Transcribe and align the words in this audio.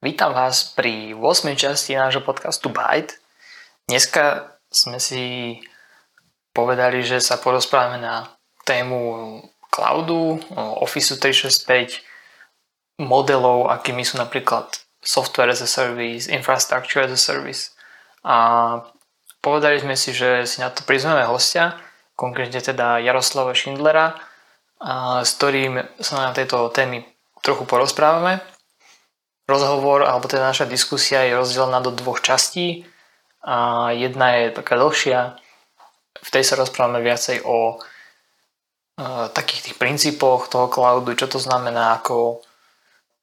Vítam 0.00 0.32
vás 0.32 0.64
pri 0.64 1.12
8. 1.12 1.60
časti 1.60 1.92
nášho 1.92 2.24
podcastu 2.24 2.72
Byte. 2.72 3.20
Dneska 3.84 4.48
sme 4.72 4.96
si 4.96 5.60
povedali, 6.56 7.04
že 7.04 7.20
sa 7.20 7.36
porozprávame 7.36 8.00
na 8.00 8.32
tému 8.64 9.44
cloudu, 9.68 10.40
Office 10.56 11.20
365, 11.20 12.00
modelov, 12.96 13.68
akými 13.68 14.00
sú 14.00 14.16
napríklad 14.16 14.72
software 15.04 15.52
as 15.52 15.60
a 15.60 15.68
service, 15.68 16.32
infrastructure 16.32 17.04
as 17.04 17.12
a 17.12 17.20
service. 17.20 17.76
A 18.24 18.80
povedali 19.44 19.84
sme 19.84 20.00
si, 20.00 20.16
že 20.16 20.48
si 20.48 20.64
na 20.64 20.72
to 20.72 20.80
prizveme 20.88 21.28
hostia, 21.28 21.76
konkrétne 22.16 22.64
teda 22.64 23.04
Jaroslava 23.04 23.52
Schindlera, 23.52 24.16
s 25.20 25.36
ktorým 25.36 25.76
sa 26.00 26.24
na 26.24 26.32
tejto 26.32 26.72
témy 26.72 27.04
trochu 27.44 27.68
porozprávame 27.68 28.40
rozhovor, 29.50 30.06
alebo 30.06 30.30
teda 30.30 30.46
naša 30.46 30.70
diskusia 30.70 31.26
je 31.26 31.34
rozdelená 31.34 31.82
do 31.82 31.90
dvoch 31.90 32.22
častí. 32.22 32.86
A 33.42 33.90
jedna 33.90 34.38
je 34.38 34.54
taká 34.54 34.78
dlhšia, 34.78 35.40
v 36.20 36.28
tej 36.28 36.44
sa 36.44 36.54
rozprávame 36.60 37.00
viacej 37.00 37.42
o 37.42 37.74
e, 37.74 37.76
takých 39.32 39.70
tých 39.70 39.76
princípoch 39.80 40.52
toho 40.52 40.68
cloudu, 40.68 41.16
čo 41.16 41.26
to 41.26 41.40
znamená, 41.40 41.96
ako 41.98 42.44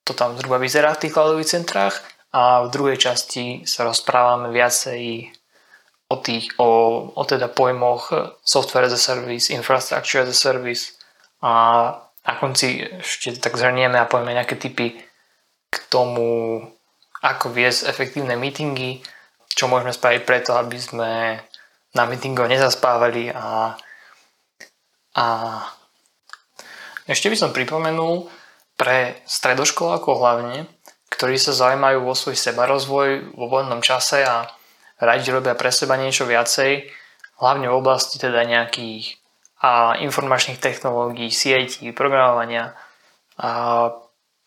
to 0.02 0.18
tam 0.18 0.34
zhruba 0.40 0.58
vyzerá 0.58 0.96
v 0.98 1.02
tých 1.06 1.14
cloudových 1.14 1.52
centrách 1.52 2.02
a 2.34 2.66
v 2.66 2.72
druhej 2.74 2.98
časti 2.98 3.68
sa 3.70 3.86
rozprávame 3.86 4.50
viacej 4.50 5.30
o 6.08 6.16
tých, 6.24 6.56
o, 6.58 6.70
o 7.12 7.24
teda 7.28 7.52
pojmoch 7.52 8.16
software 8.42 8.88
as 8.88 8.96
a 8.96 9.02
service, 9.02 9.52
infrastructure 9.52 10.24
as 10.24 10.32
a 10.32 10.38
service 10.38 10.96
a 11.44 11.52
na 12.28 12.34
konci 12.40 12.84
ešte 12.84 13.40
tak 13.40 13.56
zhrnieme 13.56 14.00
a 14.00 14.08
povieme 14.08 14.36
nejaké 14.36 14.56
typy 14.60 15.00
k 15.68 15.76
tomu, 15.92 16.62
ako 17.22 17.52
viesť 17.52 17.90
efektívne 17.90 18.40
meetingy, 18.40 19.04
čo 19.52 19.66
môžeme 19.66 19.92
spraviť 19.92 20.22
preto, 20.24 20.54
aby 20.54 20.78
sme 20.78 21.12
na 21.98 22.04
meetingoch 22.06 22.46
nezaspávali 22.46 23.34
a, 23.34 23.74
a 25.18 25.26
ešte 27.10 27.32
by 27.32 27.38
som 27.40 27.56
pripomenul 27.56 28.30
pre 28.78 29.18
stredoškolákov 29.26 30.14
hlavne, 30.22 30.70
ktorí 31.10 31.40
sa 31.42 31.56
zaujímajú 31.56 32.06
vo 32.06 32.14
svoj 32.14 32.38
sebarozvoj 32.38 33.34
vo 33.34 33.46
voľnom 33.50 33.82
čase 33.82 34.22
a 34.22 34.46
radi 35.02 35.34
robia 35.34 35.58
pre 35.58 35.74
seba 35.74 35.98
niečo 35.98 36.30
viacej, 36.30 36.86
hlavne 37.42 37.66
v 37.72 37.78
oblasti 37.78 38.22
teda 38.22 38.46
nejakých 38.46 39.18
a 39.58 39.98
informačných 39.98 40.62
technológií, 40.62 41.34
sietí, 41.34 41.90
programovania, 41.90 42.78
a, 43.42 43.90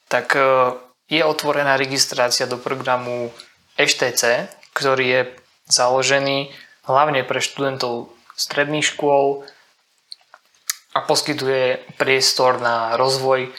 tak 0.06 0.38
je 1.10 1.20
otvorená 1.26 1.74
registrácia 1.74 2.46
do 2.46 2.56
programu 2.56 3.34
HTC, 3.74 4.46
ktorý 4.72 5.06
je 5.10 5.22
založený 5.66 6.54
hlavne 6.86 7.26
pre 7.26 7.42
študentov 7.42 8.14
stredných 8.38 8.86
škôl 8.86 9.42
a 10.94 11.02
poskytuje 11.02 11.82
priestor 11.98 12.62
na 12.62 12.94
rozvoj 12.94 13.50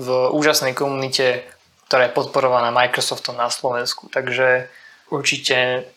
v 0.00 0.08
úžasnej 0.32 0.72
komunite, 0.72 1.44
ktorá 1.90 2.06
je 2.08 2.16
podporovaná 2.16 2.70
Microsoftom 2.70 3.36
na 3.36 3.50
Slovensku. 3.50 4.06
Takže 4.08 4.70
určite 5.10 5.90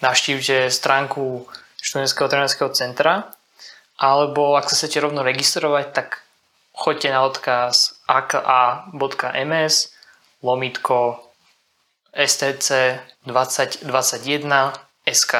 navštívte 0.00 0.72
stránku 0.72 1.44
študentského 1.78 2.28
trenerského 2.32 2.72
centra 2.72 3.30
alebo 4.00 4.56
ak 4.58 4.66
sa 4.66 4.74
chcete 4.74 4.98
rovno 4.98 5.22
registrovať, 5.22 5.86
tak 5.94 6.08
choďte 6.74 7.08
na 7.12 7.20
odkaz 7.22 8.00
aka.ms 8.08 9.91
lomitko 10.42 11.22
STC 12.12 12.98
2021 13.26 14.72
SK. 15.08 15.34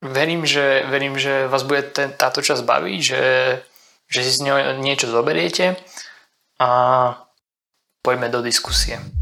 Verím, 0.00 0.46
že, 0.46 0.86
verím, 0.88 1.18
že 1.18 1.48
vás 1.48 1.62
bude 1.62 1.82
ten, 1.82 2.12
táto 2.16 2.40
časť 2.40 2.64
baviť, 2.64 3.00
že, 3.02 3.24
že 4.08 4.20
si 4.24 4.30
z 4.32 4.40
ňou 4.48 4.56
niečo 4.80 5.12
zoberiete 5.12 5.76
a 6.56 6.68
poďme 8.00 8.32
do 8.32 8.40
diskusie. 8.40 9.19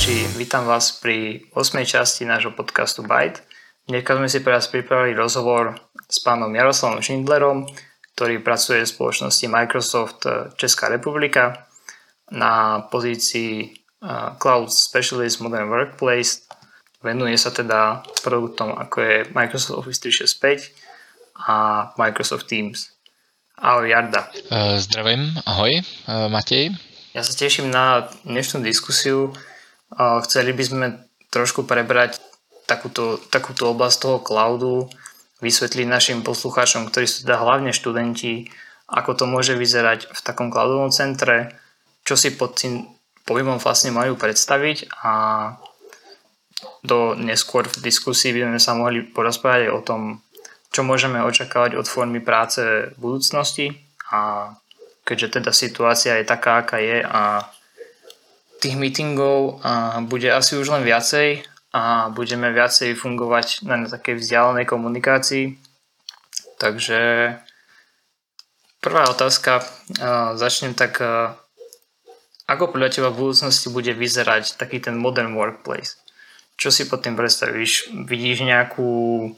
Poslucháči, 0.00 0.40
vítam 0.40 0.64
vás 0.64 0.96
pri 0.96 1.44
8. 1.52 1.84
časti 1.84 2.24
nášho 2.24 2.56
podcastu 2.56 3.04
Byte. 3.04 3.44
Dneska 3.84 4.16
sme 4.16 4.32
si 4.32 4.40
pre 4.40 4.56
vás 4.56 4.64
pripravili 4.64 5.12
rozhovor 5.12 5.76
s 6.08 6.24
pánom 6.24 6.48
Jaroslavom 6.56 7.04
Schindlerom, 7.04 7.68
ktorý 8.16 8.40
pracuje 8.40 8.80
v 8.80 8.92
spoločnosti 8.96 9.44
Microsoft 9.52 10.24
Česká 10.56 10.88
republika 10.88 11.68
na 12.32 12.80
pozícii 12.88 13.76
Cloud 14.40 14.72
Specialist 14.72 15.44
Modern 15.44 15.68
Workplace. 15.68 16.48
Venuje 17.04 17.36
sa 17.36 17.52
teda 17.52 18.00
produktom 18.24 18.72
ako 18.72 19.04
je 19.04 19.16
Microsoft 19.36 19.84
Office 19.84 20.00
365 20.00 21.44
a 21.44 21.92
Microsoft 22.00 22.48
Teams. 22.48 22.88
Ahoj 23.60 23.92
Jarda. 23.92 24.32
E, 24.48 24.80
zdravím, 24.80 25.36
ahoj 25.44 25.76
e, 25.76 25.82
Matěj. 26.32 26.72
Ja 27.12 27.20
sa 27.20 27.36
teším 27.36 27.68
na 27.68 28.08
dnešnú 28.24 28.64
diskusiu. 28.64 29.36
Chceli 29.98 30.54
by 30.54 30.62
sme 30.62 30.86
trošku 31.30 31.66
prebrať 31.66 32.22
takúto, 32.66 33.18
takúto 33.30 33.70
oblasť 33.70 33.96
toho 33.98 34.18
cloudu, 34.22 34.74
vysvetliť 35.40 35.86
našim 35.88 36.18
poslucháčom, 36.20 36.86
ktorí 36.86 37.08
sú 37.08 37.26
teda 37.26 37.40
hlavne 37.40 37.72
študenti, 37.72 38.46
ako 38.90 39.16
to 39.16 39.24
môže 39.24 39.56
vyzerať 39.56 40.10
v 40.10 40.20
takom 40.20 40.52
cloudovom 40.52 40.92
centre, 40.92 41.54
čo 42.04 42.14
si 42.14 42.34
pod 42.34 42.58
tým 42.58 42.86
pojmom 43.24 43.62
vlastne 43.62 43.94
majú 43.94 44.18
predstaviť 44.18 44.90
a 45.00 45.12
do 46.84 47.16
neskôr 47.16 47.64
v 47.64 47.80
diskusii 47.80 48.36
by 48.36 48.52
sme 48.52 48.60
sa 48.60 48.76
mohli 48.76 49.00
porozprávať 49.00 49.72
o 49.72 49.80
tom, 49.80 50.20
čo 50.68 50.84
môžeme 50.84 51.24
očakávať 51.24 51.78
od 51.78 51.86
formy 51.88 52.20
práce 52.20 52.60
v 52.92 52.96
budúcnosti. 53.00 53.72
A 54.12 54.50
keďže 55.08 55.40
teda 55.40 55.50
situácia 55.56 56.20
je 56.20 56.28
taká, 56.28 56.60
aká 56.60 56.82
je 56.82 57.00
a 57.00 57.48
tých 58.60 58.76
meetingov 58.76 59.64
bude 60.06 60.28
asi 60.28 60.60
už 60.60 60.70
len 60.76 60.84
viacej 60.84 61.42
a 61.72 62.12
budeme 62.12 62.52
viacej 62.52 62.92
fungovať 62.94 63.64
na 63.64 63.88
takej 63.88 64.20
vzdialenej 64.20 64.68
komunikácii. 64.68 65.56
Takže 66.60 67.00
prvá 68.84 69.08
otázka, 69.08 69.64
začnem 70.36 70.76
tak, 70.76 71.00
ako 72.50 72.64
podľa 72.74 72.90
teba 72.90 73.08
v 73.08 73.22
budúcnosti 73.24 73.70
bude 73.72 73.94
vyzerať 73.96 74.60
taký 74.60 74.82
ten 74.82 74.98
modern 74.98 75.32
workplace? 75.38 75.96
Čo 76.60 76.68
si 76.68 76.84
pod 76.84 77.00
tým 77.00 77.16
predstavíš? 77.16 77.88
Vidíš 78.04 78.44
nejakú, 78.44 79.32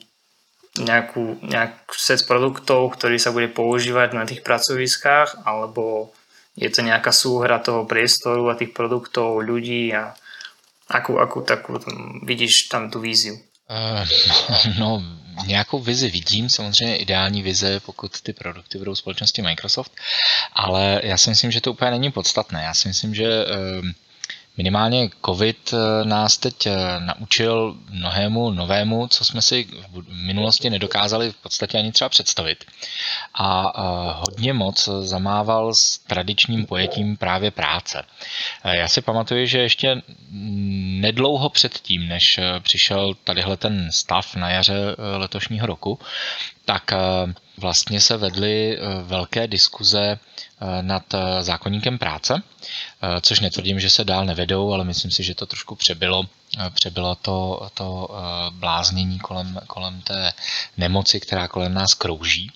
nejakú, 0.83 1.39
nejakú 1.47 1.95
set 1.95 2.27
produktov, 2.27 2.99
ktorý 2.99 3.21
sa 3.21 3.31
bude 3.31 3.47
používať 3.53 4.17
na 4.17 4.27
tých 4.27 4.43
pracoviskách, 4.43 5.47
alebo 5.47 6.11
je 6.57 6.69
to 6.71 6.83
nejaká 6.83 7.13
súhra 7.13 7.59
toho 7.59 7.85
priestoru 7.85 8.51
a 8.53 8.59
tých 8.59 8.77
produktov, 8.77 9.41
ľudí 9.41 9.93
a 9.97 10.13
akú, 10.89 11.17
akú 11.17 11.41
takú 11.43 11.81
vidíš 12.25 12.69
tam 12.69 12.91
tu 12.91 13.01
víziu? 13.01 13.41
Uh, 13.71 14.05
no, 14.79 15.03
nějakou 15.47 15.81
vizi 15.81 16.11
vidím, 16.11 16.51
samozřejmě 16.51 16.97
ideální 16.97 17.43
vize, 17.43 17.81
pokud 17.81 18.21
ty 18.21 18.33
produkty 18.33 18.79
budou 18.79 18.95
společnosti 18.95 19.43
Microsoft, 19.43 19.93
ale 20.53 21.01
já 21.05 21.19
si 21.19 21.31
myslím, 21.31 21.51
že 21.51 21.61
to 21.61 21.73
úplně 21.73 21.91
není 21.91 22.13
podstatné. 22.13 22.63
Já 22.63 22.75
si 22.75 22.89
myslím, 22.89 23.15
že 23.15 23.45
uh, 23.45 23.89
Minimálně 24.57 25.11
COVID 25.27 25.73
eh, 25.73 26.05
nás 26.05 26.37
teď 26.37 26.67
eh, 26.67 26.77
naučil 27.01 27.77
mnohému 27.91 28.51
novému, 28.51 29.09
co 29.09 29.25
jsme 29.25 29.43
si 29.43 29.67
v 29.89 30.13
minulosti 30.13 30.71
nedokázali 30.71 31.33
v 31.33 31.37
podstatě 31.37 31.79
ani 31.79 31.93
třeba 31.93 32.09
představit. 32.09 32.65
A 33.35 33.73
eh, 33.75 33.81
hodně 34.29 34.53
moc 34.53 34.89
zamával 35.01 35.75
s 35.75 35.99
tradičním 35.99 36.67
pojetím 36.67 37.17
právě 37.17 37.51
práce. 37.51 38.03
Já 38.65 38.89
si 38.89 39.01
pamatuju, 39.01 39.47
že 39.47 39.59
ještě 39.59 40.03
nedlouho 41.01 41.49
předtím, 41.49 42.09
než 42.09 42.41
přišel 42.61 43.15
tadyhle 43.25 43.57
ten 43.57 43.93
stav 43.93 44.35
na 44.37 44.51
jaře 44.51 44.75
letošního 45.19 45.67
roku, 45.67 45.99
tak 46.65 46.93
vlastně 47.63 48.01
se 48.01 48.17
vedly 48.17 48.79
velké 49.03 49.47
diskuze 49.47 50.19
Eh, 50.63 50.83
nad 50.83 51.15
eh, 51.15 51.43
zákonníkem 51.43 51.99
práce, 51.99 52.43
eh, 53.03 53.21
což 53.21 53.41
netvrdím, 53.41 53.81
že 53.81 53.91
se 53.91 54.05
dál 54.05 54.25
nevedou, 54.27 54.73
ale 54.73 54.85
myslím 54.85 55.11
si, 55.11 55.23
že 55.23 55.35
to 55.35 55.47
trošku 55.47 55.75
přebylo 55.75 56.27
přebylo 56.75 57.15
to, 57.15 57.69
to 57.75 58.09
bláznění 58.51 59.19
kolem, 59.19 59.61
kolem 59.67 60.01
té 60.01 60.33
nemoci, 60.77 61.21
která 61.21 61.49
kolem 61.49 61.75
nás 61.75 61.95
krouží. 61.95 62.51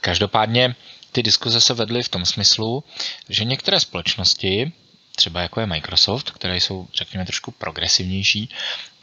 Každopádně 0.00 0.74
ty 1.12 1.22
diskuze 1.22 1.60
se 1.60 1.74
vedly 1.74 2.02
v 2.02 2.08
tom 2.08 2.24
smyslu, 2.24 2.84
že 3.28 3.44
některé 3.44 3.80
společnosti, 3.80 4.72
třeba 5.16 5.40
jako 5.40 5.60
je 5.60 5.66
Microsoft, 5.66 6.30
které 6.30 6.56
jsou, 6.56 6.88
řekněme, 6.94 7.24
trošku 7.24 7.50
progresivnější, 7.50 8.48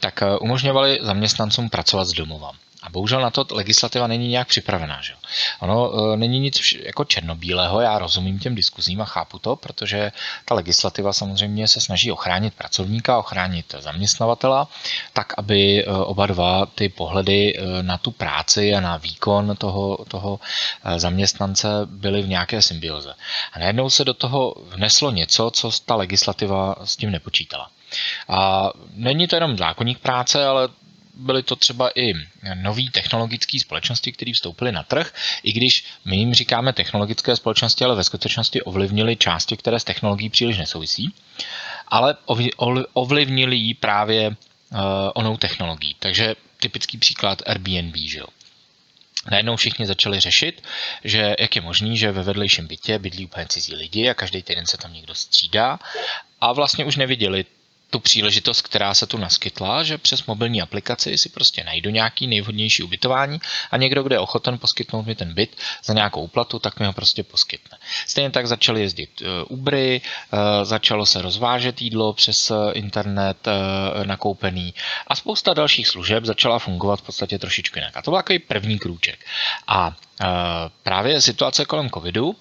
tak 0.00 0.22
umožňovaly 0.40 0.98
zaměstnancům 1.02 1.70
pracovat 1.70 2.04
z 2.04 2.12
domova. 2.12 2.52
A 2.82 2.90
bohužel 2.90 3.20
na 3.20 3.30
to 3.30 3.46
legislativa 3.50 4.06
není 4.06 4.28
nějak 4.28 4.48
připravená. 4.48 5.02
Že? 5.02 5.12
Ono 5.60 6.12
e, 6.12 6.16
není 6.16 6.40
nic 6.40 6.72
jako 6.72 7.04
černobílého, 7.04 7.80
já 7.80 7.98
rozumím 7.98 8.38
těm 8.38 8.54
diskuzím 8.54 9.00
a 9.00 9.04
chápu 9.04 9.38
to, 9.38 9.56
protože 9.56 10.12
ta 10.44 10.54
legislativa 10.54 11.12
samozřejmě 11.12 11.68
se 11.68 11.80
snaží 11.80 12.12
ochránit 12.12 12.54
pracovníka, 12.54 13.18
ochránit 13.18 13.74
zaměstnavatela, 13.78 14.68
tak 15.12 15.32
aby 15.36 15.84
e, 15.84 15.90
oba 15.90 16.26
dva 16.26 16.66
ty 16.66 16.88
pohledy 16.88 17.58
e, 17.58 17.82
na 17.82 17.98
tu 17.98 18.10
práci 18.10 18.74
a 18.74 18.80
na 18.80 18.96
výkon 18.96 19.56
toho, 19.56 20.04
toho 20.08 20.40
e, 20.84 20.98
zaměstnance 20.98 21.68
byly 21.86 22.22
v 22.22 22.28
nějaké 22.28 22.62
symbioze. 22.62 23.14
A 23.52 23.58
najednou 23.58 23.90
se 23.90 24.04
do 24.04 24.14
toho 24.14 24.54
vneslo 24.68 25.10
něco, 25.10 25.50
co 25.50 25.70
ta 25.86 25.94
legislativa 25.94 26.76
s 26.84 26.96
tím 26.96 27.10
nepočítala. 27.10 27.70
A 28.28 28.70
není 28.94 29.28
to 29.28 29.36
jenom 29.36 29.56
zákonník 29.56 29.98
práce, 29.98 30.46
ale 30.46 30.68
byly 31.14 31.42
to 31.42 31.56
třeba 31.56 31.90
i 31.94 32.14
nové 32.54 32.82
technologické 32.92 33.60
společnosti, 33.60 34.12
které 34.12 34.32
vstoupily 34.32 34.72
na 34.72 34.82
trh, 34.82 35.14
i 35.42 35.52
když 35.52 35.84
my 36.04 36.16
jim 36.16 36.34
říkáme 36.34 36.72
technologické 36.72 37.36
společnosti, 37.36 37.84
ale 37.84 37.96
ve 37.96 38.04
skutečnosti 38.04 38.62
ovlivnili 38.62 39.16
části, 39.16 39.56
které 39.56 39.80
s 39.80 39.84
technologií 39.84 40.30
příliš 40.30 40.58
nesouvisí, 40.58 41.14
ale 41.88 42.16
ovlivnili 42.92 43.56
ji 43.56 43.74
právě 43.74 44.28
uh, 44.28 44.34
onou 45.14 45.36
technologií. 45.36 45.96
Takže 45.98 46.34
typický 46.60 46.98
příklad 46.98 47.42
Airbnb, 47.46 47.96
že 47.96 48.18
jo. 48.18 48.26
Najednou 49.30 49.56
všichni 49.56 49.86
začali 49.86 50.20
řešit, 50.20 50.62
že 51.04 51.36
jak 51.38 51.56
je 51.56 51.62
možný, 51.62 51.98
že 51.98 52.12
ve 52.12 52.22
vedlejším 52.22 52.66
bytě 52.66 52.98
bydlí 52.98 53.24
úplně 53.24 53.46
cizí 53.46 53.74
lidi 53.74 54.08
a 54.08 54.14
každý 54.14 54.42
týden 54.42 54.66
se 54.66 54.78
tam 54.78 54.92
někdo 54.92 55.14
střídá 55.14 55.78
a 56.40 56.52
vlastně 56.52 56.84
už 56.84 56.96
neviděli 56.96 57.44
tu 57.92 58.00
příležitost, 58.00 58.62
která 58.62 58.94
se 58.94 59.06
tu 59.06 59.18
naskytla, 59.18 59.82
že 59.82 59.98
přes 59.98 60.26
mobilní 60.26 60.62
aplikaci 60.62 61.18
si 61.18 61.28
prostě 61.28 61.64
najdu 61.64 61.90
nějaký 61.90 62.26
nejvhodnější 62.26 62.82
ubytování 62.82 63.40
a 63.70 63.76
někdo, 63.76 64.02
kdo 64.02 64.14
je 64.14 64.18
ochoten 64.18 64.58
poskytnout 64.58 65.06
mi 65.06 65.14
ten 65.14 65.34
byt 65.34 65.56
za 65.84 65.92
nějakou 65.92 66.22
úplatu, 66.22 66.58
tak 66.58 66.80
mi 66.80 66.86
ho 66.86 66.92
prostě 66.92 67.22
poskytne. 67.22 67.78
Stejně 68.06 68.30
tak 68.30 68.46
začaly 68.46 68.80
jezdit 68.80 69.22
eh, 69.22 69.44
Ubery, 69.48 70.00
eh, 70.00 70.64
začalo 70.64 71.06
se 71.06 71.22
rozvážet 71.22 71.82
jídlo 71.82 72.12
přes 72.12 72.50
eh, 72.50 72.72
internet 72.72 73.48
nakoupený 74.04 74.74
a 75.06 75.16
spousta 75.16 75.54
dalších 75.54 75.88
služeb 75.88 76.24
začala 76.24 76.58
fungovat 76.58 77.00
v 77.00 77.02
podstatě 77.02 77.38
trošičku 77.38 77.78
jinak. 77.78 77.96
A 77.96 78.02
to 78.02 78.10
byl 78.10 78.18
takový 78.18 78.38
první 78.38 78.78
krůček. 78.78 79.18
A 79.66 79.96
právě 80.82 81.20
situace 81.20 81.64
kolem 81.64 81.90
covidu 81.90 82.36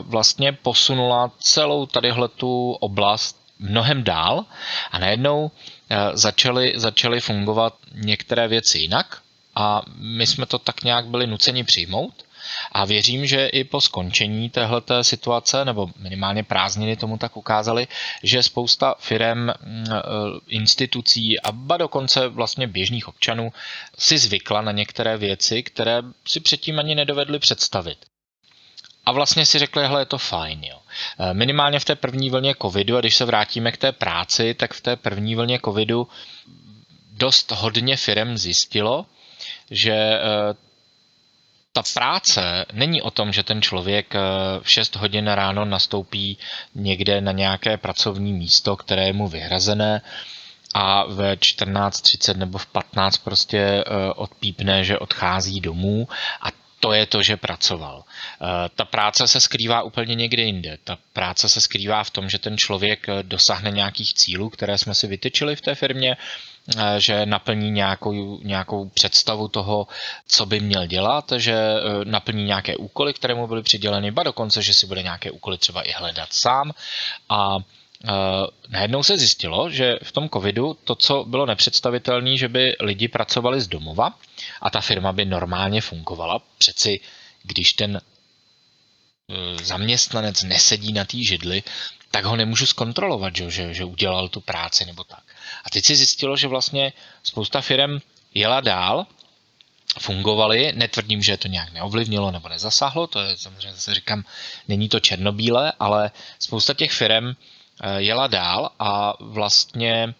vlastně 0.00 0.52
posunula 0.52 1.30
celou 1.38 1.86
tadyhle 1.86 2.28
tu 2.28 2.72
oblast 2.72 3.43
mnohem 3.64 4.04
dál 4.04 4.44
a 4.90 4.98
najednou 4.98 5.50
eh, 5.90 5.96
začaly, 6.14 6.72
začaly 6.76 7.20
fungovat 7.20 7.74
některé 7.94 8.48
věci 8.48 8.78
jinak 8.78 9.18
a 9.54 9.82
my 9.96 10.26
jsme 10.26 10.46
to 10.46 10.58
tak 10.58 10.84
nějak 10.84 11.06
byli 11.06 11.26
nuceni 11.26 11.64
přijmout. 11.64 12.24
A 12.72 12.84
věřím, 12.84 13.26
že 13.26 13.46
i 13.46 13.64
po 13.64 13.80
skončení 13.80 14.50
téhleté 14.50 15.04
situace, 15.04 15.64
nebo 15.64 15.90
minimálně 15.98 16.42
prázdniny 16.42 16.96
tomu 16.96 17.18
tak 17.18 17.36
ukázali, 17.36 17.88
že 18.22 18.42
spousta 18.42 18.94
firm, 18.98 19.38
mm, 19.38 19.52
eh, 19.90 20.00
institucí 20.48 21.40
a 21.40 21.52
ba 21.52 21.76
dokonce 21.76 22.28
vlastně 22.28 22.66
běžných 22.66 23.08
občanů 23.08 23.52
si 23.98 24.18
zvykla 24.18 24.60
na 24.60 24.72
některé 24.72 25.16
věci, 25.16 25.62
které 25.62 26.02
si 26.26 26.40
předtím 26.40 26.78
ani 26.78 26.94
nedovedli 26.94 27.38
představit 27.38 27.98
a 29.06 29.12
vlastně 29.12 29.46
si 29.46 29.58
řekli, 29.58 29.84
že 29.88 29.98
je 29.98 30.04
to 30.04 30.18
fajn. 30.18 30.64
Jo. 30.64 30.78
Eh, 31.18 31.34
minimálně 31.34 31.78
v 31.80 31.84
té 31.84 31.94
první 31.94 32.30
vlně 32.30 32.54
covidu, 32.62 32.96
a 32.96 33.00
když 33.00 33.16
se 33.16 33.24
vrátíme 33.24 33.72
k 33.72 33.76
té 33.76 33.92
práci, 33.92 34.54
tak 34.54 34.74
v 34.74 34.80
té 34.80 34.96
první 34.96 35.34
vlně 35.34 35.58
covidu 35.64 36.08
dost 37.12 37.50
hodně 37.50 37.96
firm 37.96 38.36
zjistilo, 38.38 39.06
že 39.70 39.92
eh, 39.92 40.20
ta 41.72 41.82
práce 41.94 42.66
není 42.72 43.02
o 43.02 43.10
tom, 43.10 43.32
že 43.32 43.42
ten 43.42 43.62
člověk 43.62 44.14
eh, 44.14 44.20
v 44.62 44.70
6 44.70 44.96
hodin 44.96 45.26
ráno 45.28 45.64
nastoupí 45.64 46.38
někde 46.74 47.20
na 47.20 47.32
nějaké 47.32 47.76
pracovní 47.76 48.32
místo, 48.32 48.76
které 48.76 49.06
je 49.06 49.12
mu 49.12 49.28
vyhrazené 49.28 50.02
a 50.74 51.04
ve 51.04 51.34
14.30 51.34 52.36
nebo 52.36 52.58
v 52.58 52.66
15 52.66 53.16
prostě 53.18 53.84
odpípne, 54.16 54.84
že 54.84 54.98
odchází 54.98 55.60
domů 55.60 56.08
a 56.40 56.63
to 56.84 56.92
je 56.92 57.06
to, 57.06 57.22
že 57.22 57.36
pracoval. 57.40 58.04
Eh, 58.04 58.68
ta 58.76 58.84
práce 58.84 59.28
se 59.28 59.40
skrývá 59.40 59.82
úplně 59.82 60.14
někde 60.14 60.42
jinde. 60.42 60.78
Ta 60.84 60.98
práce 61.12 61.48
se 61.48 61.60
skrývá 61.60 62.04
v 62.04 62.10
tom, 62.10 62.28
že 62.28 62.38
ten 62.38 62.58
člověk 62.58 63.08
eh, 63.08 63.22
dosáhne 63.22 63.70
nějakých 63.70 64.14
cílů, 64.14 64.50
které 64.50 64.78
jsme 64.78 64.94
si 64.94 65.06
vytyčili 65.06 65.56
v 65.56 65.60
té 65.60 65.74
firmě, 65.74 66.16
eh, 66.76 67.00
že 67.00 67.26
naplní 67.26 67.70
nějakou, 67.70 68.40
nějakou 68.44 68.88
představu 68.88 69.48
toho, 69.48 69.88
co 70.28 70.46
by 70.46 70.60
měl 70.60 70.86
dělat, 70.86 71.32
že 71.36 71.56
naplní 72.04 72.44
nějaké 72.44 72.76
úkoly, 72.76 73.14
které 73.14 73.34
mu 73.34 73.46
byly 73.46 73.62
přiděleny, 73.62 74.10
ba 74.10 74.22
dokonce, 74.22 74.62
že 74.62 74.74
si 74.74 74.86
bude 74.86 75.02
nějaké 75.02 75.30
úkoly 75.30 75.58
třeba 75.58 75.82
i 75.82 75.92
hledat 75.92 76.28
sám 76.32 76.72
a 77.28 77.56
najednou 78.68 79.02
se 79.02 79.18
zjistilo, 79.18 79.70
že 79.70 79.98
v 80.02 80.12
tom 80.12 80.28
covidu 80.28 80.78
to, 80.84 80.94
co 80.94 81.24
bylo 81.24 81.46
nepředstavitelné, 81.46 82.36
že 82.36 82.48
by 82.48 82.76
lidi 82.80 83.08
pracovali 83.08 83.60
z 83.60 83.68
domova 83.68 84.18
a 84.62 84.70
ta 84.70 84.80
firma 84.80 85.12
by 85.12 85.24
normálně 85.24 85.80
fungovala. 85.80 86.42
Přeci, 86.58 87.00
když 87.42 87.72
ten 87.72 88.00
uh, 88.00 89.62
zaměstnanec 89.62 90.42
nesedí 90.42 90.92
na 90.92 91.04
té 91.04 91.16
židli, 91.16 91.62
tak 92.10 92.24
ho 92.24 92.36
nemůžu 92.36 92.66
zkontrolovat, 92.66 93.36
že, 93.36 93.50
že, 93.50 93.74
že 93.74 93.84
udělal 93.84 94.28
tu 94.28 94.40
práci 94.40 94.84
nebo 94.84 95.04
tak. 95.04 95.22
A 95.64 95.70
teď 95.70 95.84
se 95.84 95.96
zjistilo, 95.96 96.36
že 96.36 96.48
vlastně 96.48 96.92
spousta 97.22 97.60
firm 97.60 97.98
jela 98.34 98.60
dál, 98.60 99.06
fungovaly, 99.98 100.72
netvrdím, 100.72 101.22
že 101.22 101.36
to 101.36 101.48
nějak 101.48 101.72
neovlivnilo 101.72 102.30
nebo 102.30 102.48
nezasáhlo, 102.48 103.06
to 103.06 103.20
je 103.20 103.36
samozřejmě 103.36 103.72
zase 103.72 103.94
říkám, 103.94 104.24
není 104.68 104.88
to 104.88 105.00
černobílé, 105.00 105.72
ale 105.78 106.10
spousta 106.38 106.74
těch 106.74 106.92
firm 106.92 107.34
Eh, 107.34 107.36
jela 107.98 108.26
dál 108.26 108.70
a 108.78 109.14
vlastně 109.20 110.14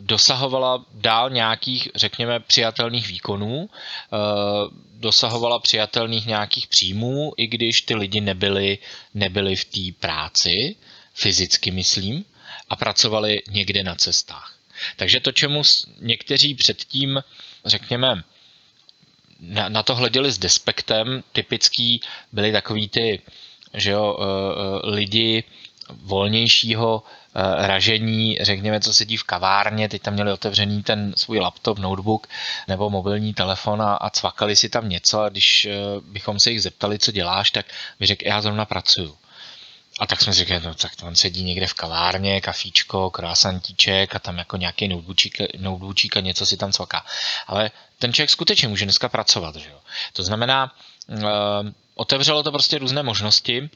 dosahovala 0.00 0.84
dál 0.94 1.30
nějakých, 1.30 1.88
řekněme, 1.94 2.40
přijatelných 2.40 3.08
výkonů, 3.08 3.68
eh, 3.70 4.16
dosahovala 4.92 5.58
přijatelných 5.58 6.26
nějakých 6.26 6.66
příjmů, 6.66 7.32
i 7.36 7.46
když 7.46 7.82
ty 7.82 7.94
lidi 7.94 8.20
nebyli, 8.20 8.78
nebyli 9.14 9.56
v 9.56 9.64
té 9.64 9.98
práci, 10.00 10.76
fyzicky 11.14 11.70
myslím, 11.70 12.24
a 12.68 12.76
pracovali 12.76 13.42
někde 13.50 13.82
na 13.82 13.94
cestách. 13.94 14.56
Takže 14.96 15.20
to, 15.20 15.32
čemu 15.32 15.62
někteří 16.00 16.54
předtím, 16.54 17.22
řekněme, 17.64 18.24
na, 19.40 19.68
na 19.68 19.82
to 19.82 19.94
hleděli 19.94 20.32
s 20.32 20.38
despektem, 20.38 21.22
typický 21.32 22.00
byli 22.32 22.52
takový 22.52 22.88
ty, 22.88 23.22
že 23.74 23.90
jo, 23.90 24.18
eh, 24.20 24.90
lidi, 24.90 25.44
volnějšího 25.88 27.02
eh, 27.02 27.66
ražení, 27.66 28.38
řekněme, 28.40 28.80
co 28.80 28.94
sedí 28.94 29.16
v 29.16 29.24
kavárně, 29.24 29.88
teď 29.88 30.02
tam 30.02 30.14
měli 30.14 30.32
otevřený 30.32 30.82
ten 30.82 31.14
svůj 31.16 31.38
laptop, 31.38 31.78
notebook 31.78 32.26
nebo 32.68 32.90
mobilní 32.90 33.34
telefon 33.34 33.82
a, 33.82 33.94
a 33.94 34.10
cvakali 34.10 34.56
si 34.56 34.68
tam 34.68 34.88
něco 34.88 35.20
a 35.20 35.28
když 35.28 35.64
eh, 35.64 35.76
bychom 36.00 36.40
se 36.40 36.50
jich 36.50 36.62
zeptali, 36.62 36.98
co 36.98 37.12
děláš, 37.12 37.50
tak 37.50 37.66
by 38.00 38.06
řekl, 38.06 38.26
já 38.26 38.40
zrovna 38.40 38.64
pracuju. 38.64 39.16
A 39.98 40.06
tak 40.06 40.20
jsme 40.20 40.32
si 40.32 40.38
řekli, 40.38 40.60
no 40.60 40.74
tak 40.74 40.92
on 41.02 41.16
sedí 41.16 41.42
někde 41.42 41.66
v 41.66 41.74
kavárně, 41.74 42.40
kafíčko, 42.40 43.10
krásantíček 43.10 44.14
a 44.14 44.18
tam 44.18 44.38
jako 44.38 44.56
nějaký 44.56 44.88
notebookík, 44.88 45.38
notebookík 45.58 46.16
a 46.16 46.20
něco 46.20 46.46
si 46.46 46.56
tam 46.56 46.72
cvaká. 46.72 47.04
Ale 47.46 47.70
ten 47.98 48.12
člověk 48.12 48.30
skutečně 48.30 48.68
může 48.68 48.84
dneska 48.84 49.08
pracovat. 49.08 49.56
Že 49.56 49.70
jo? 49.70 49.80
To 50.12 50.22
znamená, 50.22 50.74
uh, 51.08 51.20
otevřelo 51.94 52.42
to 52.42 52.52
prostě 52.52 52.78
různé 52.78 53.02
možnosti 53.02 53.70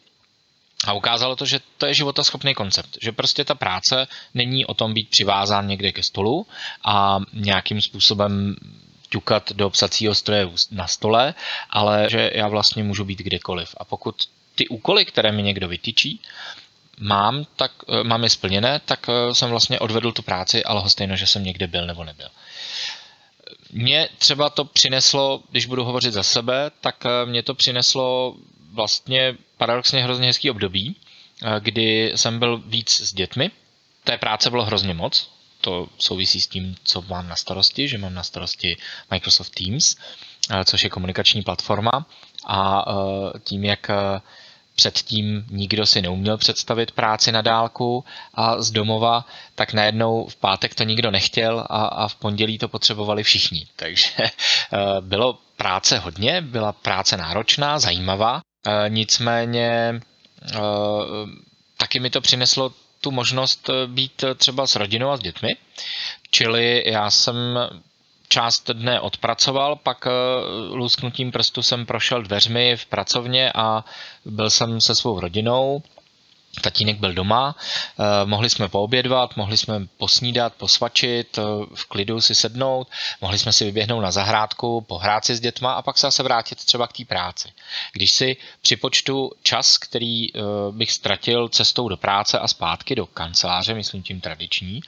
a 0.86 0.92
ukázalo 0.92 1.36
to, 1.36 1.46
že 1.46 1.60
to 1.78 1.86
je 1.86 1.94
životaschopný 1.94 2.54
koncept, 2.54 2.98
že 3.02 3.12
prostě 3.12 3.44
ta 3.44 3.54
práce 3.54 4.06
není 4.34 4.66
o 4.66 4.74
tom 4.74 4.94
být 4.94 5.08
přivázán 5.08 5.66
někde 5.66 5.92
ke 5.92 6.02
stolu 6.02 6.46
a 6.84 7.20
nějakým 7.32 7.80
způsobem 7.80 8.56
ťukat 9.08 9.52
do 9.52 9.70
psacího 9.70 10.14
stroje 10.14 10.48
na 10.70 10.86
stole, 10.86 11.34
ale 11.70 12.06
že 12.10 12.30
já 12.34 12.48
vlastně 12.48 12.84
můžu 12.84 13.04
být 13.04 13.18
kdekoliv. 13.18 13.74
A 13.76 13.84
pokud 13.84 14.28
ty 14.54 14.68
úkoly, 14.68 15.04
které 15.04 15.32
mi 15.32 15.42
někdo 15.42 15.68
vytyčí, 15.68 16.20
mám, 17.00 17.44
tak, 17.56 17.72
eh, 17.88 18.04
mám 18.04 18.24
je 18.24 18.30
splněné, 18.30 18.80
tak 18.84 19.06
eh, 19.08 19.34
jsem 19.34 19.50
vlastně 19.50 19.78
odvedl 19.78 20.12
tu 20.12 20.22
práci, 20.22 20.64
ale 20.64 20.90
stejno, 20.90 21.16
že 21.16 21.26
jsem 21.26 21.44
někde 21.44 21.66
byl 21.66 21.86
nebo 21.86 22.04
nebyl. 22.04 22.28
Mně 23.72 24.08
třeba 24.18 24.50
to 24.50 24.64
přineslo, 24.64 25.42
když 25.50 25.66
budu 25.66 25.84
hovořit 25.84 26.12
za 26.12 26.22
sebe, 26.22 26.70
tak 26.80 27.06
eh, 27.06 27.26
mě 27.26 27.42
to 27.42 27.54
přineslo 27.54 28.36
vlastně 28.72 29.36
paradoxně 29.60 30.02
hrozně 30.04 30.26
hezký 30.26 30.50
období, 30.50 30.96
eh, 30.96 31.60
kdy 31.60 32.12
jsem 32.16 32.38
byl 32.38 32.62
víc 32.66 32.90
s 33.00 33.14
dětmi. 33.14 33.50
Té 34.04 34.18
práce 34.18 34.50
bylo 34.50 34.64
hrozně 34.64 34.94
moc. 34.94 35.30
to 35.62 35.88
souvisí 35.98 36.40
s 36.40 36.46
tím, 36.46 36.76
co 36.84 37.02
mám 37.02 37.28
na 37.28 37.36
starosti, 37.36 37.88
že 37.88 37.98
mám 37.98 38.14
na 38.14 38.22
starosti 38.22 38.76
Microsoft 39.10 39.50
Teams, 39.54 39.96
což 40.64 40.84
je 40.84 40.90
komunikační 40.90 41.42
platforma 41.42 42.06
a 42.46 42.84
tím, 43.44 43.64
jak 43.64 43.90
předtím 44.80 45.44
nikdo 45.50 45.86
si 45.86 46.02
neuměl 46.02 46.36
představit 46.38 46.92
práci 46.92 47.32
na 47.32 47.42
dálku 47.42 48.04
a 48.34 48.62
z 48.62 48.70
domova, 48.70 49.24
tak 49.54 49.72
najednou 49.72 50.26
v 50.26 50.36
pátek 50.36 50.74
to 50.74 50.84
nikdo 50.84 51.10
nechtěl 51.10 51.60
a, 51.60 51.84
a 51.86 52.08
v 52.08 52.14
pondělí 52.14 52.58
to 52.58 52.68
potřebovali 52.68 53.22
všichni. 53.22 53.66
Takže 53.76 54.10
eh, 54.18 54.30
bylo 55.00 55.38
práce 55.56 55.98
hodně, 55.98 56.40
byla 56.42 56.72
práce 56.72 57.16
náročná, 57.16 57.78
zajímavá, 57.78 58.36
eh, 58.38 58.49
nicméně 58.88 60.00
eh, 60.52 60.58
taky 61.76 62.00
mi 62.00 62.10
to 62.10 62.20
přineslo 62.20 62.72
tu 63.00 63.10
možnost 63.10 63.70
být 63.86 64.24
třeba 64.36 64.66
s 64.66 64.76
rodinou 64.76 65.10
a 65.10 65.16
s 65.16 65.20
dětmi. 65.20 65.48
Čili 66.30 66.82
já 66.86 67.10
jsem 67.10 67.36
část 68.28 68.70
dne 68.70 69.00
odpracoval, 69.00 69.76
pak 69.76 70.06
eh, 70.06 70.10
lusknutím 70.74 71.32
prstu 71.32 71.62
jsem 71.62 71.86
prošel 71.86 72.22
dveřmi 72.22 72.76
v 72.76 72.86
pracovně 72.86 73.52
a 73.54 73.84
byl 74.24 74.50
jsem 74.50 74.80
se 74.80 74.94
svou 74.94 75.20
rodinou 75.20 75.82
Tatínek 76.62 76.98
byl 76.98 77.12
doma, 77.12 77.56
eh, 77.56 78.26
mohli 78.26 78.50
jsme 78.50 78.68
poobědvat, 78.68 79.36
mohli 79.36 79.56
jsme 79.56 79.86
posnídat, 79.98 80.54
posvačit, 80.54 81.38
eh, 81.38 81.42
v 81.74 81.84
klidu 81.84 82.20
si 82.20 82.34
sednout, 82.34 82.88
mohli 83.20 83.38
jsme 83.38 83.52
si 83.52 83.64
vyběhnout 83.64 84.02
na 84.02 84.10
zahrádku, 84.10 84.80
pohrát 84.80 85.24
si 85.24 85.36
s 85.36 85.40
dětma 85.40 85.72
a 85.72 85.82
pak 85.82 85.98
se 85.98 86.06
zase 86.06 86.22
vrátit 86.22 86.64
třeba 86.64 86.86
k 86.86 86.92
té 86.92 87.04
práci. 87.04 87.48
Když 87.92 88.10
si 88.10 88.36
připočtu 88.62 89.30
čas, 89.42 89.78
který 89.78 90.36
eh, 90.36 90.40
bych 90.70 90.92
ztratil 90.92 91.48
cestou 91.48 91.88
do 91.88 91.96
práce 91.96 92.38
a 92.38 92.48
zpátky 92.48 92.94
do 92.94 93.06
kanceláře, 93.06 93.74
myslím 93.74 94.02
tím 94.02 94.20
tradiční, 94.20 94.80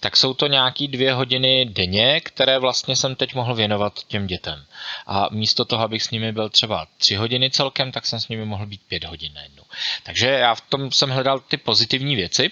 tak 0.00 0.16
jsou 0.16 0.34
to 0.34 0.46
nějaký 0.46 0.88
dvě 0.88 1.12
hodiny 1.12 1.64
denně, 1.64 2.20
které 2.20 2.58
vlastně 2.58 2.96
jsem 2.96 3.14
teď 3.14 3.34
mohl 3.34 3.54
věnovat 3.54 4.00
těm 4.08 4.26
dětem. 4.26 4.64
A 5.06 5.28
místo 5.30 5.64
toho, 5.64 5.84
abych 5.84 6.02
s 6.02 6.10
nimi 6.10 6.32
byl 6.32 6.48
třeba 6.48 6.86
tři 6.98 7.14
hodiny 7.16 7.50
celkem, 7.50 7.92
tak 7.92 8.06
jsem 8.06 8.20
s 8.20 8.28
nimi 8.28 8.44
mohl 8.44 8.66
být 8.66 8.80
pět 8.88 9.04
hodin 9.04 9.32
najednou. 9.34 9.59
Takže 10.02 10.26
já 10.26 10.54
v 10.54 10.60
tom 10.60 10.92
jsem 10.92 11.10
hledal 11.10 11.40
ty 11.40 11.56
pozitivní 11.56 12.16
věci. 12.16 12.50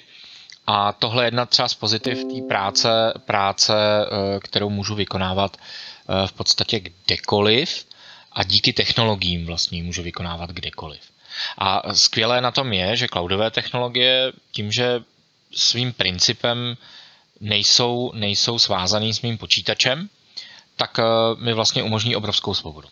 A 0.66 0.92
tohle 0.92 1.24
je 1.24 1.26
jedna 1.26 1.46
třeba 1.46 1.68
z 1.68 1.74
pozitiv 1.74 2.18
té 2.24 2.46
práce, 2.48 2.88
práce, 3.26 3.74
eh, 3.74 4.40
kterou 4.40 4.70
můžu 4.70 4.94
vykonávat 4.94 5.56
eh, 5.56 6.26
v 6.26 6.32
podstatě 6.32 6.80
kdekoliv 6.80 7.86
a 8.32 8.44
díky 8.44 8.72
technologiím 8.72 9.46
vlastně 9.46 9.82
můžu 9.82 10.02
vykonávat 10.02 10.50
kdekoliv. 10.50 11.00
A 11.58 11.94
skvělé 11.94 12.40
na 12.40 12.50
tom 12.50 12.72
je, 12.72 12.96
že 12.96 13.08
cloudové 13.08 13.50
technologie 13.50 14.32
tím, 14.52 14.72
že 14.72 15.00
svým 15.54 15.92
principem 15.92 16.76
nejsou, 17.40 18.12
nejsou 18.14 18.58
svázaný 18.58 19.14
s 19.14 19.22
mým 19.22 19.38
počítačem, 19.38 20.08
tak 20.76 20.98
eh, 20.98 21.04
mi 21.44 21.52
vlastně 21.52 21.82
umožní 21.82 22.16
obrovskou 22.16 22.54
svobodu. 22.54 22.88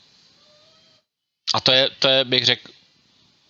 A 1.54 1.61
to 1.61 1.73
je, 1.73 1.90
to 1.99 2.09
je 2.09 2.25
bych 2.25 2.45
řekl, 2.45 2.73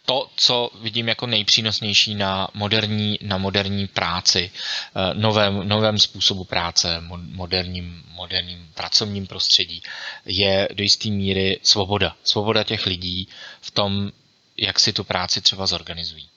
to, 0.06 0.28
co 0.36 0.70
vidím 0.80 1.08
jako 1.08 1.26
nejpřínosnější 1.26 2.14
na 2.14 2.48
moderní, 2.54 3.18
na 3.22 3.38
moderní 3.38 3.86
práci, 3.86 4.50
eh, 4.50 5.14
novém, 5.14 5.68
novém 5.68 5.98
způsobu 5.98 6.44
práce, 6.44 7.02
moderním, 7.16 8.02
moderním 8.14 8.70
pracovním 8.74 9.26
prostředí, 9.26 9.82
je 10.24 10.68
do 10.74 10.82
jisté 10.82 11.08
míry 11.08 11.60
svoboda. 11.62 12.16
Svoboda 12.24 12.64
těch 12.64 12.86
lidí 12.86 13.28
v 13.60 13.70
tom, 13.70 14.12
jak 14.56 14.80
si 14.80 14.92
tu 14.92 15.04
práci 15.04 15.40
třeba 15.40 15.66
zorganizují. 15.66 16.28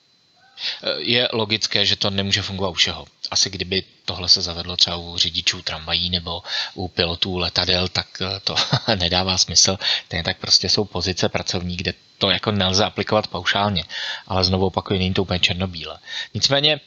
Eh, 0.82 0.88
je 0.98 1.28
logické, 1.32 1.86
že 1.86 1.96
to 1.96 2.10
nemůže 2.10 2.42
fungovat 2.42 2.70
u 2.70 2.74
všeho. 2.74 3.06
Asi 3.30 3.50
kdyby 3.50 3.82
tohle 4.04 4.28
se 4.28 4.42
zavedlo 4.42 4.76
třeba 4.76 4.96
u 4.96 5.16
řidičů 5.16 5.62
tramvají 5.62 6.10
nebo 6.10 6.42
u 6.74 6.88
pilotů 6.88 7.38
letadel, 7.38 7.88
tak 7.88 8.06
eh, 8.22 8.40
to 8.40 8.54
nedává 8.94 9.38
smysl. 9.38 9.78
Ten 10.08 10.24
tak 10.24 10.38
prostě 10.38 10.68
jsou 10.68 10.84
pozice 10.84 11.28
pracovní, 11.28 11.76
kde 11.76 11.94
to 12.18 12.30
jako 12.30 12.50
nelze 12.52 12.84
aplikovat 12.84 13.26
paušálně. 13.26 13.84
Ale 14.26 14.44
znovu 14.44 14.66
opakuju, 14.66 14.98
není 14.98 15.14
to 15.14 15.22
úplně 15.22 15.40
černobíle. 15.40 15.98
Nicméně 16.34 16.80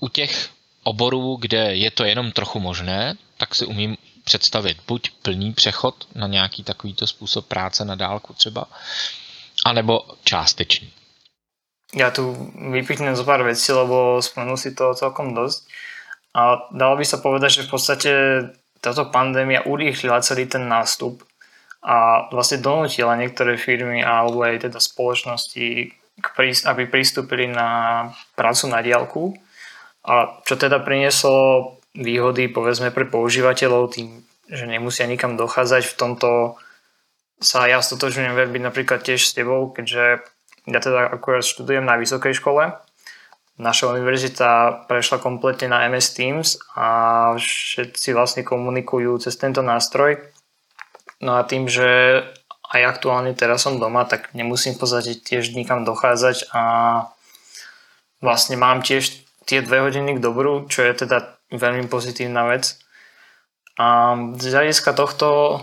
u 0.00 0.08
těch 0.08 0.50
oborů, 0.82 1.36
kde 1.40 1.76
je 1.76 1.90
to 1.90 2.04
jenom 2.04 2.32
trochu 2.32 2.60
možné, 2.60 3.14
tak 3.36 3.54
si 3.54 3.66
umím 3.66 3.96
představit 4.24 4.78
buď 4.86 5.10
plný 5.22 5.52
přechod 5.52 6.08
na 6.14 6.26
nějaký 6.26 6.62
takovýto 6.62 7.06
způsob 7.06 7.46
práce 7.46 7.84
na 7.84 7.94
dálku 7.94 8.34
třeba, 8.34 8.64
anebo 9.64 10.00
částečný. 10.24 10.90
Ja 11.96 12.12
tu 12.12 12.36
vypichnem 12.52 13.16
zo 13.16 13.24
pár 13.24 13.40
vecí, 13.48 13.72
lebo 13.72 14.20
spomenul 14.20 14.60
si 14.60 14.76
to 14.76 14.92
celkom 14.92 15.32
dosť. 15.32 15.64
A 16.36 16.68
dalo 16.68 17.00
by 17.00 17.04
sa 17.08 17.18
povedať, 17.24 17.62
že 17.62 17.66
v 17.66 17.72
podstate 17.72 18.12
táto 18.84 19.08
pandémia 19.08 19.64
urýchlila 19.64 20.20
celý 20.20 20.44
ten 20.46 20.68
nástup 20.68 21.24
a 21.82 22.28
vlastne 22.28 22.60
donútila 22.60 23.16
niektoré 23.16 23.56
firmy 23.56 24.04
alebo 24.04 24.44
aj 24.44 24.68
teda 24.68 24.78
spoločnosti, 24.78 25.94
aby 26.68 26.82
pristúpili 26.90 27.48
na 27.48 28.10
prácu 28.36 28.64
na 28.68 28.84
diálku. 28.84 29.34
A 30.04 30.42
čo 30.44 30.54
teda 30.60 30.82
prinieslo 30.82 31.78
výhody 31.96 32.52
povedzme 32.52 32.92
pre 32.92 33.08
používateľov 33.08 33.94
tým, 33.94 34.22
že 34.46 34.68
nemusia 34.68 35.08
nikam 35.08 35.34
dochádzať. 35.34 35.82
V 35.88 35.98
tomto 35.98 36.30
sa 37.38 37.66
ja 37.70 37.78
stotožňujem 37.78 38.34
byť 38.34 38.62
napríklad 38.62 39.00
tiež 39.02 39.22
s 39.22 39.34
tebou, 39.34 39.70
keďže 39.70 40.26
ja 40.68 40.80
teda 40.84 41.08
akurát 41.16 41.44
študujem 41.44 41.84
na 41.84 41.96
vysokej 41.96 42.36
škole. 42.36 42.76
Naša 43.58 43.90
univerzita 43.90 44.86
prešla 44.86 45.18
kompletne 45.18 45.72
na 45.72 45.82
MS 45.90 46.14
Teams 46.14 46.48
a 46.78 46.86
všetci 47.34 48.14
vlastne 48.14 48.46
komunikujú 48.46 49.18
cez 49.18 49.34
tento 49.34 49.66
nástroj. 49.66 50.22
No 51.18 51.34
a 51.34 51.42
tým, 51.42 51.66
že 51.66 52.22
aj 52.68 53.00
aktuálne 53.00 53.34
teraz 53.34 53.66
som 53.66 53.80
doma, 53.82 54.06
tak 54.06 54.30
nemusím 54.36 54.78
v 54.78 54.86
podstate 54.86 55.18
tiež 55.18 55.56
nikam 55.58 55.82
dochádzať 55.82 56.52
a 56.54 56.62
vlastne 58.22 58.60
mám 58.60 58.84
tiež 58.84 59.26
tie 59.48 59.64
dve 59.64 59.82
hodiny 59.82 60.20
k 60.20 60.22
dobru, 60.22 60.68
čo 60.68 60.84
je 60.84 60.92
teda 60.94 61.40
veľmi 61.50 61.88
pozitívna 61.88 62.44
vec. 62.46 62.76
A 63.80 64.14
z 64.36 64.44
hľadiska 64.52 64.92
tohto 64.92 65.58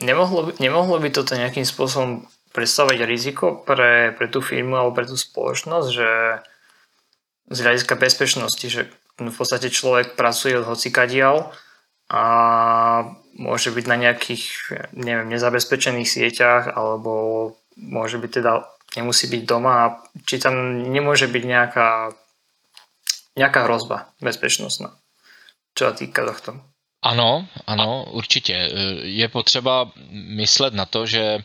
nemohlo 0.00 0.50
by, 0.50 0.52
nemohlo 0.58 0.96
by 0.98 1.12
toto 1.12 1.36
nejakým 1.36 1.68
spôsobom 1.68 2.24
predstavovať 2.56 3.04
riziko 3.04 3.60
pre, 3.60 4.16
pre 4.16 4.32
tú 4.32 4.40
firmu 4.40 4.80
alebo 4.80 4.96
pre 4.96 5.04
tú 5.04 5.20
spoločnosť, 5.20 5.88
že 5.92 6.10
z 7.52 7.58
hľadiska 7.60 7.94
bezpečnosti, 8.00 8.64
že 8.64 8.88
v 9.20 9.36
podstate 9.36 9.68
človek 9.68 10.16
pracuje 10.16 10.56
od 10.56 10.64
hocikadiaľ 10.64 11.52
a 12.08 12.22
môže 13.36 13.68
byť 13.70 13.84
na 13.84 13.96
nejakých, 14.00 14.44
neviem, 14.96 15.28
nezabezpečených 15.28 16.08
sieťach 16.08 16.72
alebo 16.72 17.52
môže 17.76 18.16
byť 18.16 18.30
teda, 18.40 18.52
nemusí 18.96 19.28
byť 19.28 19.42
doma 19.44 19.72
a 19.84 19.94
či 20.24 20.40
tam 20.40 20.80
nemôže 20.88 21.28
byť 21.28 21.44
nejaká, 21.44 22.16
nejaká 23.36 23.60
hrozba 23.68 24.08
bezpečnostná, 24.24 24.96
čo 25.76 25.82
sa 25.90 25.92
týka 25.92 26.24
tohto. 26.24 26.56
Ano, 27.02 27.46
ano, 27.66 28.04
určitě. 28.10 28.52
Je 29.02 29.28
potřeba 29.28 29.90
myslet 30.10 30.74
na 30.74 30.86
to, 30.86 31.06
že 31.06 31.38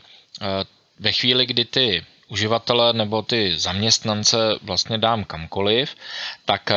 ve 1.02 1.12
chvíli, 1.12 1.46
kdy 1.46 1.64
ty 1.64 2.04
uživatele 2.28 2.92
nebo 2.92 3.22
ty 3.22 3.58
zaměstnance 3.58 4.36
vlastně 4.62 4.98
dám 4.98 5.24
kamkoliv, 5.24 5.94
tak 6.44 6.70
eh, 6.70 6.76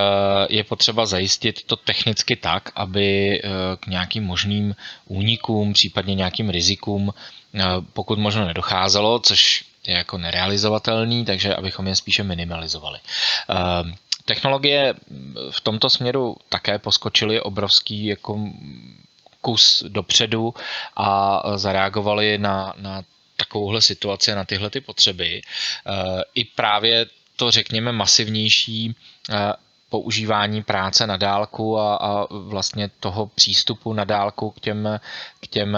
je 0.50 0.64
potřeba 0.64 1.06
zajistit 1.06 1.64
to 1.64 1.76
technicky 1.76 2.36
tak, 2.36 2.72
aby 2.76 3.40
eh, 3.40 3.50
k 3.80 3.88
nějakým 3.88 4.24
možným 4.24 4.76
únikům, 5.08 5.74
případně 5.74 6.16
nějakým 6.16 6.50
rizikům, 6.50 7.14
eh, 7.14 7.64
pokud 7.94 8.20
možno 8.20 8.46
nedocházelo, 8.46 9.20
což 9.20 9.66
je 9.88 9.96
jako 9.96 10.18
nerealizovatelný, 10.18 11.26
takže 11.26 11.56
abychom 11.56 11.88
je 11.88 11.96
spíše 11.96 12.24
minimalizovali. 12.24 13.00
Technologie 14.26 14.94
v 15.52 15.62
tomto 15.62 15.90
směru 15.90 16.38
také 16.50 16.80
poskočily 16.80 17.42
obrovský 17.42 18.06
jako 18.06 18.40
kus 19.42 19.84
dopředu 19.88 20.54
a 20.98 21.42
zareagovali 21.56 22.38
na, 22.38 22.74
na 22.78 23.04
takovouhle 23.36 23.82
situaci 23.82 24.36
na 24.36 24.46
tyhle 24.46 24.70
ty 24.70 24.82
potřeby. 24.82 25.42
Eh, 25.42 26.22
I 26.36 26.46
právě 26.46 27.06
to, 27.36 27.52
řekněme, 27.52 27.92
masivnější 27.92 28.96
eh, 29.30 29.54
používání 29.90 30.64
práce 30.64 31.08
na 31.08 31.18
dálku 31.18 31.80
a, 31.80 31.96
a 31.96 32.28
vlastně 32.32 32.90
toho 33.00 33.26
přístupu 33.26 33.94
na 33.94 34.04
dálku 34.04 34.52
k 34.52 34.60
těm, 34.60 35.00
k 35.40 35.48
těm 35.48 35.78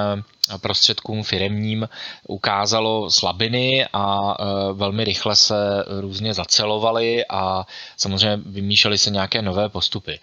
prostředkům 0.61 1.23
firemním 1.23 1.89
ukázalo 2.27 3.11
slabiny 3.11 3.85
a 3.93 4.37
velmi 4.73 5.03
rychle 5.03 5.35
se 5.35 5.55
různě 5.99 6.33
zacelovaly 6.33 7.25
a 7.29 7.67
samozřejmě 7.97 8.37
vymýšlely 8.45 8.97
se 8.97 9.09
nějaké 9.09 9.41
nové 9.41 9.69
postupy. 9.69 10.19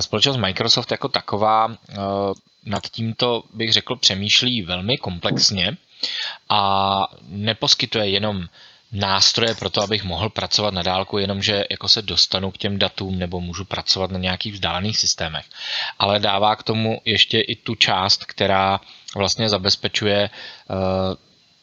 Společnost 0.00 0.36
Microsoft 0.36 0.90
jako 0.90 1.08
taková 1.08 1.76
nad 2.64 2.82
tímto 2.90 3.42
bych 3.54 3.72
řekl 3.72 3.96
přemýšlí 3.96 4.62
velmi 4.62 4.98
komplexně 4.98 5.76
a 6.48 7.00
neposkytuje 7.22 8.10
jenom 8.10 8.46
nástroje 8.92 9.54
pro 9.54 9.70
to, 9.70 9.82
abych 9.82 10.04
mohl 10.04 10.28
pracovat 10.28 10.74
na 10.74 10.82
dálku, 10.82 11.18
jenomže 11.18 11.64
jako 11.70 11.88
se 11.88 12.02
dostanu 12.02 12.50
k 12.50 12.58
těm 12.58 12.78
datům 12.78 13.18
nebo 13.18 13.40
můžu 13.40 13.64
pracovat 13.64 14.10
na 14.10 14.18
nějakých 14.18 14.52
vzdálených 14.52 14.98
systémech. 14.98 15.44
Ale 15.98 16.18
dává 16.18 16.56
k 16.56 16.62
tomu 16.62 17.00
ještě 17.04 17.40
i 17.40 17.56
tu 17.56 17.74
část, 17.74 18.24
která 18.24 18.80
vlastně 19.16 19.48
zabezpečuje 19.48 20.30
uh, 20.30 20.76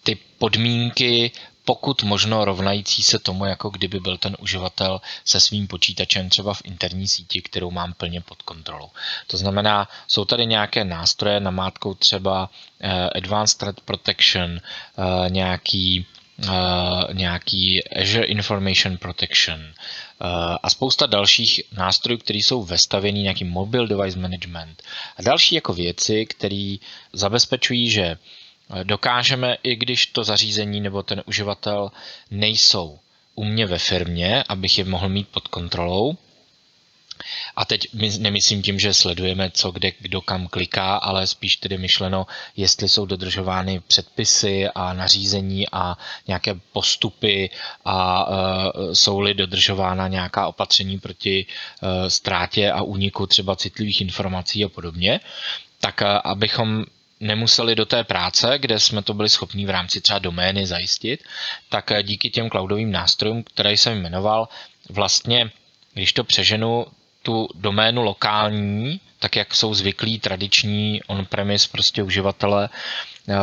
ty 0.03 0.15
podmínky 0.15 1.31
pokud 1.67 2.03
možno 2.03 2.45
rovnající 2.45 3.03
se 3.03 3.19
tomu, 3.19 3.45
jako 3.45 3.69
kdyby 3.69 3.99
byl 3.99 4.17
ten 4.17 4.37
uživatel 4.39 5.01
se 5.25 5.39
svým 5.39 5.67
počítačem 5.67 6.29
třeba 6.29 6.53
v 6.53 6.61
interní 6.63 7.07
síti, 7.07 7.41
kterou 7.41 7.71
mám 7.71 7.93
plně 7.93 8.21
pod 8.21 8.41
kontrolou. 8.41 8.89
To 9.27 9.37
znamená, 9.37 9.87
jsou 10.07 10.25
tady 10.25 10.45
nějaké 10.45 10.85
nástroje, 10.85 11.39
namátkou 11.39 11.93
třeba 11.93 12.49
uh, 12.49 12.89
Advanced 13.15 13.57
Threat 13.57 13.81
Protection, 13.81 14.51
uh, 14.51 15.29
nějaký 15.29 16.05
Uh, 16.37 17.13
nějaký 17.13 17.89
Azure 17.89 18.25
Information 18.25 18.97
Protection 18.97 19.73
a 20.63 20.69
spousta 20.69 21.05
dalších 21.05 21.61
nástrojů, 21.77 22.19
které 22.19 22.39
jsou 22.39 22.63
vestavěný, 22.63 23.23
nějaký 23.23 23.43
Mobile 23.43 23.87
Device 23.87 24.19
Management 24.19 24.83
a 25.17 25.21
další 25.21 25.55
jako 25.55 25.73
věci, 25.73 26.25
které 26.25 26.75
zabezpečují, 27.13 27.89
že 27.89 28.17
dokážeme, 28.83 29.57
i 29.63 29.75
když 29.75 30.05
to 30.07 30.23
zařízení 30.23 30.81
nebo 30.81 31.03
ten 31.03 31.23
uživatel 31.25 31.91
nejsou 32.31 32.99
u 33.35 33.43
mě 33.43 33.65
ve 33.65 33.79
firmě, 33.79 34.43
abych 34.49 34.77
je 34.77 34.85
mohl 34.85 35.09
mít 35.09 35.27
pod 35.27 35.47
kontrolou, 35.47 36.17
a 37.55 37.65
teď 37.65 37.87
nemyslím 38.19 38.61
tím, 38.61 38.79
že 38.79 38.93
sledujeme, 38.93 39.51
co 39.51 39.71
kde 39.71 39.91
kdo 39.99 40.21
kam 40.21 40.47
kliká, 40.47 40.95
ale 40.95 41.27
spíš 41.27 41.55
tedy 41.57 41.77
myšleno, 41.77 42.27
jestli 42.57 42.89
jsou 42.89 43.05
dodržovány 43.05 43.79
předpisy 43.79 44.67
a 44.75 44.93
nařízení 44.93 45.69
a 45.71 45.97
nějaké 46.27 46.55
postupy 46.71 47.49
a 47.85 48.29
uh, 48.29 48.35
jsou-li 48.93 49.33
dodržována 49.33 50.07
nějaká 50.07 50.47
opatření 50.47 50.99
proti 50.99 51.45
uh, 51.45 51.89
ztrátě 52.07 52.71
a 52.71 52.81
úniku 52.81 53.27
třeba 53.27 53.55
citlivých 53.55 54.01
informací 54.01 54.65
a 54.65 54.69
podobně, 54.69 55.19
tak 55.79 56.01
uh, 56.01 56.07
abychom 56.23 56.85
nemuseli 57.19 57.75
do 57.75 57.85
té 57.85 58.03
práce, 58.03 58.57
kde 58.57 58.79
jsme 58.79 59.01
to 59.01 59.13
byli 59.13 59.29
schopni 59.29 59.65
v 59.65 59.69
rámci 59.69 60.01
třeba 60.01 60.19
domény 60.19 60.65
zajistit, 60.65 61.23
tak 61.69 61.91
díky 62.03 62.29
těm 62.29 62.49
cloudovým 62.49 62.91
nástrojům, 62.91 63.43
které 63.43 63.73
jsem 63.73 64.01
jmenoval, 64.01 64.47
vlastně, 64.89 65.51
když 65.93 66.13
to 66.13 66.23
přeženu, 66.23 66.85
tu 67.21 67.47
doménu 67.55 68.03
lokální, 68.03 68.99
tak 69.19 69.35
jak 69.35 69.55
jsou 69.55 69.73
zvyklí 69.73 70.19
tradiční 70.19 71.01
on-premise 71.07 71.67
prostě 71.71 72.03
uživatelé 72.03 72.69
eh, 73.29 73.33
eh, 73.33 73.37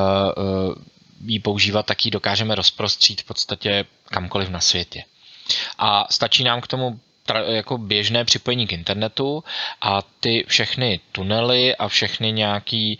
ji 1.25 1.40
používat, 1.40 1.87
tak 1.87 2.04
ji 2.04 2.11
dokážeme 2.11 2.54
rozprostřít 2.54 3.21
v 3.21 3.25
podstatě 3.25 3.85
kamkoliv 4.04 4.49
na 4.49 4.61
světě. 4.61 5.04
A 5.78 6.07
stačí 6.12 6.45
nám 6.45 6.61
k 6.61 6.66
tomu 6.66 7.00
jako 7.47 7.78
běžné 7.78 8.25
připojení 8.25 8.66
k 8.66 8.73
internetu 8.73 9.45
a 9.81 10.02
ty 10.21 10.45
všechny 10.49 11.00
tunely 11.12 11.76
a 11.76 11.88
všechny 11.88 12.33
nějaký 12.33 12.99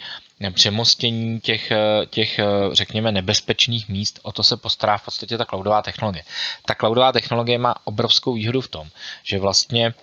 přemostění 0.55 1.41
těch, 1.41 1.73
těch, 2.11 2.41
řekněme, 2.73 3.13
nebezpečných 3.13 3.89
míst, 3.89 4.21
o 4.23 4.33
to 4.33 4.43
se 4.43 4.57
postará 4.57 4.99
v 4.99 5.05
podstatě 5.05 5.39
ta 5.39 5.45
cloudová 5.45 5.83
technologie. 5.83 6.25
Ta 6.67 6.75
cloudová 6.75 7.13
technologie 7.13 7.59
má 7.59 7.75
obrovskou 7.85 8.33
výhodu 8.35 8.61
v 8.61 8.69
tom, 8.69 8.89
že 9.23 9.39
vlastně 9.39 9.95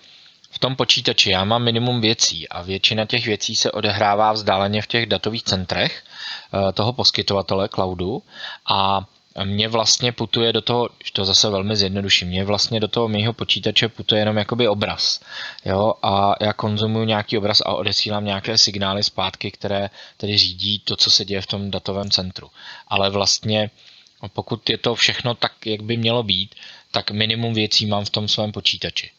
v 0.52 0.58
tom 0.58 0.76
počítači 0.76 1.32
já 1.32 1.44
mám 1.44 1.62
minimum 1.62 2.00
věcí 2.00 2.48
a 2.48 2.62
většina 2.62 3.04
těch 3.04 3.26
věcí 3.26 3.56
se 3.56 3.72
odehrává 3.72 4.32
vzdáleně 4.32 4.82
v 4.82 4.86
těch 4.86 5.06
datových 5.06 5.42
centrech 5.42 6.04
eh, 6.04 6.72
toho 6.72 6.92
poskytovatele 6.92 7.68
cloudu 7.68 8.22
a 8.70 9.04
mě 9.44 9.68
vlastně 9.68 10.12
putuje 10.12 10.52
do 10.52 10.60
toho, 10.60 10.88
to 11.12 11.24
zase 11.24 11.50
velmi 11.50 11.76
zjednoduším, 11.76 12.28
mě 12.28 12.44
vlastně 12.44 12.80
do 12.80 12.88
toho 12.88 13.08
mého 13.08 13.32
počítače 13.32 13.88
putuje 13.88 14.20
jenom 14.20 14.36
jakoby 14.36 14.68
obraz. 14.68 15.20
Jo? 15.64 15.94
A 16.02 16.34
já 16.40 16.52
konzumuju 16.52 17.04
nějaký 17.04 17.38
obraz 17.38 17.60
a 17.60 17.74
odesílám 17.74 18.24
nějaké 18.24 18.58
signály 18.58 19.02
zpátky, 19.02 19.50
které 19.50 19.90
tedy 20.16 20.38
řídí 20.38 20.78
to, 20.78 20.96
co 20.96 21.10
se 21.10 21.24
děje 21.24 21.40
v 21.40 21.46
tom 21.46 21.70
datovém 21.70 22.10
centru. 22.10 22.50
Ale 22.88 23.10
vlastně 23.10 23.70
pokud 24.28 24.70
je 24.70 24.78
to 24.78 24.94
všechno 24.94 25.34
tak, 25.34 25.66
jak 25.66 25.82
by 25.82 25.96
mělo 25.96 26.22
být, 26.22 26.54
tak 26.90 27.10
minimum 27.10 27.54
věcí 27.54 27.86
mám 27.86 28.04
v 28.04 28.10
tom 28.10 28.28
svém 28.28 28.52
počítači. 28.52 29.10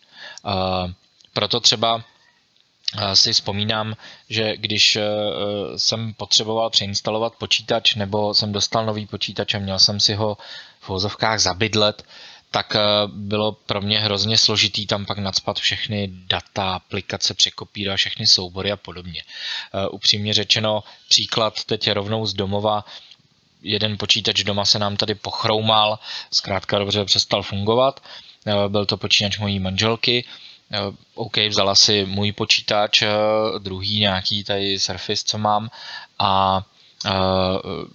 Uh, 0.45 0.91
proto 1.33 1.59
třeba 1.59 2.03
si 3.13 3.33
vzpomínám, 3.33 3.95
že 4.29 4.57
když 4.57 4.95
eh, 4.95 5.03
jsem 5.77 6.13
potřeboval 6.13 6.69
přeinstalovat 6.69 7.33
počítač 7.35 7.95
nebo 7.95 8.33
jsem 8.33 8.51
dostal 8.51 8.85
nový 8.85 9.05
počítač 9.05 9.53
a 9.53 9.59
měl 9.59 9.79
jsem 9.79 9.99
si 9.99 10.13
ho 10.13 10.37
v 10.79 10.89
vozovkách 10.89 11.39
zabydlet, 11.39 12.03
tak 12.51 12.75
eh, 12.75 12.79
bylo 13.07 13.51
pro 13.51 13.81
mě 13.81 13.99
hrozně 13.99 14.37
složitý 14.37 14.87
tam 14.87 15.05
pak 15.05 15.17
nadspat 15.17 15.59
všechny 15.59 16.09
data, 16.11 16.73
aplikace, 16.73 17.33
překopírovat 17.33 17.97
všechny 17.97 18.27
soubory 18.27 18.71
a 18.71 18.77
podobně. 18.77 19.23
Upřímně 19.91 20.33
řečeno, 20.33 20.83
příklad 21.09 21.63
teď 21.63 21.87
je 21.87 21.93
rovnou 21.93 22.25
z 22.25 22.33
domova, 22.33 22.85
jeden 23.61 23.97
počítač 23.97 24.43
doma 24.43 24.65
se 24.65 24.79
nám 24.79 24.97
tady 24.97 25.15
pochroumal, 25.15 25.99
zkrátka 26.31 26.79
dobře 26.79 27.05
přestal 27.05 27.43
fungovat, 27.43 28.03
byl 28.67 28.85
to 28.85 28.97
počítač 28.97 29.37
mojí 29.37 29.59
manželky, 29.59 30.25
Eh, 30.25 30.52
OK, 31.15 31.37
vzala 31.37 31.75
si 31.75 32.05
můj 32.05 32.31
počítač, 32.31 33.01
eh, 33.01 33.09
druhý 33.59 33.99
nějaký 33.99 34.43
tady 34.43 34.79
Surface, 34.79 35.23
co 35.25 35.37
mám 35.37 35.69
a 36.19 36.61
eh, 37.05 37.11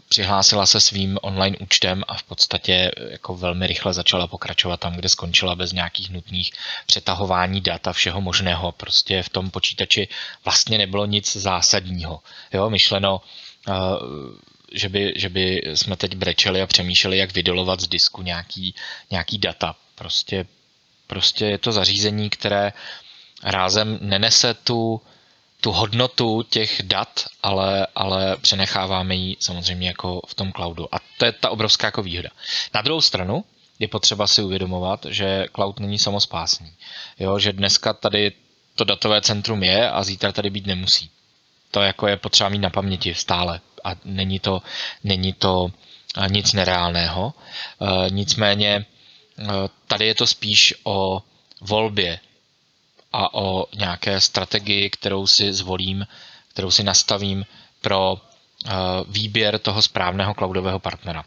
přihlásila 0.09 0.67
se 0.67 0.81
svým 0.81 1.19
online 1.23 1.57
účtem 1.61 2.05
a 2.09 2.15
v 2.15 2.23
podstatě 2.23 2.91
jako 3.11 3.37
velmi 3.37 3.67
rychle 3.67 3.95
začala 3.95 4.27
pokračovat 4.27 4.81
tam, 4.81 4.95
kde 4.95 5.09
skončila 5.09 5.55
bez 5.55 5.73
nějakých 5.73 6.11
nutných 6.11 6.53
přetahování 6.87 7.61
dat 7.61 7.87
a 7.87 7.93
všeho 7.93 8.21
možného. 8.21 8.73
Prostě 8.73 9.23
v 9.23 9.29
tom 9.29 9.51
počítači 9.51 10.09
vlastně 10.45 10.79
nebylo 10.79 11.07
nic 11.07 11.37
zásadního. 11.37 12.21
Jo, 12.53 12.71
myšleno, 12.71 13.21
že 14.73 14.89
by, 14.89 15.13
že 15.17 15.29
by 15.29 15.63
jsme 15.75 15.97
teď 15.97 16.17
brečeli 16.17 16.63
a 16.63 16.67
přemýšleli, 16.67 17.19
jak 17.19 17.35
vydolovat 17.35 17.81
z 17.81 17.89
disku 17.89 18.23
nějaký, 18.23 18.75
nějaký 19.11 19.39
data. 19.39 19.77
Prostě 19.95 20.47
Prostě 21.09 21.47
je 21.47 21.59
to 21.59 21.73
zařízení, 21.73 22.31
které 22.31 22.73
rázem 23.43 23.99
nenese 24.01 24.55
tu, 24.55 25.01
tu 25.61 25.73
hodnotu 25.73 26.43
těch 26.43 26.83
dat, 26.85 27.25
ale, 27.43 27.87
ale 27.95 28.37
přenecháváme 28.37 29.15
ji 29.15 29.37
samozřejmě 29.41 29.89
jako 29.89 30.21
v 30.27 30.35
tom 30.35 30.53
cloudu. 30.53 30.95
A 30.95 30.99
to 31.19 31.25
je 31.25 31.33
ta 31.33 31.51
obrovská 31.51 31.87
jako 31.87 32.03
výhoda. 32.03 32.29
Na 32.75 32.83
druhou 32.83 33.01
stranu 33.01 33.45
je 33.79 33.89
potřeba 33.89 34.27
si 34.27 34.43
uvědomovat, 34.43 35.07
že 35.09 35.47
cloud 35.55 35.81
není 35.81 35.99
samospásný. 35.99 36.73
Jo, 37.19 37.39
že 37.39 37.53
dneska 37.53 37.93
tady 37.93 38.33
to 38.75 38.85
datové 38.85 39.21
centrum 39.21 39.63
je 39.63 39.91
a 39.91 40.03
zítra 40.03 40.33
tady 40.33 40.51
být 40.51 40.67
nemusí. 40.67 41.11
To 41.71 41.81
jako 41.81 42.07
je 42.07 42.17
potřeba 42.17 42.49
mít 42.49 42.59
na 42.59 42.71
paměti 42.71 43.15
stále 43.15 43.61
a 43.85 43.91
není 44.05 44.41
to, 44.41 44.63
není 45.05 45.33
to 45.33 45.71
nic 46.31 46.53
nereálného. 46.53 47.35
E, 47.81 48.11
nicméně 48.11 48.87
tady 49.87 50.07
je 50.07 50.15
to 50.15 50.27
spíš 50.27 50.75
o 50.85 51.23
volbě 51.61 52.21
a 53.13 53.35
o 53.35 53.67
nějaké 53.79 54.21
strategii, 54.21 54.91
kterou 54.91 55.27
si 55.27 55.53
zvolím, 55.53 56.07
kterou 56.49 56.71
si 56.71 56.83
nastavím 56.83 57.47
pro 57.81 58.17
eh, 58.67 58.71
výběr 59.09 59.59
toho 59.59 59.83
správného 59.83 60.35
cloudového 60.35 60.79
partnera. 60.79 61.25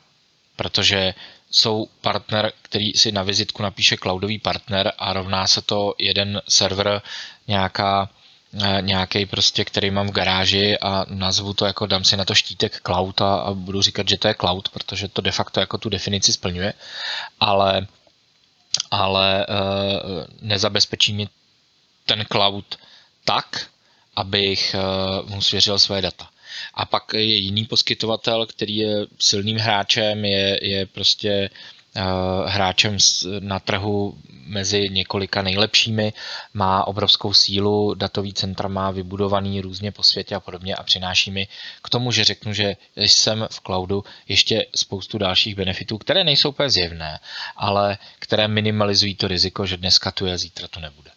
Protože 0.55 1.13
jsou 1.51 1.87
partner, 2.01 2.51
který 2.61 2.93
si 2.93 3.11
na 3.11 3.23
vizitku 3.23 3.63
napíše 3.63 3.97
cloudový 3.97 4.39
partner 4.39 4.91
a 4.97 5.13
rovná 5.13 5.47
se 5.47 5.61
to 5.61 5.95
jeden 5.99 6.41
server, 6.49 7.01
nějaká 7.47 8.09
eh, 8.63 8.81
nějaký 8.81 9.25
prostě, 9.25 9.65
který 9.65 9.91
mám 9.91 10.07
v 10.07 10.11
garáži 10.11 10.79
a 10.79 11.05
nazvu 11.09 11.53
to 11.53 11.65
jako 11.65 11.85
dám 11.85 12.03
si 12.03 12.17
na 12.17 12.25
to 12.25 12.35
štítek 12.35 12.81
cloud 12.85 13.21
a, 13.21 13.35
a 13.35 13.53
budu 13.53 13.81
říkat, 13.81 14.09
že 14.09 14.17
to 14.17 14.27
je 14.27 14.35
cloud, 14.39 14.69
protože 14.69 15.07
to 15.07 15.21
de 15.21 15.31
facto 15.31 15.59
jako 15.59 15.77
tu 15.77 15.89
definici 15.89 16.33
splňuje, 16.33 16.73
ale 17.39 17.87
ale 18.91 19.45
uh, 19.47 20.25
nezabezpečí 20.41 21.13
mi 21.13 21.27
ten 22.05 22.25
cloud 22.31 22.79
tak, 23.25 23.67
abych 24.15 24.75
uh, 24.75 25.29
mu 25.29 25.41
svěřil 25.41 25.79
své 25.79 26.01
data. 26.01 26.29
A 26.73 26.85
pak 26.85 27.13
je 27.13 27.21
jiný 27.35 27.65
poskytovatel, 27.65 28.45
který 28.45 28.77
je 28.77 29.05
silným 29.19 29.57
hráčem, 29.57 30.25
je, 30.25 30.59
je 30.61 30.85
prostě 30.85 31.49
uh, 31.51 31.80
hráčem 32.45 32.97
na 33.39 33.59
trhu 33.59 34.17
mezi 34.29 34.89
několika 34.89 35.41
nejlepšími, 35.41 36.13
má 36.53 36.87
obrovskou 36.87 37.33
sílu, 37.33 37.93
datový 37.93 38.33
centra 38.33 38.69
má 38.69 38.91
vybudovaný 38.91 39.61
různě 39.61 39.91
po 39.91 40.03
světě 40.03 40.35
a 40.35 40.39
podobně 40.39 40.75
a 40.75 40.83
přináší 40.83 41.31
mi 41.31 41.47
k 41.81 41.89
tomu, 41.89 42.11
že 42.11 42.23
řeknu, 42.23 42.53
že 42.53 42.75
jsem 42.95 43.47
v 43.51 43.59
cloudu 43.59 44.03
ještě 44.27 44.65
spoustu 44.75 45.17
dalších 45.17 45.55
benefitů, 45.55 45.97
které 45.97 46.23
nejsou 46.23 46.49
úplně 46.49 46.69
zjevné, 46.69 47.19
ale 47.55 47.97
které 48.19 48.47
minimalizují 48.47 49.15
to 49.15 49.27
riziko, 49.27 49.65
že 49.65 49.77
dneska 49.77 50.11
tu 50.11 50.25
je, 50.25 50.37
zítra 50.37 50.67
to 50.67 50.79
nebude. 50.79 51.11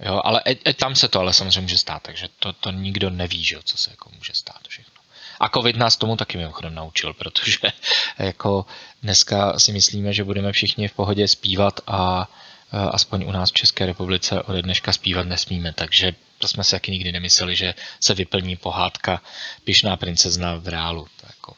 Jo, 0.00 0.20
ale 0.24 0.42
e, 0.46 0.56
e, 0.66 0.74
tam 0.74 0.94
se 0.94 1.08
to 1.08 1.20
ale 1.20 1.32
samozřejmě 1.32 1.60
může 1.60 1.78
stát, 1.78 2.02
takže 2.02 2.28
to, 2.38 2.52
to 2.52 2.70
nikdo 2.70 3.10
neví, 3.10 3.44
že, 3.44 3.56
co 3.64 3.76
se 3.76 3.90
jako 3.90 4.10
může 4.16 4.32
stát 4.34 4.68
všechno. 4.68 4.94
A 5.40 5.48
covid 5.48 5.76
nás 5.76 5.96
tomu 5.96 6.16
taky 6.16 6.38
mimochodem 6.38 6.74
naučil, 6.74 7.14
protože 7.14 7.58
jako 8.18 8.66
dneska 9.04 9.58
si 9.58 9.72
myslíme, 9.72 10.12
že 10.12 10.24
budeme 10.24 10.52
všichni 10.52 10.88
v 10.88 10.92
pohodě 10.92 11.28
zpívat 11.28 11.80
a 11.86 12.30
aspoň 12.72 13.24
u 13.24 13.32
nás 13.32 13.50
v 13.50 13.54
České 13.54 13.86
republice 13.86 14.42
ode 14.42 14.62
dneška 14.62 14.92
zpívat 14.92 15.26
nesmíme, 15.26 15.72
takže 15.72 16.14
to 16.38 16.48
jsme 16.48 16.64
si 16.64 16.70
taky 16.70 16.92
nikdy 16.92 17.12
nemysleli, 17.12 17.56
že 17.56 17.74
se 18.00 18.14
vyplní 18.14 18.56
pohádka 18.56 19.22
Pišná 19.64 19.96
princezna 19.96 20.54
v 20.54 20.68
reálu. 20.68 21.06
To 21.20 21.26
jako. 21.26 21.54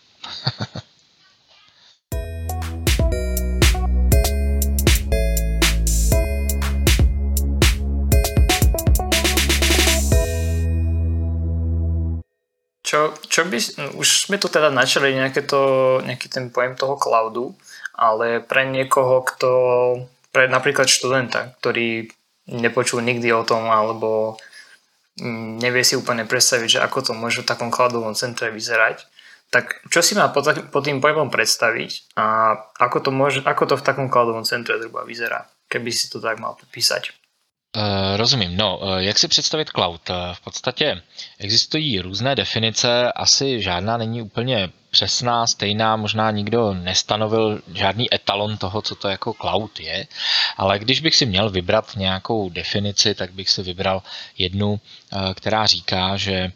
Čo, 12.87 13.19
čo 13.27 13.43
by, 13.43 13.59
už 13.99 14.31
sme 14.31 14.39
tu 14.39 14.47
teda 14.47 14.71
načali 14.71 15.11
nejaké 15.11 15.43
to, 15.43 15.99
nejaký 16.07 16.31
ten 16.31 16.55
pojem 16.55 16.79
toho 16.79 16.95
cloudu, 16.95 17.51
ale 17.99 18.39
pre 18.39 18.63
niekoho, 18.63 19.27
kto, 19.27 19.51
pre 20.31 20.47
napríklad 20.47 20.87
študenta, 20.87 21.59
ktorý 21.59 22.07
nepočul 22.47 23.03
nikdy 23.03 23.35
o 23.35 23.43
tom, 23.43 23.67
alebo 23.67 24.39
mm, 25.19 25.59
nevie 25.59 25.83
si 25.83 25.99
úplne 25.99 26.31
predstaviť, 26.31 26.79
že 26.79 26.85
ako 26.87 27.11
to 27.11 27.13
môže 27.19 27.43
v 27.43 27.51
takom 27.51 27.75
cloudovom 27.75 28.15
centre 28.15 28.55
vyzerať, 28.55 29.03
tak 29.51 29.83
čo 29.91 29.99
si 29.99 30.15
má 30.15 30.31
pod, 30.31 30.47
pod 30.71 30.83
tým 30.87 31.03
pojmom 31.03 31.27
predstaviť 31.27 32.15
a 32.19 32.55
ako 32.79 32.99
to, 33.03 33.11
môže, 33.11 33.41
ako 33.43 33.75
to 33.75 33.75
v 33.79 33.87
takom 33.87 34.07
cloudovom 34.07 34.47
centre 34.47 34.79
zhruba 34.79 35.03
vyzerá, 35.03 35.51
keby 35.67 35.91
si 35.91 36.07
to 36.07 36.23
tak 36.23 36.39
mal 36.39 36.55
popísať? 36.55 37.26
Uh, 37.77 38.17
rozumím. 38.17 38.57
No, 38.57 38.79
uh, 38.79 38.97
jak 38.97 39.19
si 39.19 39.29
představit 39.29 39.69
cloud? 39.69 40.11
Uh, 40.11 40.17
v 40.33 40.41
podstatě 40.41 41.03
existují 41.39 42.01
různé 42.01 42.35
definice, 42.35 43.13
asi 43.13 43.63
žádná 43.63 43.97
není 43.97 44.23
úplně 44.23 44.71
přesná, 44.91 45.47
stejná, 45.47 45.97
možná 45.97 46.31
nikdo 46.31 46.75
nestanovil 46.75 47.61
žádný 47.75 48.15
etalon 48.15 48.57
toho, 48.57 48.83
co 48.83 48.95
to 48.95 49.09
jako 49.09 49.35
cloud 49.41 49.81
je, 49.81 50.07
ale 50.57 50.79
když 50.79 51.01
bych 51.01 51.17
si 51.17 51.27
měl 51.27 51.51
vybrat 51.51 51.97
nějakou 51.97 52.51
definici, 52.51 53.15
tak 53.15 53.33
bych 53.33 53.51
si 53.51 53.63
vybral 53.63 54.03
jednu, 54.39 54.81
která 55.35 55.67
říká, 55.67 56.17
že 56.17 56.53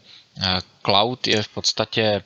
cloud 0.85 1.27
je 1.27 1.43
v 1.43 1.49
podstatě 1.49 2.23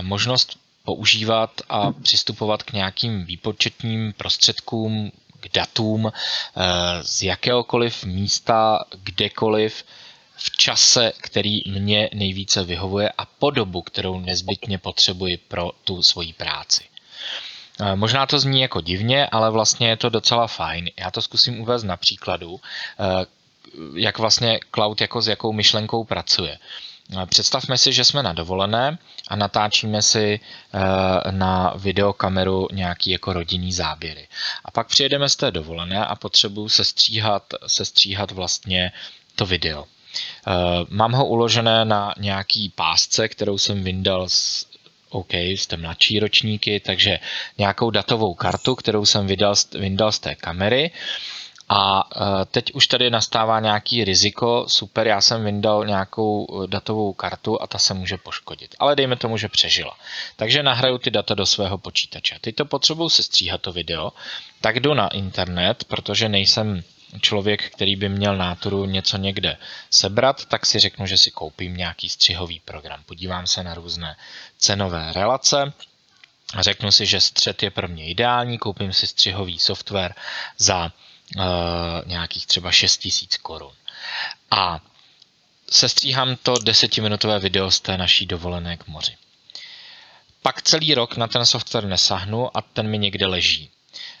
možnost 0.00 0.58
používat 0.84 1.60
a 1.68 1.92
přistupovat 1.92 2.62
k 2.62 2.72
nějakým 2.72 3.24
výpočetním 3.24 4.12
prostředkům, 4.12 5.12
k 5.40 5.48
datům 5.54 6.12
eh, 6.12 6.62
z 7.02 7.22
jakéhokoliv 7.22 8.04
místa, 8.04 8.84
kdekoliv, 9.02 9.84
v 10.36 10.56
čase, 10.56 11.12
který 11.20 11.62
mě 11.66 12.10
nejvíce 12.14 12.64
vyhovuje 12.64 13.10
a 13.18 13.24
po 13.24 13.50
dobu, 13.50 13.82
kterou 13.82 14.20
nezbytně 14.20 14.78
potřebuji 14.78 15.36
pro 15.36 15.70
tu 15.84 16.02
svoji 16.02 16.32
práci. 16.32 16.84
Eh, 17.80 17.96
možná 17.96 18.26
to 18.26 18.38
zní 18.38 18.60
jako 18.60 18.80
divně, 18.80 19.26
ale 19.26 19.50
vlastně 19.50 19.88
je 19.88 19.96
to 19.96 20.08
docela 20.08 20.46
fajn. 20.46 20.90
Já 20.98 21.10
to 21.10 21.22
zkusím 21.22 21.60
uvést 21.60 21.82
na 21.82 21.96
příkladu, 21.96 22.60
eh, 23.00 23.26
jak 23.94 24.18
vlastně 24.18 24.60
cloud 24.74 25.00
jako 25.00 25.22
s 25.22 25.28
jakou 25.28 25.52
myšlenkou 25.52 26.04
pracuje. 26.04 26.58
Představme 27.26 27.78
si, 27.78 27.92
že 27.92 28.04
jsme 28.04 28.22
na 28.22 28.32
dovolené 28.32 28.98
a 29.28 29.36
natáčíme 29.36 30.02
si 30.02 30.40
eh, 30.40 31.32
na 31.32 31.74
videokameru 31.76 32.68
nějaký 32.72 33.10
jako 33.10 33.32
rodinný 33.32 33.72
záběry. 33.72 34.28
A 34.64 34.70
pak 34.70 34.86
přijedeme 34.86 35.28
z 35.28 35.36
té 35.36 35.50
dovolené 35.50 36.06
a 36.06 36.14
potřebuju 36.16 36.68
sestříhat, 36.68 37.54
sestříhat 37.66 38.30
vlastně 38.30 38.92
to 39.34 39.46
video. 39.46 39.84
Eh, 39.84 40.52
mám 40.88 41.12
ho 41.12 41.26
uložené 41.26 41.84
na 41.84 42.14
nějaký 42.18 42.68
pásce, 42.68 43.28
kterou 43.28 43.58
jsem 43.58 43.82
vyndal 43.82 44.28
z 44.28 44.66
OK, 45.10 45.34
jste 45.34 45.76
mladší 45.76 46.18
ročníky, 46.18 46.80
takže 46.80 47.18
nějakou 47.58 47.90
datovou 47.90 48.34
kartu, 48.34 48.74
kterou 48.74 49.06
jsem 49.06 49.26
vydal, 49.26 49.54
vyndal 49.78 50.12
z 50.12 50.18
té 50.18 50.34
kamery 50.34 50.90
a 51.72 52.08
e, 52.16 52.44
teď 52.44 52.72
už 52.72 52.86
tady 52.86 53.10
nastává 53.10 53.60
nějaký 53.60 54.04
riziko, 54.04 54.64
super, 54.68 55.06
já 55.06 55.20
jsem 55.20 55.44
vyndal 55.44 55.86
nějakou 55.86 56.46
e, 56.64 56.66
datovou 56.66 57.12
kartu 57.12 57.62
a 57.62 57.66
ta 57.66 57.78
se 57.78 57.94
může 57.94 58.16
poškodit. 58.16 58.74
Ale 58.78 58.96
dejme 58.96 59.16
tomu, 59.16 59.36
že 59.36 59.48
přežila. 59.48 59.96
Takže 60.36 60.62
nahraju 60.62 60.98
ty 60.98 61.10
data 61.10 61.34
do 61.34 61.46
svého 61.46 61.78
počítače. 61.78 62.36
Teď 62.40 62.54
to 62.54 62.64
potřebuju 62.64 63.08
sestříhat 63.08 63.60
to 63.60 63.72
video, 63.72 64.12
tak 64.60 64.80
jdu 64.80 64.94
na 64.94 65.08
internet, 65.08 65.84
protože 65.84 66.28
nejsem 66.28 66.82
člověk, 67.20 67.70
který 67.70 67.96
by 67.96 68.08
měl 68.08 68.36
náturu 68.36 68.84
něco 68.84 69.16
někde 69.16 69.56
sebrat, 69.90 70.44
tak 70.44 70.66
si 70.66 70.78
řeknu, 70.78 71.06
že 71.06 71.16
si 71.16 71.30
koupím 71.30 71.76
nějaký 71.76 72.08
střihový 72.08 72.60
program. 72.64 73.02
Podívám 73.06 73.46
se 73.46 73.64
na 73.64 73.74
různé 73.74 74.16
cenové 74.58 75.12
relace, 75.12 75.72
řeknu 76.58 76.92
si, 76.92 77.06
že 77.06 77.20
střed 77.20 77.62
je 77.62 77.70
pro 77.70 77.88
mě 77.88 78.06
ideální, 78.06 78.58
koupím 78.58 78.92
si 78.92 79.06
střihový 79.06 79.58
software 79.58 80.14
za 80.58 80.92
nějakých 82.06 82.46
třeba 82.46 82.72
6 82.72 82.96
tisíc 82.96 83.36
korun. 83.36 83.72
A 84.50 84.80
sestříhám 85.70 86.36
to 86.36 86.54
desetiminutové 86.58 87.38
video 87.38 87.70
z 87.70 87.80
té 87.80 87.96
naší 87.98 88.26
dovolené 88.26 88.76
k 88.76 88.86
moři. 88.86 89.16
Pak 90.42 90.62
celý 90.62 90.94
rok 90.94 91.16
na 91.16 91.26
ten 91.26 91.46
software 91.46 91.86
nesahnu 91.86 92.56
a 92.56 92.62
ten 92.62 92.88
mi 92.88 92.98
někde 92.98 93.26
leží. 93.26 93.70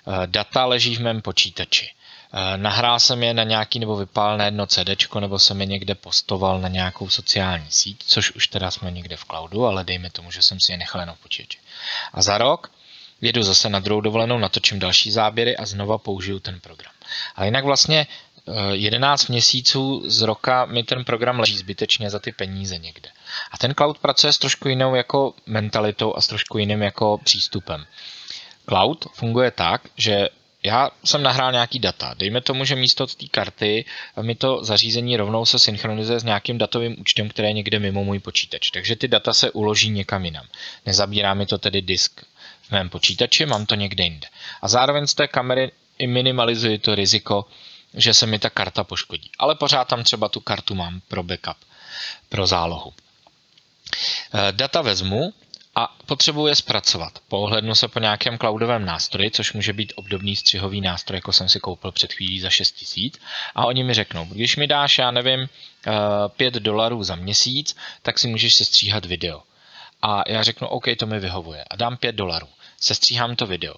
Eh, 0.06 0.26
data 0.26 0.64
leží 0.64 0.96
v 0.96 1.00
mém 1.00 1.22
počítači. 1.22 1.90
Eh, 2.32 2.56
nahrál 2.56 3.00
jsem 3.00 3.22
je 3.22 3.34
na 3.34 3.42
nějaký 3.42 3.78
nebo 3.78 3.96
vypál 3.96 4.36
na 4.36 4.44
jedno 4.44 4.66
CD, 4.66 5.20
nebo 5.20 5.38
jsem 5.38 5.60
je 5.60 5.66
někde 5.66 5.94
postoval 5.94 6.60
na 6.60 6.68
nějakou 6.68 7.08
sociální 7.08 7.66
síť, 7.70 8.04
což 8.06 8.30
už 8.30 8.48
teda 8.48 8.70
jsme 8.70 8.90
někde 8.90 9.16
v 9.16 9.24
cloudu, 9.24 9.66
ale 9.66 9.84
dejme 9.84 10.10
tomu, 10.10 10.30
že 10.30 10.42
jsem 10.42 10.60
si 10.60 10.72
je 10.72 10.78
nechal 10.78 11.00
jenom 11.00 11.16
v 11.16 11.18
počítači. 11.18 11.58
A 12.12 12.22
za 12.22 12.38
rok 12.38 12.70
jedu 13.20 13.42
zase 13.42 13.68
na 13.68 13.78
druhou 13.78 14.00
dovolenou, 14.00 14.38
natočím 14.38 14.78
další 14.78 15.10
záběry 15.10 15.56
a 15.56 15.66
znova 15.66 15.98
použiju 15.98 16.38
ten 16.38 16.60
program. 16.60 16.92
Ale 17.34 17.46
jinak 17.46 17.64
vlastně 17.64 18.06
11 18.72 19.22
eh, 19.22 19.32
měsíců 19.32 20.02
z 20.06 20.22
roka 20.22 20.64
mi 20.64 20.82
ten 20.82 21.04
program 21.04 21.40
leží 21.40 21.56
zbytečně 21.56 22.10
za 22.10 22.18
ty 22.18 22.32
peníze 22.32 22.78
někde. 22.78 23.08
A 23.52 23.58
ten 23.58 23.74
cloud 23.74 23.98
pracuje 23.98 24.32
s 24.32 24.38
trošku 24.38 24.68
jinou 24.68 24.94
jako 24.94 25.34
mentalitou 25.46 26.14
a 26.16 26.20
s 26.20 26.26
trošku 26.26 26.58
jiným 26.58 26.82
jako 26.82 27.18
přístupem. 27.24 27.84
Cloud 28.68 29.06
funguje 29.14 29.50
tak, 29.50 29.82
že 29.96 30.28
já 30.62 30.90
jsem 31.04 31.22
nahrál 31.22 31.52
nějaký 31.52 31.78
data. 31.78 32.14
Dejme 32.18 32.40
tomu, 32.40 32.64
že 32.64 32.76
místo 32.76 33.06
té 33.06 33.26
karty 33.30 33.84
mi 34.22 34.34
to 34.34 34.64
zařízení 34.64 35.16
rovnou 35.16 35.46
se 35.46 35.58
synchronizuje 35.58 36.20
s 36.20 36.24
nějakým 36.24 36.58
datovým 36.58 36.96
účtem, 37.00 37.28
který 37.28 37.48
je 37.48 37.52
někde 37.52 37.78
mimo 37.78 38.04
můj 38.04 38.18
počítač. 38.18 38.70
Takže 38.70 38.96
ty 38.96 39.08
data 39.08 39.32
se 39.32 39.50
uloží 39.50 39.90
někam 39.90 40.24
jinam. 40.24 40.46
Nezabírá 40.86 41.34
mi 41.34 41.46
to 41.46 41.58
tedy 41.58 41.82
disk 41.82 42.24
mém 42.70 42.88
počítači, 42.88 43.46
mám 43.46 43.66
to 43.66 43.74
někde 43.74 44.04
jinde. 44.04 44.28
A 44.62 44.68
zároveň 44.68 45.06
z 45.06 45.14
té 45.14 45.28
kamery 45.28 45.72
i 45.98 46.06
minimalizuji 46.06 46.78
to 46.78 46.94
riziko, 46.94 47.46
že 47.94 48.14
se 48.14 48.26
mi 48.26 48.38
ta 48.38 48.50
karta 48.50 48.84
poškodí. 48.84 49.30
Ale 49.38 49.54
pořád 49.54 49.88
tam 49.88 50.04
třeba 50.04 50.28
tu 50.28 50.40
kartu 50.40 50.74
mám 50.74 51.00
pro 51.08 51.22
backup, 51.22 51.56
pro 52.28 52.46
zálohu. 52.46 52.92
Eh, 54.34 54.52
data 54.52 54.82
vezmu 54.82 55.32
a 55.74 55.96
potřebuji 56.06 56.46
je 56.46 56.56
zpracovat. 56.56 57.18
Pohlednu 57.28 57.74
se 57.74 57.88
po 57.88 57.98
nějakém 57.98 58.38
cloudovém 58.38 58.84
nástroji, 58.84 59.30
což 59.30 59.52
může 59.52 59.72
být 59.72 59.92
obdobný 59.96 60.36
střihový 60.36 60.80
nástroj, 60.80 61.16
jako 61.16 61.32
jsem 61.32 61.48
si 61.48 61.60
koupil 61.60 61.92
před 61.92 62.12
chvílí 62.12 62.40
za 62.40 62.50
6 62.50 62.70
tisíc. 62.70 63.18
A 63.54 63.66
oni 63.66 63.84
mi 63.84 63.94
řeknou, 63.94 64.24
když 64.24 64.56
mi 64.56 64.66
dáš, 64.66 64.98
já 64.98 65.10
nevím, 65.10 65.48
5 66.28 66.56
eh, 66.56 66.60
dolarů 66.60 67.02
za 67.02 67.14
měsíc, 67.14 67.76
tak 68.02 68.18
si 68.18 68.28
můžeš 68.28 68.54
sestříhat 68.54 69.06
video. 69.06 69.42
A 70.02 70.22
já 70.28 70.42
řeknu, 70.42 70.68
OK, 70.68 70.84
to 70.98 71.06
mi 71.06 71.20
vyhovuje. 71.20 71.64
A 71.70 71.76
dám 71.76 71.96
5 71.96 72.12
dolarů. 72.14 72.48
Sestříhám 72.80 73.36
to 73.36 73.46
video. 73.46 73.74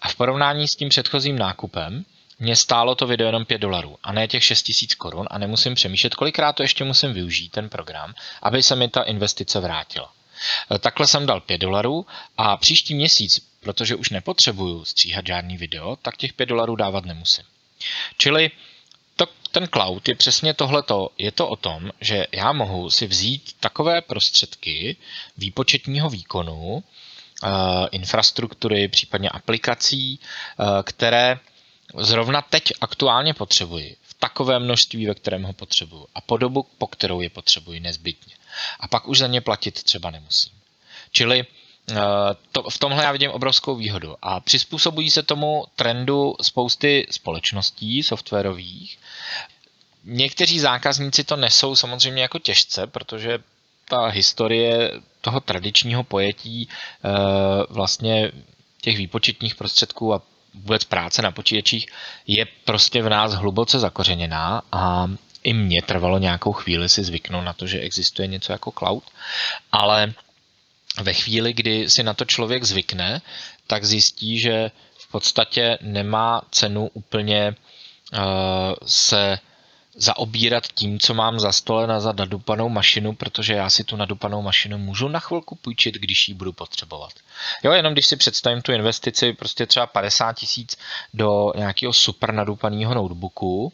A 0.00 0.08
v 0.08 0.14
porovnání 0.14 0.68
s 0.68 0.76
tím 0.76 0.88
předchozím 0.88 1.38
nákupem 1.38 2.04
mě 2.38 2.56
stálo 2.56 2.94
to 2.94 3.06
video 3.06 3.26
jenom 3.26 3.44
5 3.44 3.58
dolarů 3.58 3.98
a 4.02 4.12
ne 4.12 4.28
těch 4.28 4.44
6 4.44 4.62
tisíc 4.62 4.94
korun 4.94 5.26
a 5.30 5.38
nemusím 5.38 5.74
přemýšlet, 5.74 6.14
kolikrát 6.14 6.52
to 6.52 6.62
ještě 6.62 6.84
musím 6.84 7.12
využít 7.12 7.52
ten 7.52 7.68
program, 7.68 8.14
aby 8.42 8.62
se 8.62 8.76
mi 8.76 8.88
ta 8.88 9.02
investice 9.02 9.60
vrátila. 9.60 10.12
E, 10.74 10.78
takhle 10.78 11.06
jsem 11.06 11.26
dal 11.26 11.40
5 11.40 11.58
dolarů 11.58 12.06
a 12.38 12.56
příští 12.56 12.94
měsíc, 12.94 13.46
protože 13.60 13.94
už 13.94 14.10
nepotřebuju 14.10 14.84
stříhat 14.84 15.26
žádný 15.26 15.56
video, 15.56 15.96
tak 15.96 16.16
těch 16.16 16.32
5 16.32 16.46
dolarů 16.46 16.76
dávat 16.76 17.04
nemusím. 17.04 17.44
Čili 18.18 18.50
to, 19.16 19.26
ten 19.50 19.68
cloud 19.72 20.08
je 20.08 20.14
přesně 20.14 20.54
tohleto. 20.54 21.10
Je 21.18 21.32
to 21.32 21.48
o 21.48 21.56
tom, 21.56 21.90
že 22.00 22.26
já 22.32 22.52
mohu 22.52 22.90
si 22.90 23.06
vzít 23.06 23.52
takové 23.60 24.00
prostředky 24.00 24.96
výpočetního 25.36 26.10
výkonu, 26.10 26.84
infrastruktury, 27.90 28.88
případně 28.88 29.30
aplikací, 29.30 30.20
eh, 30.20 30.64
které 30.82 31.38
zrovna 31.98 32.42
teď 32.42 32.72
aktuálně 32.80 33.34
potřebuji 33.34 33.96
v 34.02 34.14
takovém 34.14 34.62
množství, 34.62 35.06
ve 35.06 35.14
kterém 35.14 35.42
ho 35.42 35.52
potřebuji 35.52 36.06
a 36.14 36.20
po 36.20 36.36
dobu, 36.36 36.66
po 36.78 36.86
kterou 36.86 37.20
je 37.20 37.30
potřebuji 37.30 37.80
nezbytně. 37.80 38.34
A 38.80 38.88
pak 38.88 39.08
už 39.08 39.18
za 39.18 39.26
ně 39.26 39.40
platit 39.40 39.82
třeba 39.82 40.10
nemusím. 40.10 40.52
Čili 41.12 41.44
eh, 41.90 41.94
to, 42.52 42.70
v 42.70 42.78
tomhle 42.78 43.04
já 43.04 43.12
vidím 43.12 43.30
obrovskou 43.30 43.76
výhodu 43.76 44.16
a 44.22 44.40
přizpůsobují 44.40 45.10
se 45.10 45.22
tomu 45.22 45.64
trendu 45.76 46.34
spousty 46.42 47.06
společností 47.10 48.02
softwarových. 48.02 48.98
Někteří 50.04 50.60
zákazníci 50.60 51.24
to 51.24 51.36
nesou 51.36 51.76
samozřejmě 51.76 52.22
jako 52.22 52.38
těžce, 52.38 52.86
protože 52.86 53.38
ta 53.88 54.06
historie 54.06 54.90
toho 55.20 55.40
tradičního 55.40 56.04
pojetí 56.04 56.68
vlastně 57.68 58.32
těch 58.80 58.96
výpočetních 58.96 59.54
prostředků 59.54 60.14
a 60.14 60.22
vůbec 60.54 60.84
práce 60.84 61.22
na 61.22 61.30
počítačích 61.30 61.86
je 62.26 62.46
prostě 62.64 63.02
v 63.02 63.08
nás 63.08 63.32
hluboce 63.32 63.78
zakořeněná 63.78 64.62
a 64.72 65.10
i 65.42 65.52
mě 65.52 65.82
trvalo 65.82 66.18
nějakou 66.18 66.52
chvíli 66.52 66.88
si 66.88 67.04
zvyknout 67.04 67.44
na 67.44 67.52
to, 67.52 67.66
že 67.66 67.80
existuje 67.80 68.28
něco 68.28 68.52
jako 68.52 68.72
cloud, 68.78 69.04
ale 69.72 70.14
ve 71.02 71.12
chvíli, 71.12 71.52
kdy 71.52 71.90
si 71.90 72.02
na 72.02 72.14
to 72.14 72.24
člověk 72.24 72.64
zvykne, 72.64 73.22
tak 73.66 73.84
zjistí, 73.84 74.38
že 74.38 74.70
v 74.98 75.10
podstatě 75.10 75.78
nemá 75.80 76.42
cenu 76.50 76.90
úplně 76.92 77.54
uh, 78.12 78.20
se 78.86 79.38
zaobírat 79.96 80.66
tím, 80.66 80.98
co 80.98 81.14
mám 81.14 81.40
za 81.40 81.52
stole 81.52 81.86
na 81.86 82.00
za 82.00 82.12
nadupanou 82.12 82.68
mašinu, 82.68 83.14
protože 83.14 83.54
já 83.54 83.70
si 83.70 83.84
tu 83.84 83.96
nadupanou 83.96 84.42
mašinu 84.42 84.78
můžu 84.78 85.08
na 85.08 85.20
chvilku 85.20 85.54
půjčit, 85.54 85.94
když 85.94 86.28
ji 86.28 86.34
budu 86.34 86.52
potřebovat. 86.52 87.12
Jo, 87.62 87.72
jenom 87.72 87.92
když 87.92 88.06
si 88.06 88.16
představím 88.16 88.62
tu 88.62 88.72
investici 88.72 89.32
prostě 89.32 89.66
třeba 89.66 89.86
50 89.86 90.32
tisíc 90.32 90.76
do 91.14 91.52
nějakého 91.56 91.92
super 91.92 92.34
nadupaného 92.34 92.94
notebooku, 92.94 93.72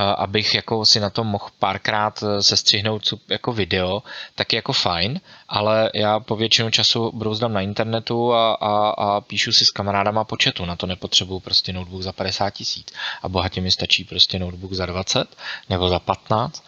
abych 0.00 0.54
jako 0.54 0.84
si 0.84 1.00
na 1.00 1.10
tom 1.10 1.26
mohl 1.26 1.48
párkrát 1.58 2.22
e, 2.22 2.42
sestřihnout 2.42 3.14
jako 3.28 3.52
video, 3.52 4.02
tak 4.34 4.52
je 4.52 4.56
jako 4.56 4.72
fajn, 4.72 5.20
ale 5.48 5.90
já 5.94 6.20
po 6.20 6.36
většinu 6.36 6.70
času 6.70 7.12
brouzdám 7.14 7.52
na 7.52 7.60
internetu 7.60 8.32
a, 8.34 8.54
a, 8.54 8.90
a 8.90 9.20
píšu 9.20 9.52
si 9.52 9.64
s 9.64 9.70
kamarádama 9.70 10.24
po 10.24 10.36
chatu, 10.42 10.64
na 10.64 10.76
to 10.76 10.86
nepotřebuju 10.86 11.40
prostě 11.40 11.72
notebook 11.72 12.02
za 12.02 12.12
50 12.12 12.50
tisíc. 12.50 12.92
A 13.22 13.28
bohatě 13.28 13.60
mi 13.60 13.70
stačí 13.70 14.04
prostě 14.04 14.38
notebook 14.38 14.72
za 14.72 14.86
20 14.86 15.36
nebo 15.68 15.88
za 15.88 15.98
15 15.98 16.64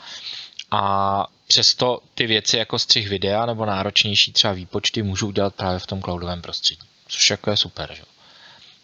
a 0.71 1.27
přesto 1.47 2.01
ty 2.15 2.27
věci 2.27 2.57
jako 2.57 2.79
střih 2.79 3.09
videa 3.09 3.47
nebo 3.47 3.67
náročnější 3.67 4.33
třeba 4.33 4.53
výpočty 4.53 5.03
můžu 5.03 5.27
udělat 5.27 5.55
právě 5.55 5.79
v 5.79 5.87
tom 5.87 6.03
cloudovém 6.03 6.43
prostředí, 6.43 6.81
což 7.09 7.31
jako 7.31 7.51
je 7.51 7.57
super, 7.57 7.95
že? 7.95 8.03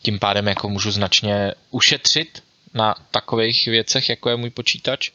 Tím 0.02 0.18
pádem 0.18 0.48
jako 0.48 0.68
můžu 0.68 0.90
značně 0.90 1.52
ušetřit 1.70 2.42
na 2.75 2.95
takových 3.11 3.67
věcech, 3.67 4.09
jako 4.09 4.31
je 4.31 4.37
můj 4.37 4.51
počítač, 4.51 5.11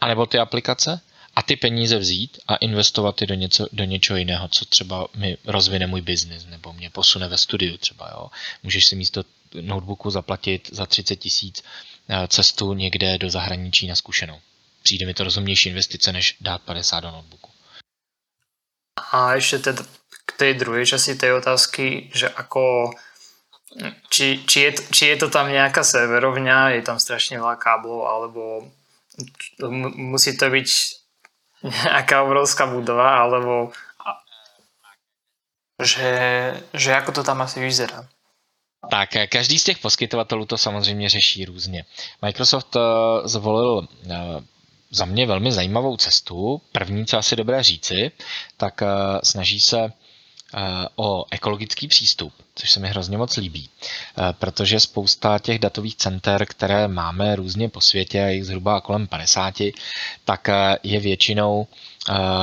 anebo 0.00 0.26
ty 0.26 0.38
aplikace, 0.38 1.00
a 1.38 1.42
ty 1.42 1.56
peníze 1.56 1.98
vzít 1.98 2.38
a 2.48 2.56
investovat 2.56 3.20
je 3.20 3.26
do, 3.26 3.34
něco, 3.34 3.66
do 3.72 3.84
něčeho 3.84 4.16
jiného, 4.16 4.48
co 4.48 4.64
třeba 4.64 5.08
mi 5.16 5.36
rozvine 5.44 5.86
můj 5.86 6.00
biznis 6.00 6.46
nebo 6.46 6.72
mě 6.72 6.90
posune 6.90 7.28
ve 7.28 7.38
studiu 7.38 7.76
třeba. 7.76 8.10
Jo. 8.12 8.30
Můžeš 8.62 8.86
si 8.86 8.96
místo 8.96 9.24
notebooku 9.60 10.10
zaplatit 10.10 10.68
za 10.72 10.86
30 10.86 11.16
tisíc 11.16 11.64
eh, 12.08 12.28
cestu 12.28 12.72
někde 12.72 13.18
do 13.18 13.30
zahraničí 13.30 13.86
na 13.86 13.94
zkušenou. 13.94 14.40
Přijde 14.82 15.06
mi 15.06 15.14
to 15.14 15.24
rozumnější 15.24 15.68
investice, 15.68 16.12
než 16.12 16.36
dát 16.40 16.62
50 16.62 17.00
do 17.00 17.10
notebooku. 17.10 17.50
A 19.12 19.34
ještě 19.34 19.58
teda 19.58 19.82
k 20.26 20.32
té 20.36 20.54
druhé 20.54 20.86
části 20.86 21.14
té 21.14 21.34
otázky, 21.34 22.10
že 22.14 22.28
ako 22.28 22.90
či, 24.08 24.40
či, 24.46 24.58
je, 24.60 24.70
či 24.90 25.04
je 25.12 25.16
to 25.20 25.28
tam 25.28 25.52
nejaká 25.52 25.84
serverovňa, 25.84 26.80
je 26.80 26.82
tam 26.82 26.96
strašne 26.96 27.36
veľa 27.36 27.56
káblov, 27.60 28.08
alebo 28.08 28.42
musí 29.96 30.36
to 30.36 30.48
byť 30.48 30.68
nejaká 31.84 32.22
obrovská 32.24 32.66
budova, 32.66 33.20
alebo 33.22 33.72
že, 35.78 36.10
že 36.74 36.90
ako 36.94 37.12
to 37.12 37.22
tam 37.22 37.42
asi 37.42 37.60
vyzerá. 37.60 38.08
Tak, 38.90 39.08
každý 39.28 39.58
z 39.58 39.64
těch 39.64 39.78
poskytovatelů 39.78 40.44
to 40.46 40.58
samozřejmě 40.58 41.08
řeší 41.08 41.44
různě. 41.44 41.84
Microsoft 42.22 42.76
eh, 42.76 42.80
zvolil 43.28 43.88
eh, 44.10 44.16
za 44.90 45.04
mě 45.04 45.26
velmi 45.26 45.52
zajímavou 45.52 45.96
cestu. 45.96 46.62
První, 46.72 47.06
co 47.06 47.18
asi 47.18 47.36
dobré 47.36 47.62
říci, 47.62 48.10
tak 48.56 48.82
eh, 48.82 48.86
snaží 49.22 49.60
se 49.60 49.92
o 50.96 51.24
ekologický 51.30 51.88
přístup, 51.88 52.32
což 52.54 52.70
se 52.70 52.80
mi 52.80 52.88
hrozně 52.88 53.18
moc 53.18 53.36
líbí, 53.36 53.68
protože 54.32 54.80
spousta 54.80 55.38
těch 55.38 55.58
datových 55.58 55.96
center, 55.96 56.46
které 56.46 56.88
máme 56.88 57.36
různě 57.36 57.68
po 57.68 57.80
světě, 57.80 58.18
jich 58.18 58.44
zhruba 58.46 58.80
kolem 58.80 59.06
50, 59.06 59.54
tak 60.24 60.48
je 60.82 61.00
většinou 61.00 61.66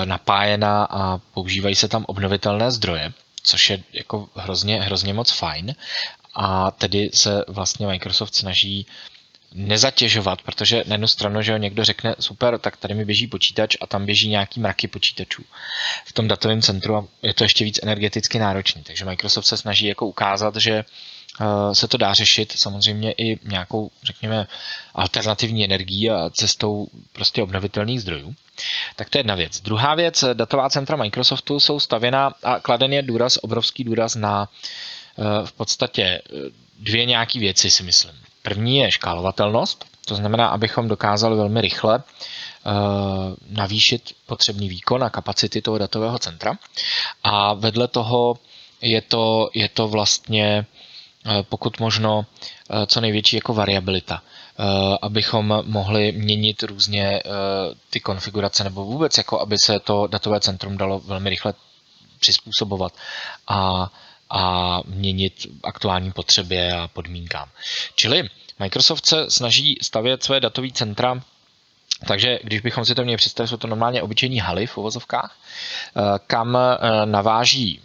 napájena 0.05 0.83
a 0.83 1.17
používají 1.17 1.75
se 1.75 1.87
tam 1.87 2.05
obnovitelné 2.07 2.71
zdroje, 2.71 3.13
což 3.43 3.69
je 3.69 3.83
jako 3.93 4.29
hrozně, 4.35 4.81
hrozně 4.81 5.13
moc 5.13 5.31
fajn. 5.31 5.75
A 6.37 6.71
tedy 6.71 7.09
se 7.13 7.43
vlastně 7.47 7.87
Microsoft 7.87 8.35
snaží 8.35 8.85
nezatěžovat, 9.55 10.41
protože 10.41 10.83
na 10.87 10.93
jednu 10.93 11.07
stranu, 11.07 11.41
že 11.41 11.59
někdo 11.59 11.83
řekne, 11.83 12.15
super, 12.19 12.59
tak 12.59 12.77
tady 12.77 12.93
mi 12.93 13.05
běží 13.05 13.27
počítač 13.27 13.75
a 13.81 13.87
tam 13.87 14.05
běží 14.05 14.29
nějaký 14.29 14.59
mraky 14.59 14.87
počítačů 14.87 15.43
v 16.05 16.13
tom 16.13 16.27
datovém 16.27 16.61
centru 16.61 16.95
a 16.95 17.05
je 17.21 17.33
to 17.33 17.43
ještě 17.43 17.63
víc 17.63 17.79
energeticky 17.83 18.39
náročný. 18.39 18.83
Takže 18.83 19.05
Microsoft 19.05 19.45
se 19.45 19.57
snaží 19.57 19.85
jako 19.85 20.07
ukázat, 20.07 20.55
že 20.55 20.71
eh, 20.73 21.75
se 21.75 21.87
to 21.87 21.97
dá 21.97 22.13
řešit 22.13 22.53
samozřejmě 22.55 23.11
i 23.11 23.39
nějakou, 23.43 23.91
řekněme, 24.03 24.47
alternativní 24.93 25.65
energií 25.65 26.09
a 26.09 26.29
cestou 26.29 26.87
prostě 27.11 27.43
obnovitelných 27.43 28.01
zdrojů. 28.01 28.35
Tak 28.95 29.09
to 29.09 29.17
je 29.17 29.19
jedna 29.19 29.35
věc. 29.35 29.61
Druhá 29.61 29.95
věc, 29.95 30.23
datová 30.33 30.69
centra 30.69 30.97
Microsoftu 30.97 31.59
jsou 31.59 31.79
stavěna 31.79 32.33
a 32.43 32.59
kladen 32.59 32.93
je 32.93 33.01
důraz, 33.01 33.37
obrovský 33.41 33.83
důraz 33.83 34.15
na 34.15 34.49
eh, 35.19 35.23
v 35.45 35.51
podstatě 35.51 36.03
eh, 36.03 36.21
dvě 36.79 37.05
nějaké 37.05 37.39
věci, 37.39 37.71
si 37.71 37.83
myslím. 37.83 38.25
První 38.45 38.77
je 38.77 38.91
škálovatelnost, 38.91 39.85
to 40.05 40.15
znamená, 40.15 40.47
abychom 40.47 40.87
dokázali 40.87 41.35
velmi 41.37 41.61
rychle 41.61 42.03
eh, 42.05 42.71
navýšit 43.49 44.13
potřebný 44.25 44.69
výkon 44.69 45.03
a 45.03 45.09
kapacity 45.09 45.61
toho 45.61 45.77
datového 45.77 46.19
centra. 46.19 46.53
A 47.23 47.53
vedle 47.53 47.87
toho 47.87 48.37
je 48.81 49.01
to, 49.01 49.49
je 49.53 49.69
to 49.69 49.87
vlastně 49.87 50.65
eh, 51.25 51.43
pokud 51.49 51.79
možno 51.79 52.25
eh, 52.69 52.85
co 52.85 53.01
největší 53.01 53.35
jako 53.35 53.53
variabilita, 53.53 54.21
abychom 55.01 55.61
mohli 55.65 56.11
měnit 56.11 56.63
různě 56.63 57.21
ty 57.89 57.99
konfigurace 57.99 58.63
nebo 58.63 58.85
vůbec 58.85 59.17
jako 59.17 59.39
aby 59.39 59.55
se 59.63 59.79
to 59.79 60.07
datové 60.07 60.39
centrum 60.39 60.77
dalo 60.77 60.99
velmi 60.99 61.29
rychle 61.29 61.53
přizpůsobovat 62.19 62.93
a 63.47 63.91
a 64.29 64.79
měnit 64.85 65.47
aktuální 65.63 66.11
potřebě 66.11 66.73
a 66.73 66.87
podmínkám. 66.87 67.49
Čili 67.95 68.29
Microsoft 68.59 69.05
se 69.05 69.31
snaží 69.31 69.77
stavět 69.81 70.23
své 70.23 70.39
datové 70.39 70.67
centra 70.73 71.21
takže 72.07 72.39
když 72.43 72.61
bychom 72.61 72.85
si 72.85 72.95
to 72.95 73.03
měli 73.03 73.17
představit, 73.17 73.47
jsou 73.47 73.57
to 73.57 73.67
normálně 73.67 74.01
obyčejní 74.01 74.39
haly 74.39 74.67
v 74.67 74.77
uvozovkách, 74.77 75.37
eh, 75.97 76.01
kam 76.27 76.57
eh, 76.57 77.05
naváží 77.05 77.81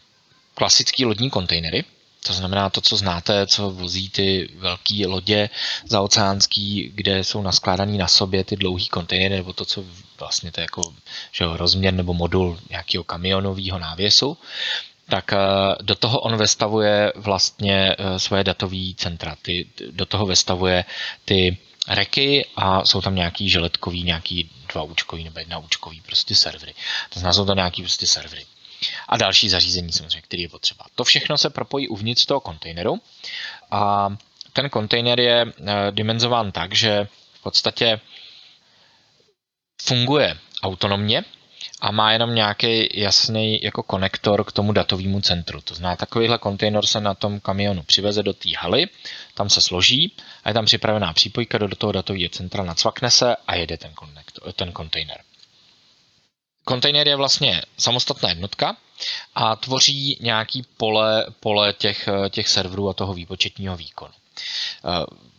klasické 0.55 1.07
lodní 1.07 1.31
kontejnery, 1.31 1.85
to 2.26 2.33
znamená 2.33 2.70
to, 2.70 2.81
co 2.81 2.96
znáte, 2.96 3.46
co 3.46 3.70
vozí 3.70 4.11
ty 4.11 4.48
velké 4.57 5.07
lodě 5.07 5.50
zaoceánský, 5.87 6.92
kde 6.94 7.24
jsou 7.24 7.42
naskládané 7.42 7.98
na 7.98 8.09
sobě 8.09 8.44
ty 8.44 8.57
dlouhý 8.57 8.88
kontejnery, 8.88 9.37
nebo 9.37 9.53
to, 9.53 9.64
co 9.64 9.85
vlastně 10.18 10.53
to 10.53 10.61
je 10.61 10.62
jako 10.62 10.83
že 11.33 11.44
rozměr 11.53 11.94
nebo 11.94 12.14
modul 12.14 12.59
nějakého 12.70 13.05
kamionového 13.05 13.79
návěsu 13.79 14.38
tak 15.11 15.33
eh, 15.33 15.38
do 15.83 15.94
toho 15.94 16.20
on 16.20 16.37
vestavuje 16.37 17.12
vlastně 17.16 17.96
eh, 17.99 18.18
svoje 18.18 18.44
datové 18.44 18.94
centra. 18.96 19.37
Ty, 19.42 19.66
do 19.90 20.07
toho 20.07 20.27
vestavuje 20.27 20.85
ty 21.25 21.59
reky 21.88 22.46
a 22.57 22.87
jsou 22.87 23.01
tam 23.01 23.14
nějaký 23.14 23.51
želetkový, 23.51 24.03
nějaký 24.03 24.51
dva 24.73 24.83
účkový 24.83 25.25
nebo 25.25 25.38
jedna 25.38 25.59
účkový 25.59 26.01
prostě 26.01 26.35
servery. 26.35 26.75
To 27.11 27.20
znamená, 27.20 27.33
jsou 27.33 27.44
to 27.46 27.55
nějaký 27.55 27.83
prostě 27.83 28.07
servery. 28.07 28.46
A 29.09 29.16
další 29.16 29.49
zařízení 29.49 29.92
samozřejmě, 29.92 30.23
který 30.23 30.42
je 30.42 30.49
potřeba. 30.49 30.85
To 30.94 31.05
všechno 31.05 31.38
se 31.38 31.51
propojí 31.51 31.88
uvnitř 31.88 32.27
toho 32.27 32.40
kontejneru 32.40 33.01
a 33.70 34.09
ten 34.53 34.70
kontejner 34.70 35.20
je 35.20 35.46
eh, 35.46 35.75
dimenzován 35.90 36.53
tak, 36.53 36.75
že 36.75 37.09
v 37.33 37.42
podstatě 37.42 38.01
funguje 39.83 40.38
autonomně, 40.62 41.25
a 41.81 41.90
má 41.90 42.12
jenom 42.12 42.35
nějaký 42.35 43.01
jasný 43.01 43.61
jako 43.62 43.83
konektor 43.83 44.45
k 44.45 44.53
tomu 44.53 44.73
datovému 44.73 45.21
centru. 45.21 45.61
To 45.61 45.75
znamená, 45.75 45.97
takovýhle 45.97 46.38
kontejner 46.38 46.87
se 46.87 47.01
na 47.01 47.14
tom 47.14 47.40
kamionu 47.40 47.83
přiveze 47.83 48.23
do 48.23 48.33
té 48.33 48.49
haly, 48.59 48.88
tam 49.35 49.51
se 49.51 49.61
složí 49.61 50.12
a 50.45 50.49
je 50.49 50.55
tam 50.55 50.64
připravená 50.64 51.12
přípojka 51.12 51.59
do 51.59 51.77
toho 51.77 51.93
datového 51.93 52.29
centra, 52.29 52.64
nacvakne 52.64 53.11
se 53.11 53.37
a 53.47 53.55
jede 53.55 53.77
ten, 53.77 53.93
konektor, 53.95 54.53
ten 54.53 54.73
kontejner. 54.73 55.21
Kontejner 56.64 57.09
je 57.09 57.16
vlastně 57.16 57.62
samostatná 57.79 58.29
jednotka 58.29 58.77
a 59.35 59.57
tvoří 59.57 60.19
nějaký 60.21 60.62
pole, 60.77 61.27
pole 61.40 61.73
těch, 61.73 62.09
těch 62.31 62.49
serverů 62.49 62.88
a 62.88 62.93
toho 62.93 63.14
výpočetního 63.14 63.77
výkonu. 63.77 64.12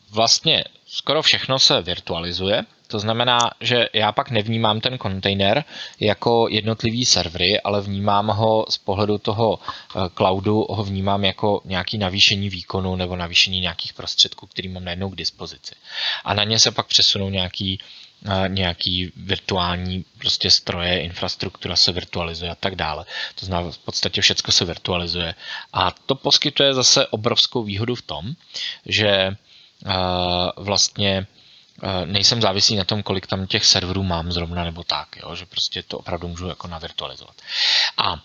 Vlastně 0.09 0.63
skoro 0.87 1.21
všechno 1.21 1.59
se 1.59 1.81
virtualizuje, 1.81 2.63
to 2.91 2.99
znamená, 2.99 3.39
že 3.61 3.89
já 3.93 4.11
pak 4.11 4.29
nevnímám 4.29 4.81
ten 4.81 4.97
kontejner 4.97 5.63
jako 5.99 6.47
jednotlivý 6.49 7.05
servery, 7.05 7.61
ale 7.61 7.81
vnímám 7.81 8.27
ho 8.27 8.65
z 8.69 8.77
pohledu 8.77 9.17
toho 9.17 9.59
eh, 9.59 9.99
cloudu, 10.15 10.65
ho 10.69 10.83
vnímám 10.83 11.25
jako 11.25 11.61
nějaký 11.65 11.97
navýšení 11.97 12.49
výkonu 12.49 12.95
nebo 12.95 13.15
navýšení 13.15 13.59
nějakých 13.59 13.93
prostředků, 13.93 14.47
který 14.47 14.69
mám 14.69 14.83
najednou 14.83 15.09
k 15.09 15.15
dispozici. 15.15 15.75
A 16.23 16.33
na 16.33 16.43
ně 16.43 16.59
se 16.59 16.71
pak 16.71 16.87
přesunou 16.87 17.29
nějaký 17.29 17.79
nějaký 18.47 19.11
virtuální 19.15 20.05
prostě 20.17 20.51
stroje, 20.51 21.01
infrastruktura 21.01 21.75
se 21.75 21.91
virtualizuje 21.91 22.51
a 22.51 22.55
tak 22.55 22.75
dále. 22.75 23.05
To 23.39 23.45
znamená, 23.45 23.71
v 23.71 23.77
podstatě 23.77 24.21
všechno 24.21 24.51
se 24.51 24.65
virtualizuje. 24.65 25.35
A 25.73 25.91
to 26.05 26.15
poskytuje 26.15 26.73
zase 26.73 27.07
obrovskou 27.07 27.63
výhodu 27.63 27.95
v 27.95 28.01
tom, 28.01 28.33
že 28.85 29.35
vlastně 30.57 31.27
nejsem 32.05 32.41
závislý 32.41 32.75
na 32.75 32.83
tom, 32.83 33.03
kolik 33.03 33.27
tam 33.27 33.47
těch 33.47 33.65
serverů 33.65 34.03
mám 34.03 34.31
zrovna 34.31 34.63
nebo 34.63 34.83
tak, 34.83 35.07
jo? 35.17 35.35
že 35.35 35.45
prostě 35.45 35.83
to 35.83 35.97
opravdu 35.97 36.27
můžu 36.27 36.47
jako 36.47 36.67
navirtualizovat. 36.67 37.35
A 37.97 38.15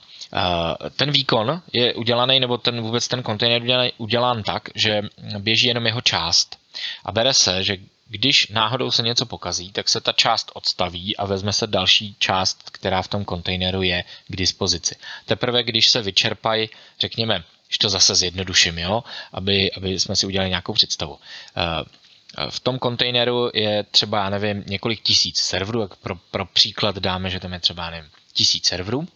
ten 0.97 1.11
výkon 1.11 1.62
je 1.73 1.95
udělaný, 1.95 2.40
nebo 2.40 2.59
ten 2.59 2.81
vůbec 2.81 3.09
ten 3.09 3.23
kontejner 3.23 3.62
je 3.62 3.92
udělán 3.99 4.42
tak, 4.42 4.69
že 4.75 5.03
běží 5.38 5.66
jenom 5.66 5.87
jeho 5.87 6.01
část. 6.01 6.59
A 7.05 7.12
bere 7.12 7.35
se, 7.35 7.64
že 7.64 7.77
když 8.09 8.49
náhodou 8.49 8.90
se 8.90 9.03
něco 9.03 9.27
pokazí, 9.27 9.73
tak 9.73 9.88
se 9.88 10.01
ta 10.01 10.12
část 10.12 10.51
odstaví 10.55 11.16
a 11.16 11.27
vezme 11.27 11.53
se 11.53 11.66
další 11.66 12.16
část, 12.19 12.71
která 12.71 13.03
v 13.03 13.09
tom 13.09 13.25
kontejneru 13.25 13.83
je 13.83 14.05
k 14.29 14.37
dispozici. 14.37 14.97
Teprve, 15.25 15.62
když 15.62 15.90
se 15.90 16.03
vyčerpají, 16.03 16.71
řekněme, 17.01 17.45
když 17.69 17.79
to 17.79 17.88
zase 17.88 18.14
zjednoduším, 18.14 18.79
jo, 18.79 19.05
aby, 19.33 19.73
aby 19.73 20.01
jsme 20.01 20.16
si 20.16 20.27
udělali 20.27 20.51
nějakou 20.51 20.73
představu. 20.73 21.19
V 22.51 22.61
tom 22.61 22.79
kontejneru 22.79 23.51
je 23.55 23.83
třeba, 23.90 24.18
já 24.18 24.31
nevím, 24.31 24.64
několik 24.66 25.03
tisíc 25.03 25.38
serverů, 25.38 25.81
jak 25.81 25.96
pro, 25.96 26.16
pro 26.31 26.46
příklad 26.46 26.99
dáme, 26.99 27.31
že 27.31 27.40
tam 27.40 27.53
je 27.53 27.61
třeba, 27.61 27.90
nevím, 27.90 28.11
tisíc 28.33 28.66
serverů. 28.66 29.09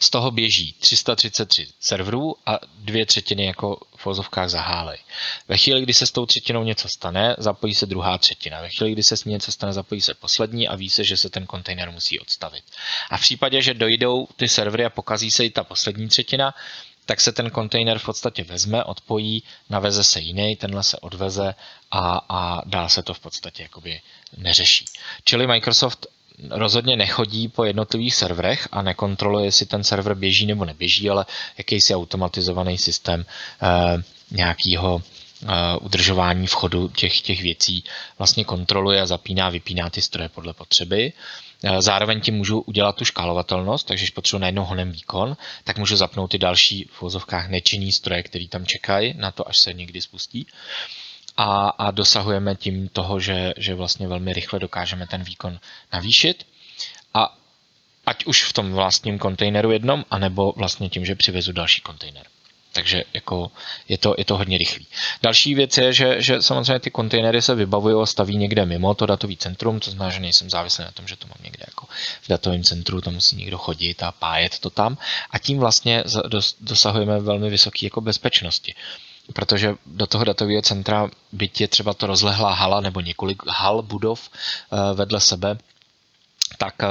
Z 0.00 0.10
toho 0.10 0.30
běží 0.30 0.72
333 0.72 1.68
serverů 1.80 2.36
a 2.46 2.58
dvě 2.78 3.06
třetiny 3.06 3.44
jako 3.44 3.80
v 3.96 4.06
vozovkách 4.06 4.48
zahálej. 4.48 4.98
Ve 5.48 5.56
chvíli, 5.56 5.82
kdy 5.82 5.94
se 5.94 6.06
s 6.06 6.10
tou 6.10 6.26
třetinou 6.26 6.62
něco 6.62 6.88
stane, 6.88 7.36
zapojí 7.38 7.74
se 7.74 7.86
druhá 7.86 8.18
třetina. 8.18 8.60
Ve 8.60 8.68
chvíli, 8.68 8.92
kdy 8.92 9.02
se 9.02 9.16
s 9.16 9.24
ní 9.24 9.32
něco 9.32 9.52
stane, 9.52 9.72
zapojí 9.72 10.00
se 10.00 10.14
poslední 10.14 10.68
a 10.68 10.76
ví 10.76 10.90
se, 10.90 11.04
že 11.04 11.16
se 11.16 11.30
ten 11.30 11.46
kontejner 11.46 11.90
musí 11.90 12.20
odstavit. 12.20 12.64
A 13.10 13.16
v 13.16 13.20
případě, 13.20 13.62
že 13.62 13.74
dojdou 13.74 14.28
ty 14.36 14.48
servery 14.48 14.84
a 14.84 14.90
pokazí 14.90 15.30
se 15.30 15.44
i 15.44 15.50
ta 15.50 15.64
poslední 15.64 16.08
třetina, 16.08 16.54
tak 17.08 17.20
se 17.20 17.32
ten 17.32 17.50
kontejner 17.50 17.98
v 17.98 18.04
podstatě 18.04 18.44
vezme, 18.44 18.84
odpojí, 18.84 19.42
naveze 19.70 20.04
se 20.04 20.20
jiný, 20.20 20.56
tenhle 20.56 20.82
se 20.84 20.96
odveze 20.96 21.54
a, 21.90 22.20
a 22.28 22.62
dál 22.68 22.88
se 22.88 23.02
to 23.02 23.14
v 23.14 23.20
podstatě 23.20 23.62
jakoby 23.62 24.00
neřeší. 24.36 24.84
Čili 25.24 25.46
Microsoft 25.46 26.06
rozhodně 26.50 26.96
nechodí 26.96 27.48
po 27.48 27.64
jednotlivých 27.64 28.14
serverech 28.14 28.68
a 28.72 28.82
nekontroluje, 28.82 29.44
jestli 29.46 29.66
ten 29.66 29.84
server 29.84 30.14
běží 30.14 30.46
nebo 30.46 30.64
neběží, 30.64 31.10
ale 31.10 31.26
jakýsi 31.58 31.94
automatizovaný 31.94 32.78
systém 32.78 33.24
eh, 33.62 34.02
nějakého 34.30 35.02
udržování 35.80 36.46
vchodu 36.46 36.88
těch, 36.88 37.20
těch 37.20 37.42
věcí 37.42 37.84
vlastně 38.18 38.44
kontroluje 38.44 39.00
a 39.02 39.06
zapíná, 39.06 39.48
vypíná 39.48 39.90
ty 39.90 40.02
stroje 40.02 40.28
podle 40.28 40.52
potřeby. 40.52 41.12
Zároveň 41.78 42.20
tím 42.20 42.34
můžu 42.34 42.60
udělat 42.60 42.96
tu 42.96 43.04
škálovatelnost, 43.04 43.86
takže 43.86 44.02
když 44.02 44.10
potřebuji 44.10 44.38
najednou 44.40 44.64
honem 44.64 44.92
výkon, 44.92 45.36
tak 45.64 45.78
můžu 45.78 45.96
zapnout 45.96 46.30
ty 46.30 46.38
další 46.38 46.88
v 46.92 47.02
vozovkách 47.02 47.48
nečinný 47.48 47.92
stroje, 47.92 48.22
který 48.22 48.48
tam 48.48 48.66
čekají 48.66 49.14
na 49.16 49.30
to, 49.30 49.48
až 49.48 49.58
se 49.58 49.72
někdy 49.72 50.00
spustí. 50.00 50.46
A, 51.36 51.68
a 51.68 51.90
dosahujeme 51.90 52.54
tím 52.54 52.88
toho, 52.88 53.20
že, 53.20 53.54
že 53.56 53.74
vlastně 53.74 54.08
velmi 54.08 54.32
rychle 54.32 54.58
dokážeme 54.58 55.06
ten 55.06 55.22
výkon 55.22 55.58
navýšit. 55.92 56.46
A 57.14 57.38
ať 58.06 58.26
už 58.26 58.44
v 58.44 58.52
tom 58.52 58.72
vlastním 58.72 59.18
kontejneru 59.18 59.70
jednom, 59.70 60.04
anebo 60.10 60.52
vlastně 60.56 60.88
tím, 60.88 61.04
že 61.04 61.14
přivezu 61.14 61.52
další 61.52 61.80
kontejner. 61.80 62.26
Takže 62.78 63.04
jako 63.14 63.50
je, 63.88 63.98
to, 63.98 64.14
je 64.18 64.24
to 64.24 64.36
hodně 64.36 64.58
rychlý. 64.58 64.86
Další 65.22 65.54
věc 65.54 65.78
je, 65.78 65.92
že, 65.92 66.22
že 66.22 66.42
samozřejmě 66.42 66.78
ty 66.78 66.90
kontejnery 66.90 67.42
se 67.42 67.54
vybavují 67.54 68.02
a 68.02 68.06
staví 68.06 68.36
někde 68.36 68.66
mimo 68.66 68.94
to 68.94 69.06
datový 69.06 69.36
centrum, 69.36 69.80
to 69.80 69.90
znamená, 69.90 70.10
že 70.10 70.20
nejsem 70.20 70.50
závislý 70.50 70.84
na 70.84 70.90
tom, 70.90 71.08
že 71.08 71.16
to 71.16 71.26
mám 71.26 71.42
někde 71.44 71.64
jako 71.66 71.86
v 72.22 72.28
datovém 72.28 72.62
centru, 72.62 73.00
tam 73.00 73.14
musí 73.14 73.36
někdo 73.36 73.58
chodit 73.58 74.02
a 74.02 74.12
pájet 74.12 74.58
to 74.58 74.70
tam. 74.70 74.98
A 75.30 75.38
tím 75.38 75.58
vlastně 75.58 76.04
dosahujeme 76.60 77.20
velmi 77.20 77.50
vysoké 77.50 77.86
jako 77.86 78.00
bezpečnosti 78.00 78.74
protože 79.32 79.74
do 79.86 80.06
toho 80.06 80.24
datového 80.24 80.62
centra, 80.62 81.10
byť 81.32 81.60
je 81.60 81.68
třeba 81.68 81.94
to 81.94 82.06
rozlehlá 82.06 82.54
hala 82.54 82.80
nebo 82.80 83.00
několik 83.00 83.42
hal 83.46 83.82
budov 83.82 84.30
eh, 84.30 84.94
vedle 84.94 85.20
sebe, 85.20 85.58
tak 86.58 86.74
eh, 86.82 86.88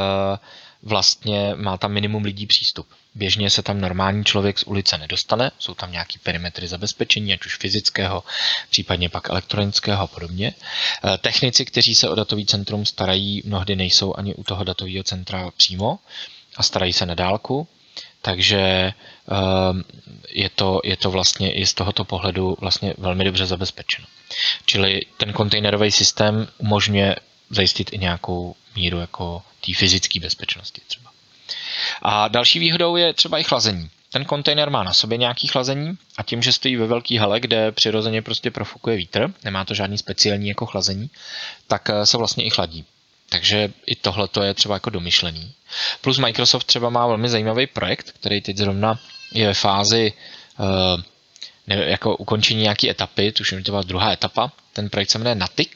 vlastně 0.84 1.54
má 1.56 1.78
tam 1.78 1.92
minimum 1.92 2.24
lidí 2.24 2.46
přístup. 2.46 2.88
Běžně 3.18 3.50
se 3.50 3.62
tam 3.62 3.82
normální 3.82 4.26
člověk 4.26 4.60
z 4.60 4.64
ulice 4.64 4.98
nedostane, 4.98 5.52
jsou 5.60 5.74
tam 5.74 5.92
nějaký 5.92 6.20
perimetry 6.20 6.68
zabezpečení, 6.68 7.34
ať 7.34 7.46
už 7.46 7.58
fyzického, 7.58 8.24
případně 8.70 9.10
pak 9.10 9.30
elektronického 9.30 10.04
a 10.04 10.08
podobně. 10.08 10.54
Eh, 10.54 11.18
technici, 11.18 11.66
kteří 11.66 11.96
se 11.96 12.10
o 12.10 12.16
datový 12.16 12.46
centrum 12.46 12.86
starají, 12.86 13.42
mnohdy 13.46 13.76
nejsou 13.76 14.14
ani 14.18 14.36
u 14.36 14.44
toho 14.44 14.64
datového 14.64 15.04
centra 15.04 15.52
přímo 15.58 16.00
a 16.58 16.64
starají 16.64 16.94
se 16.94 17.06
na 17.06 17.16
dálku, 17.16 17.68
takže 18.22 18.60
ehm, 18.60 19.84
je 20.30 20.50
to, 20.50 20.82
je 20.84 20.98
to 20.98 21.12
vlastně 21.12 21.54
i 21.54 21.66
z 21.66 21.74
tohoto 21.74 22.04
pohledu 22.04 22.58
vlastně 22.60 22.94
velmi 22.98 23.24
dobře 23.24 23.46
zabezpečeno. 23.46 24.08
Čili 24.66 25.02
ten 25.18 25.34
kontejnerový 25.34 25.92
systém 25.92 26.48
umožňuje 26.58 27.16
zajistit 27.50 27.94
i 27.94 27.98
nějakou 27.98 28.56
míru 28.76 29.00
jako 29.00 29.42
té 29.66 29.74
fyzické 29.74 30.20
bezpečnosti 30.20 30.82
třeba. 30.88 31.17
A 32.02 32.28
další 32.28 32.60
výhodou 32.60 32.96
je 32.96 33.14
třeba 33.14 33.40
i 33.40 33.44
chlazení. 33.44 33.90
Ten 34.12 34.26
kontejner 34.26 34.70
má 34.70 34.84
na 34.84 34.94
sobě 34.94 35.18
nějaký 35.18 35.48
chlazení 35.48 35.98
a 36.18 36.24
tím, 36.24 36.44
že 36.44 36.52
stojí 36.52 36.76
ve 36.76 36.88
velké 36.88 37.20
hale, 37.20 37.40
kde 37.40 37.72
přirozeně 37.72 38.22
prostě 38.22 38.52
profukuje 38.52 38.98
vítr, 38.98 39.34
nemá 39.44 39.66
to 39.66 39.74
žádný 39.74 39.98
speciální 39.98 40.48
jako 40.48 40.66
chlazení, 40.66 41.10
tak 41.68 41.90
eh, 41.90 42.06
se 42.06 42.18
vlastně 42.18 42.44
i 42.46 42.50
chladí. 42.50 42.86
Takže 43.30 43.70
i 43.86 43.96
tohle 43.96 44.30
je 44.44 44.54
třeba 44.54 44.76
jako 44.76 44.90
domyšlený. 44.90 45.52
Plus 46.02 46.18
Microsoft 46.18 46.64
třeba 46.64 46.90
má 46.90 47.08
velmi 47.08 47.30
zajímavý 47.30 47.68
projekt, 47.68 48.12
který 48.12 48.42
teď 48.42 48.58
zrovna 48.58 49.00
je 49.34 49.48
ve 49.48 49.54
fázi 49.54 50.14
uh, 50.60 51.02
ne, 51.68 51.76
jako 51.76 52.16
ukončení 52.16 52.62
nějaké 52.62 52.90
etapy, 52.90 53.32
tuším, 53.32 53.64
to 53.64 53.72
byla 53.72 53.82
druhá 53.82 54.12
etapa. 54.12 54.52
Ten 54.74 54.90
projekt 54.90 55.10
se 55.10 55.18
jmenuje 55.18 55.36
Natic. 55.36 55.70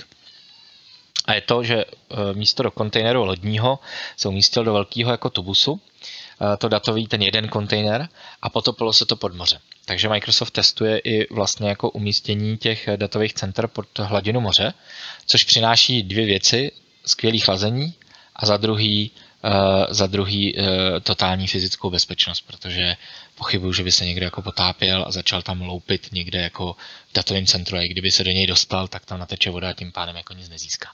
A 1.32 1.34
je 1.34 1.42
to, 1.42 1.64
že 1.64 1.86
uh, 1.86 2.20
místo 2.34 2.64
do 2.64 2.72
kontejneru 2.72 3.26
lodního 3.26 3.80
se 4.18 4.28
umístil 4.28 4.64
do 4.64 4.74
velkého 4.74 5.12
jako 5.12 5.30
tubusu, 5.30 5.72
uh, 5.72 5.80
to 6.58 6.70
datový 6.70 7.08
ten 7.08 7.22
jeden 7.22 7.48
kontejner 7.48 8.10
a 8.42 8.50
potopilo 8.50 8.94
se 8.94 9.06
to 9.06 9.16
pod 9.16 9.36
moře. 9.36 9.60
Takže 9.86 10.10
Microsoft 10.10 10.52
testuje 10.52 11.00
i 11.00 11.34
vlastně 11.34 11.70
jako 11.70 11.90
umístění 11.90 12.58
těch 12.58 12.90
datových 12.96 13.34
center 13.34 13.68
pod 13.68 14.00
hladinu 14.00 14.42
moře, 14.42 14.74
což 15.26 15.44
přináší 15.44 16.04
dvě 16.04 16.26
věci 16.26 16.72
skvělý 17.06 17.40
chlazení 17.40 17.94
a 18.36 18.46
za 18.46 18.58
druhý, 18.58 19.12
uh, 19.44 19.52
za 19.90 20.08
druhý 20.08 20.56
uh, 20.56 20.66
totální 21.04 21.48
fyzickou 21.48 21.90
bezpečnost, 21.90 22.42
protože 22.42 22.96
pochybuju, 23.42 23.74
že 23.74 23.84
by 23.84 23.92
se 23.92 24.06
někdo 24.06 24.26
jako 24.26 24.42
potápěl 24.42 25.06
a 25.08 25.12
začal 25.12 25.42
tam 25.42 25.62
loupit 25.62 26.12
někde 26.12 26.42
jako 26.42 26.76
v 27.10 27.14
datovém 27.14 27.46
centru 27.46 27.78
a 27.78 27.82
i 27.82 27.88
kdyby 27.88 28.12
se 28.12 28.24
do 28.24 28.32
něj 28.32 28.48
dostal, 28.48 28.88
tak 28.88 29.06
tam 29.06 29.20
nateče 29.20 29.50
voda 29.50 29.70
a 29.70 29.74
tím 29.74 29.92
pádem 29.92 30.16
jako 30.16 30.34
nic 30.34 30.50
nezíská. 30.50 30.90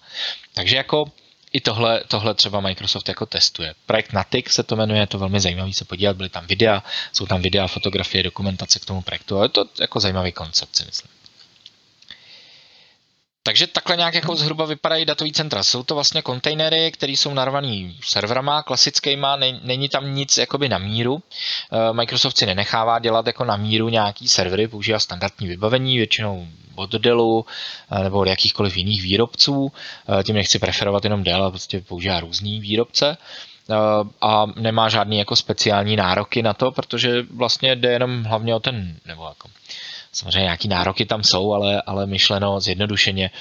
Takže 0.53 0.75
jako 0.75 1.11
i 1.53 1.61
tohle, 1.61 2.03
tohle 2.07 2.33
třeba 2.33 2.59
Microsoft 2.59 3.07
jako 3.07 3.25
testuje. 3.25 3.73
Projekt 3.85 4.13
Natic 4.13 4.49
se 4.49 4.63
to 4.63 4.75
jmenuje, 4.75 4.99
je 4.99 5.07
to 5.07 5.19
velmi 5.19 5.39
zajímavý 5.39 5.73
se 5.73 5.85
podívat, 5.85 6.15
byly 6.15 6.29
tam 6.29 6.47
videa, 6.47 6.83
jsou 7.13 7.25
tam 7.25 7.41
videa, 7.41 7.67
fotografie, 7.67 8.23
dokumentace 8.23 8.79
k 8.79 8.85
tomu 8.85 9.01
projektu, 9.01 9.37
ale 9.37 9.45
je 9.45 9.49
to 9.49 9.65
jako 9.79 9.99
zajímavý 9.99 10.31
koncept, 10.31 10.75
si 10.75 10.85
myslím. 10.85 11.16
Takže 13.47 13.67
takhle 13.67 13.97
nějak 13.97 14.13
jako 14.13 14.35
zhruba 14.35 14.65
vypadají 14.65 15.05
datový 15.05 15.31
centra. 15.31 15.63
Jsou 15.63 15.83
to 15.83 15.95
vlastně 15.95 16.21
kontejnery, 16.21 16.91
které 16.91 17.11
jsou 17.11 17.33
narvaný 17.33 17.97
serverama 18.03 18.63
klasickýma, 18.63 19.35
není 19.63 19.89
tam 19.89 20.15
nic 20.15 20.37
jakoby 20.37 20.69
na 20.69 20.77
míru. 20.77 21.23
Eh, 21.71 21.93
Microsoft 21.93 22.37
si 22.37 22.45
nenechává 22.45 22.99
dělat 22.99 23.27
jako 23.27 23.45
na 23.45 23.57
míru 23.57 23.89
nějaký 23.89 24.27
servery, 24.27 24.67
používá 24.67 24.99
standardní 24.99 25.47
vybavení, 25.47 25.97
většinou 25.97 26.47
od 26.75 26.91
Dellu 26.91 27.45
eh, 27.91 28.03
nebo 28.03 28.19
od 28.19 28.27
jakýchkoliv 28.27 28.77
jiných 28.77 29.01
výrobců. 29.01 29.71
Eh, 30.19 30.23
tím 30.23 30.35
nechci 30.35 30.59
preferovat 30.59 31.03
jenom 31.03 31.23
Dell, 31.23 31.41
ale 31.41 31.51
prostě 31.51 31.81
používá 31.81 32.19
různý 32.19 32.59
výrobce 32.59 33.17
a 34.21 34.45
nemá 34.55 34.89
žádný 34.89 35.17
jako 35.17 35.35
speciální 35.35 35.95
nároky 35.95 36.43
na 36.43 36.53
to, 36.53 36.71
protože 36.71 37.23
vlastně 37.35 37.75
jde 37.75 37.91
jenom 37.91 38.23
hlavně 38.23 38.55
o 38.55 38.59
ten, 38.59 38.95
nebo 39.05 39.27
jako 39.27 39.49
Samozřejmě 40.11 40.39
nějaký 40.39 40.67
nároky 40.67 41.05
tam 41.05 41.23
jsou, 41.23 41.53
ale, 41.53 41.81
ale 41.81 42.05
myšleno 42.05 42.59
zjednodušeně, 42.59 43.31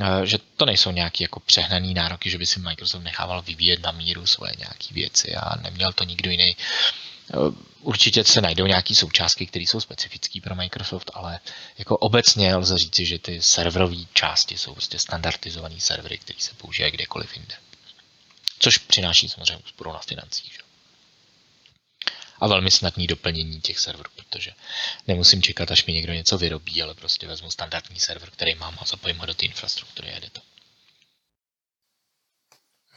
eh, 0.00 0.26
že 0.26 0.38
to 0.56 0.64
nejsou 0.64 0.90
nějaké 0.90 1.24
jako 1.24 1.40
přehnané 1.40 1.94
nároky, 1.94 2.30
že 2.30 2.38
by 2.38 2.46
si 2.46 2.60
Microsoft 2.60 3.02
nechával 3.02 3.42
vyvíjet 3.42 3.82
na 3.82 3.90
míru 3.90 4.26
svoje 4.26 4.52
nějaké 4.58 4.86
věci 4.90 5.34
a 5.34 5.56
neměl 5.62 5.92
to 5.92 6.04
nikdo 6.04 6.30
jiný. 6.30 6.56
Eh, 6.56 7.36
určitě 7.80 8.24
se 8.24 8.40
najdou 8.40 8.66
nějaké 8.66 8.94
součástky, 8.94 9.46
které 9.46 9.62
jsou 9.62 9.80
specifické 9.80 10.40
pro 10.40 10.54
Microsoft, 10.54 11.10
ale 11.14 11.40
jako 11.78 11.96
obecně 11.96 12.56
lze 12.56 12.78
říci, 12.78 13.06
že 13.06 13.18
ty 13.18 13.42
serverové 13.42 13.96
části 14.12 14.58
jsou 14.58 14.72
prostě 14.72 14.98
standardizované 14.98 15.80
servery, 15.80 16.18
které 16.18 16.38
se 16.40 16.54
používají 16.54 16.92
kdekoliv 16.92 17.36
jinde. 17.36 17.54
Což 18.58 18.78
přináší 18.78 19.28
samozřejmě 19.28 19.56
úsporu 19.64 19.92
na 19.92 19.98
financích. 19.98 20.52
Že? 20.52 20.61
A 22.42 22.46
velmi 22.46 22.70
snadný 22.70 23.06
doplnění 23.06 23.60
těch 23.60 23.78
serverů, 23.78 24.10
protože 24.16 24.50
nemusím 25.06 25.42
čekat, 25.42 25.70
až 25.70 25.86
mi 25.86 25.92
někdo 25.92 26.12
něco 26.12 26.38
vyrobí, 26.38 26.82
ale 26.82 26.94
prostě 26.94 27.26
vezmu 27.26 27.50
standardní 27.50 28.00
server, 28.00 28.30
který 28.30 28.54
mám 28.54 28.78
a 28.80 28.84
zapojím 28.84 29.18
ho 29.18 29.26
do 29.26 29.34
té 29.34 29.46
infrastruktury 29.46 30.12
a 30.12 30.20
jde 30.20 30.30
to. 30.30 30.40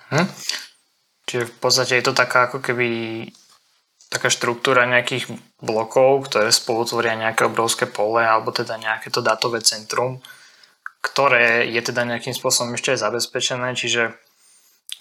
Hm? 0.10 0.34
Čiže 1.30 1.46
v 1.46 1.52
podstate 1.52 1.96
je 1.96 2.02
to 2.06 2.14
taká 2.14 2.50
ako 2.50 2.62
keby 2.62 2.90
taká 4.10 4.30
štruktúra 4.30 4.86
nejakých 4.86 5.34
blokov, 5.62 6.30
ktoré 6.30 6.54
spolu 6.54 6.86
tvoria 6.86 7.18
nejaké 7.18 7.46
obrovské 7.46 7.86
pole 7.90 8.22
alebo 8.22 8.54
teda 8.54 8.78
nejaké 8.78 9.10
to 9.10 9.26
datové 9.26 9.62
centrum, 9.66 10.22
ktoré 11.02 11.66
je 11.70 11.82
teda 11.82 12.06
nejakým 12.06 12.34
spôsobom 12.34 12.78
ešte 12.78 12.98
zabezpečené, 12.98 13.74
čiže 13.74 14.14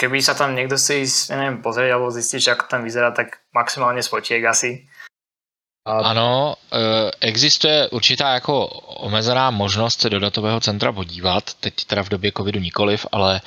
keby 0.05 0.21
sa 0.21 0.37
tam 0.37 0.53
niekto 0.53 0.77
si 0.77 1.09
ja 1.09 1.41
neviem, 1.41 1.65
pozrieť 1.65 1.97
alebo 1.97 2.13
zistiť, 2.13 2.53
ako 2.53 2.65
tam 2.69 2.85
vyzerá, 2.85 3.17
tak 3.17 3.41
maximálne 3.57 4.05
spotiek 4.05 4.45
asi. 4.45 4.85
Ano, 5.85 6.57
e, 6.73 7.11
existuje 7.21 7.89
určitá 7.89 8.35
jako 8.35 8.67
omezená 9.05 9.51
možnost 9.51 10.01
se 10.01 10.11
do 10.11 10.21
datového 10.21 10.61
centra 10.61 10.93
podívat, 10.93 11.55
teď 11.61 11.85
teda 11.85 12.03
v 12.03 12.09
době 12.09 12.33
covidu 12.37 12.61
nikoliv, 12.61 13.07
ale 13.13 13.37
e, 13.37 13.41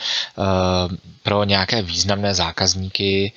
pro 1.24 1.44
nějaké 1.44 1.82
významné 1.82 2.34
zákazníky 2.34 3.26
e, 3.26 3.32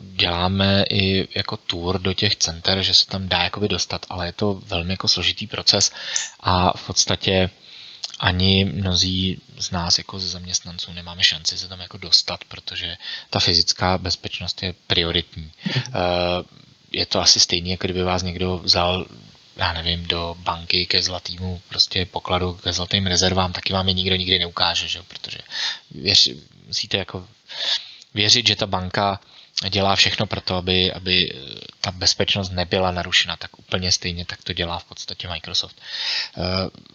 děláme 0.00 0.84
i 0.90 1.28
jako 1.34 1.56
tour 1.56 1.98
do 1.98 2.12
těch 2.12 2.36
center, 2.36 2.82
že 2.82 2.94
se 2.94 3.06
tam 3.06 3.28
dá 3.28 3.42
jakoby 3.42 3.68
dostat, 3.68 4.06
ale 4.08 4.26
je 4.26 4.32
to 4.32 4.60
velmi 4.66 4.92
jako 4.92 5.08
složitý 5.08 5.46
proces 5.46 5.92
a 6.40 6.78
v 6.78 6.86
podstatě 6.86 7.50
ani 8.18 8.64
mnozí 8.64 9.40
z 9.58 9.70
nás 9.70 9.98
jako 9.98 10.18
ze 10.18 10.28
zaměstnanců 10.28 10.92
nemáme 10.92 11.24
šanci 11.24 11.58
se 11.58 11.68
tam 11.68 11.80
jako 11.80 11.98
dostat, 11.98 12.44
protože 12.44 12.96
ta 13.30 13.40
fyzická 13.40 13.98
bezpečnost 13.98 14.62
je 14.62 14.74
prioritní 14.86 15.52
je 16.92 17.06
to 17.06 17.20
asi 17.20 17.40
stejný, 17.40 17.70
jako 17.70 17.86
kdyby 17.86 18.02
vás 18.02 18.22
někdo 18.22 18.58
vzal 18.58 19.06
já 19.56 19.72
nevím, 19.72 20.06
do 20.06 20.36
banky 20.38 20.86
ke 20.86 21.02
zlatýmu 21.02 21.60
prostě 21.68 22.06
pokladu, 22.06 22.54
ke 22.54 22.72
zlatým 22.72 23.06
rezervám, 23.06 23.52
taky 23.52 23.72
vám 23.72 23.88
je 23.88 23.94
nikdo 23.94 24.16
nikdy 24.16 24.38
neukáže, 24.38 24.88
že? 24.88 25.02
protože 25.02 25.38
věř, 25.90 26.28
musíte 26.66 26.96
jako 26.96 27.28
věřit, 28.14 28.46
že 28.46 28.56
ta 28.56 28.66
banka 28.66 29.20
dělá 29.70 29.96
všechno 29.96 30.26
pro 30.26 30.40
to, 30.40 30.54
aby, 30.56 30.92
aby 30.92 31.32
ta 31.80 31.90
bezpečnost 31.90 32.50
nebyla 32.50 32.90
narušena, 32.90 33.36
tak 33.36 33.58
úplně 33.58 33.92
stejně 33.92 34.24
tak 34.24 34.42
to 34.42 34.52
dělá 34.52 34.78
v 34.78 34.84
podstatě 34.84 35.28
Microsoft. 35.28 35.80
Uh, 36.36 36.44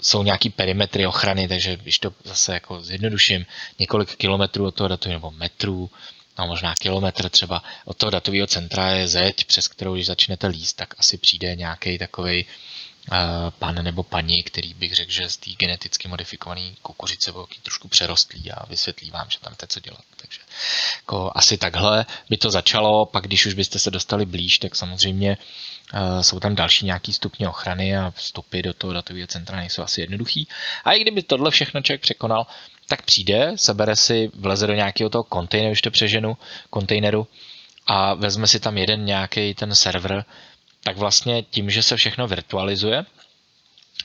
jsou 0.01 0.23
nějaký 0.23 0.49
perimetry 0.49 1.05
ochrany, 1.07 1.47
takže 1.47 1.77
když 1.77 1.99
to 1.99 2.13
zase 2.23 2.53
jako 2.53 2.81
zjednoduším, 2.81 3.45
několik 3.79 4.15
kilometrů 4.15 4.67
od 4.67 4.75
toho 4.75 4.87
datu 4.87 5.09
nebo 5.09 5.31
metrů 5.31 5.91
no 6.39 6.47
možná 6.47 6.75
kilometr 6.75 7.29
třeba 7.29 7.63
od 7.85 7.97
toho 7.97 8.09
datového 8.09 8.47
centra 8.47 8.89
je 8.91 9.07
zeď, 9.07 9.45
přes 9.45 9.67
kterou 9.67 9.93
když 9.93 10.05
začnete 10.05 10.47
líst, 10.47 10.75
tak 10.77 10.93
asi 10.97 11.17
přijde 11.17 11.55
nějaký 11.55 11.97
takový 11.97 12.45
pan 13.59 13.83
nebo 13.83 14.03
paní, 14.03 14.43
který 14.43 14.73
bych 14.73 14.95
řekl, 14.95 15.11
že 15.11 15.29
z 15.29 15.37
té 15.37 15.51
geneticky 15.51 16.07
modifikované 16.07 16.71
kukuřice 16.81 17.31
byl 17.31 17.47
trošku 17.63 17.87
přerostlý 17.87 18.51
a 18.51 18.65
vysvětlí 18.65 19.11
vám, 19.11 19.27
že 19.29 19.39
tam 19.39 19.55
to 19.55 19.67
co 19.67 19.79
dělat. 19.79 20.01
Takže 20.15 20.39
jako 20.95 21.31
asi 21.35 21.57
takhle 21.57 22.05
by 22.29 22.37
to 22.37 22.51
začalo, 22.51 23.05
pak 23.05 23.23
když 23.23 23.45
už 23.45 23.53
byste 23.53 23.79
se 23.79 23.91
dostali 23.91 24.25
blíž, 24.25 24.59
tak 24.59 24.75
samozřejmě 24.75 25.37
uh, 25.93 26.21
jsou 26.21 26.39
tam 26.39 26.55
další 26.55 26.85
nějaký 26.85 27.13
stupně 27.13 27.49
ochrany 27.49 27.97
a 27.97 28.11
vstupy 28.11 28.61
do 28.61 28.73
toho 28.73 28.93
datového 28.93 29.27
centra 29.27 29.57
nejsou 29.57 29.83
asi 29.83 30.01
jednoduchý. 30.01 30.47
A 30.83 30.93
i 30.93 30.99
kdyby 30.99 31.23
tohle 31.23 31.51
všechno 31.51 31.81
člověk 31.81 32.01
překonal, 32.01 32.47
tak 32.87 33.01
přijde, 33.01 33.51
sebere 33.55 33.95
si, 33.95 34.31
vleze 34.33 34.67
do 34.67 34.73
nějakého 34.73 35.09
toho 35.09 35.23
kontejneru, 35.23 35.71
když 35.71 35.81
to 35.81 35.91
přeženu, 35.91 36.37
kontejneru 36.69 37.27
a 37.87 38.13
vezme 38.13 38.47
si 38.47 38.59
tam 38.59 38.77
jeden 38.77 39.05
nějaký 39.05 39.53
ten 39.53 39.75
server, 39.75 40.25
tak 40.83 40.97
vlastně 40.97 41.43
tím, 41.43 41.69
že 41.69 41.83
se 41.83 41.97
všechno 41.97 42.27
virtualizuje, 42.27 43.05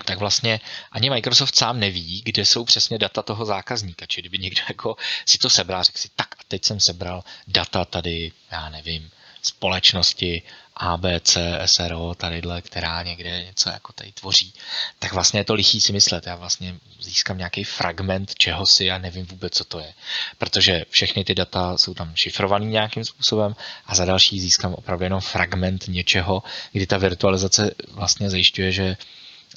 tak 0.05 0.19
vlastně 0.19 0.61
ani 0.93 1.11
Microsoft 1.11 1.57
sám 1.57 1.81
neví, 1.81 2.23
kde 2.25 2.45
jsou 2.45 2.65
přesně 2.65 2.99
data 2.99 3.23
toho 3.23 3.45
zákazníka. 3.45 4.07
Či 4.07 4.21
kdyby 4.21 4.39
někdo 4.39 4.63
jako 4.69 4.97
si 5.27 5.39
to 5.39 5.51
sebral, 5.51 5.83
řekl 5.83 5.99
si, 5.99 6.09
tak 6.17 6.35
a 6.39 6.43
teď 6.49 6.65
jsem 6.65 6.81
sebral 6.81 7.25
data 7.49 7.85
tady, 7.85 8.33
já 8.51 8.69
nevím, 8.69 9.11
společnosti 9.43 10.43
ABC, 10.77 11.37
SRO, 11.67 12.15
tadyhle, 12.15 12.63
která 12.63 13.03
někde 13.03 13.45
něco 13.45 13.69
jako 13.69 13.93
tady 13.93 14.13
tvoří, 14.13 14.53
tak 14.99 15.13
vlastně 15.13 15.41
je 15.41 15.45
to 15.45 15.55
lichý 15.55 15.81
si 15.81 15.93
myslet. 15.93 16.27
Já 16.27 16.37
vlastně 16.37 16.75
získám 17.01 17.39
nějaký 17.39 17.65
fragment 17.65 18.35
čeho 18.35 18.67
si 18.67 18.91
a 18.91 18.99
nevím 18.99 19.27
vůbec, 19.27 19.53
co 19.55 19.65
to 19.65 19.79
je. 19.79 19.95
Protože 20.39 20.85
všechny 20.91 21.25
ty 21.25 21.35
data 21.35 21.79
jsou 21.79 21.95
tam 21.95 22.17
šifrovaný 22.17 22.67
nějakým 22.67 23.05
způsobem 23.05 23.57
a 23.87 23.95
za 23.95 24.05
další 24.05 24.41
získám 24.41 24.75
opravdu 24.75 25.05
jenom 25.05 25.21
fragment 25.21 25.85
něčeho, 25.89 26.43
kdy 26.73 26.87
ta 26.87 26.99
virtualizace 26.99 27.71
vlastně 27.89 28.31
zajišťuje, 28.31 28.73
že 28.73 28.97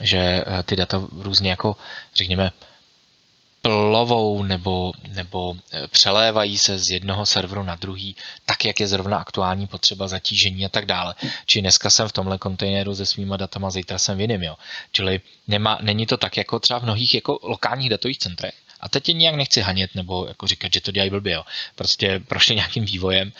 že 0.01 0.17
eh, 0.17 0.63
ty 0.63 0.75
data 0.75 1.01
různě 1.11 1.49
jako, 1.49 1.75
řekněme, 2.15 2.51
plovou 3.61 4.43
nebo, 4.43 4.91
nebo 5.07 5.55
eh, 5.71 5.87
přelévají 5.87 6.57
se 6.57 6.79
z 6.79 6.89
jednoho 6.89 7.25
serveru 7.25 7.63
na 7.63 7.75
druhý, 7.75 8.15
tak 8.45 8.65
jak 8.65 8.79
je 8.79 8.87
zrovna 8.87 9.17
aktuální 9.17 9.67
potřeba 9.67 10.07
zatížení 10.07 10.65
a 10.65 10.69
tak 10.69 10.85
dále. 10.85 11.15
Či 11.45 11.61
dneska 11.61 11.89
jsem 11.89 12.07
v 12.07 12.13
tomhle 12.13 12.37
kontejneru 12.37 12.95
se 12.95 13.05
svýma 13.05 13.37
datama, 13.37 13.69
zítra 13.69 13.97
jsem 13.97 14.17
v 14.17 14.21
jiném. 14.21 14.43
Jo. 14.43 14.55
Čili 14.91 15.21
nemá, 15.47 15.77
není 15.81 16.05
to 16.05 16.17
tak 16.17 16.37
jako 16.37 16.59
třeba 16.59 16.79
v 16.79 16.83
mnohých 16.83 17.13
jako 17.13 17.39
lokálních 17.43 17.89
datových 17.89 18.17
centrech, 18.17 18.53
a 18.79 18.89
teď 18.89 19.09
je 19.09 19.13
nijak 19.13 19.35
nechci 19.35 19.61
hanět 19.61 19.95
nebo 19.95 20.25
jako 20.27 20.47
říkat, 20.47 20.73
že 20.73 20.81
to 20.81 20.91
dělají 20.91 21.09
blbě. 21.09 21.33
Jo. 21.33 21.43
Prostě 21.75 22.19
prošli 22.27 22.55
nějakým 22.55 22.85
vývojem. 22.85 23.31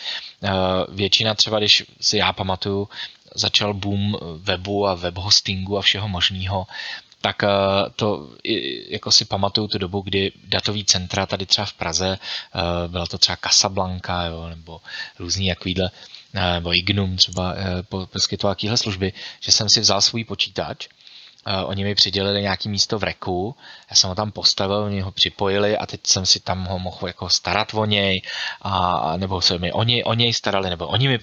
Eh, 0.44 0.50
většina 0.90 1.36
třeba, 1.36 1.60
když 1.60 1.84
si 2.02 2.18
já 2.18 2.34
pamatuju, 2.34 2.90
začal 3.36 3.74
boom 3.74 4.18
webu 4.38 4.88
a 4.88 4.96
web 4.96 5.18
hostingu 5.18 5.78
a 5.78 5.82
všeho 5.82 6.08
možného, 6.08 6.68
tak 7.22 7.44
eh, 7.44 7.48
to 7.96 8.30
jako 8.90 9.12
si 9.12 9.26
pamatuju 9.26 9.68
tu 9.68 9.78
dobu, 9.78 10.02
kdy 10.02 10.32
datový 10.44 10.86
centra 10.86 11.26
tady 11.26 11.46
třeba 11.46 11.66
v 11.66 11.74
Praze, 11.74 12.20
eh, 12.20 12.88
byla 12.88 13.06
to 13.06 13.18
třeba 13.18 13.38
Casablanca, 13.44 14.24
jo, 14.24 14.50
nebo 14.50 14.82
různý 15.20 15.48
jakýhle, 15.48 15.92
eh, 16.34 16.54
nebo 16.54 16.76
Ignum 16.76 17.18
třeba 17.18 17.56
poskytoval 18.12 18.56
služby, 18.76 19.14
že 19.40 19.52
jsem 19.52 19.70
si 19.70 19.80
vzal 19.80 20.02
svůj 20.02 20.24
počítač 20.24 20.88
oni 21.66 21.84
mi 21.84 21.96
přidělili 21.96 22.42
nějaký 22.42 22.70
místo 22.70 23.00
v 23.00 23.04
reku, 23.04 23.56
já 23.90 23.96
jsem 23.96 24.10
ho 24.10 24.16
tam 24.16 24.32
postavil, 24.32 24.78
oni 24.78 25.02
ho 25.02 25.12
připojili 25.12 25.78
a 25.78 25.86
teď 25.86 26.08
jsem 26.08 26.26
si 26.26 26.40
tam 26.40 26.66
ho 26.66 26.80
mohl 26.80 27.08
jako 27.08 27.30
starat 27.30 27.74
o 27.74 27.86
něj, 27.86 28.22
a, 28.62 29.18
nebo 29.18 29.42
se 29.42 29.60
mi 29.60 29.74
oni 29.74 30.04
o 30.04 30.14
něj 30.14 30.34
starali, 30.34 30.70
nebo 30.70 30.88
oni 30.88 31.08
mi 31.08 31.20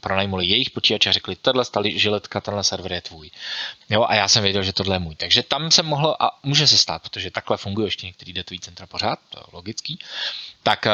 pronajmuli 0.00 0.46
jejich 0.46 0.70
počítač 0.70 1.06
a 1.06 1.12
řekli, 1.12 1.36
tohle 1.36 1.64
stali 1.64 1.98
žiletka, 1.98 2.40
tenhle 2.40 2.64
server 2.64 2.92
je 2.92 3.00
tvůj. 3.00 3.30
Jo, 3.90 4.04
a 4.08 4.14
já 4.14 4.28
jsem 4.28 4.42
věděl, 4.42 4.62
že 4.62 4.72
tohle 4.72 4.94
je 4.94 4.98
můj. 4.98 5.14
Takže 5.14 5.42
tam 5.42 5.70
jsem 5.70 5.86
mohl, 5.86 6.16
a 6.20 6.38
může 6.42 6.66
se 6.66 6.78
stát, 6.78 7.02
protože 7.02 7.30
takhle 7.30 7.56
fungují 7.56 7.86
ještě 7.86 8.06
některý 8.06 8.32
datový 8.32 8.60
centra 8.60 8.86
pořád, 8.86 9.18
to 9.28 9.38
je 9.38 9.44
logický, 9.52 9.98
tak 10.62 10.86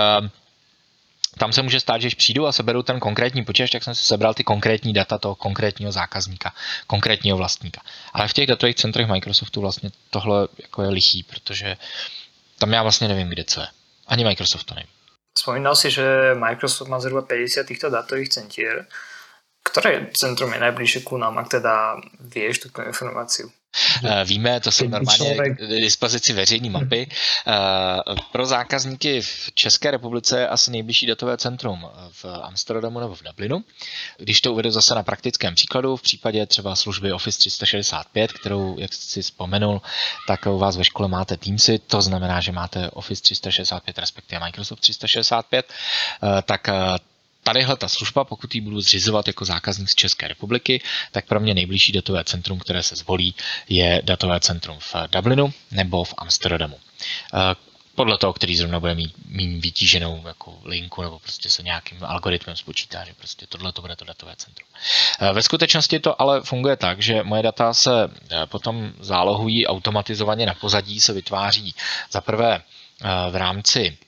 tam 1.38 1.52
se 1.52 1.62
může 1.62 1.80
stát, 1.80 2.00
že 2.00 2.06
když 2.06 2.14
přijdu 2.14 2.46
a 2.46 2.52
seberu 2.52 2.82
ten 2.82 3.00
konkrétní 3.00 3.44
počítač, 3.44 3.70
tak 3.70 3.84
jsem 3.84 3.94
si 3.94 4.04
sebral 4.04 4.34
ty 4.34 4.44
konkrétní 4.44 4.92
data 4.92 5.18
toho 5.18 5.34
konkrétního 5.34 5.92
zákazníka, 5.92 6.54
konkrétního 6.86 7.36
vlastníka. 7.36 7.80
Ale 8.12 8.28
v 8.28 8.32
těch 8.32 8.46
datových 8.46 8.76
centrech 8.76 9.06
Microsoftu 9.08 9.60
vlastně 9.60 9.90
tohle 10.10 10.48
jako 10.62 10.82
je 10.82 10.88
lichý, 10.88 11.22
protože 11.22 11.76
tam 12.58 12.72
já 12.72 12.82
vlastně 12.82 13.08
nevím, 13.08 13.28
kde 13.28 13.44
co 13.44 13.60
je. 13.60 13.66
Ani 14.06 14.24
Microsoft 14.24 14.64
to 14.64 14.74
neví. 14.74 14.88
Spomínal 15.38 15.76
si, 15.76 15.90
že 15.90 16.34
Microsoft 16.34 16.88
má 16.88 17.00
zhruba 17.00 17.22
50 17.22 17.66
týchto 17.66 17.90
datových 17.90 18.28
centier. 18.28 18.86
Ktoré 19.64 20.12
centrum 20.12 20.52
je 20.52 20.60
najbližšie 20.60 21.08
ku 21.08 21.16
nám, 21.16 21.40
ak 21.40 21.48
teda 21.48 21.96
vieš 22.20 22.68
túto 22.68 22.84
informáciu? 22.84 23.48
Eh, 24.04 24.24
víme, 24.24 24.60
to 24.60 24.72
jsou 24.72 24.88
normálně 24.88 25.34
k 25.34 25.58
dispozici 25.68 26.32
veřejné 26.32 26.70
mapy. 26.70 27.08
Eh, 27.46 27.52
pro 28.32 28.46
zákazníky 28.46 29.20
v 29.20 29.50
České 29.54 29.90
republice 29.90 30.40
je 30.40 30.48
asi 30.48 30.70
nejbližší 30.70 31.06
datové 31.06 31.36
centrum 31.36 31.86
v 32.10 32.24
Amsterdamu 32.24 33.00
nebo 33.00 33.14
v 33.14 33.22
Dublinu. 33.22 33.64
Když 34.18 34.40
to 34.40 34.52
uvedu 34.52 34.70
zase 34.70 34.94
na 34.94 35.02
praktickém 35.02 35.54
příkladu, 35.54 35.96
v 35.96 36.02
případě 36.02 36.46
třeba 36.46 36.76
služby 36.76 37.12
Office 37.12 37.38
365, 37.38 38.32
kterou, 38.32 38.78
jak 38.78 38.92
si 38.94 39.22
vzpomenul, 39.22 39.82
tak 40.28 40.46
u 40.46 40.58
vás 40.58 40.76
ve 40.76 40.84
škole 40.84 41.08
máte 41.08 41.36
Teamsy, 41.36 41.78
to 41.78 42.02
znamená, 42.02 42.40
že 42.40 42.52
máte 42.52 42.90
Office 42.90 43.22
365, 43.22 43.98
respektive 43.98 44.40
Microsoft 44.40 44.80
365, 44.80 45.66
eh, 46.22 46.42
tak 46.42 46.68
tadyhle 47.44 47.76
ta 47.76 47.88
služba, 47.88 48.24
pokud 48.24 48.54
ji 48.54 48.60
budu 48.60 48.80
zřizovat 48.80 49.26
jako 49.26 49.44
zákazník 49.44 49.88
z 49.90 49.94
České 49.94 50.28
republiky, 50.28 50.82
tak 51.12 51.26
pro 51.26 51.40
mě 51.40 51.54
nejbližší 51.54 51.92
datové 51.92 52.24
centrum, 52.24 52.58
které 52.58 52.82
se 52.82 52.96
zvolí, 52.96 53.34
je 53.68 54.02
datové 54.04 54.40
centrum 54.40 54.78
v 54.80 54.94
Dublinu 55.10 55.52
nebo 55.70 56.04
v 56.04 56.14
Amsterdamu. 56.18 56.78
Eh, 57.34 57.38
podle 57.94 58.18
toho, 58.18 58.32
který 58.32 58.56
zrovna 58.56 58.80
bude 58.80 58.94
mít 58.94 59.14
méně 59.28 59.60
vytíženou 59.60 60.22
jako 60.26 60.58
linku 60.64 61.02
nebo 61.02 61.18
prostě 61.18 61.50
se 61.50 61.62
nějakým 61.62 61.98
algoritmem 62.04 62.56
spočítá, 62.56 63.04
že 63.04 63.12
prostě 63.14 63.46
tohle 63.46 63.72
to 63.72 63.82
bude 63.82 63.96
to 63.96 64.04
datové 64.04 64.34
centrum. 64.36 64.68
Eh, 65.20 65.32
ve 65.32 65.42
skutečnosti 65.42 65.98
to 65.98 66.22
ale 66.22 66.42
funguje 66.42 66.76
tak, 66.76 67.02
že 67.02 67.22
moje 67.22 67.42
data 67.42 67.74
se 67.74 67.90
eh, 68.04 68.46
potom 68.46 68.92
zálohují 69.00 69.66
automatizovaně 69.66 70.46
na 70.46 70.54
pozadí, 70.54 71.00
se 71.00 71.12
vytváří 71.12 71.74
za 72.10 72.20
prvé 72.20 72.62
v 73.30 73.36
rámci 73.36 73.98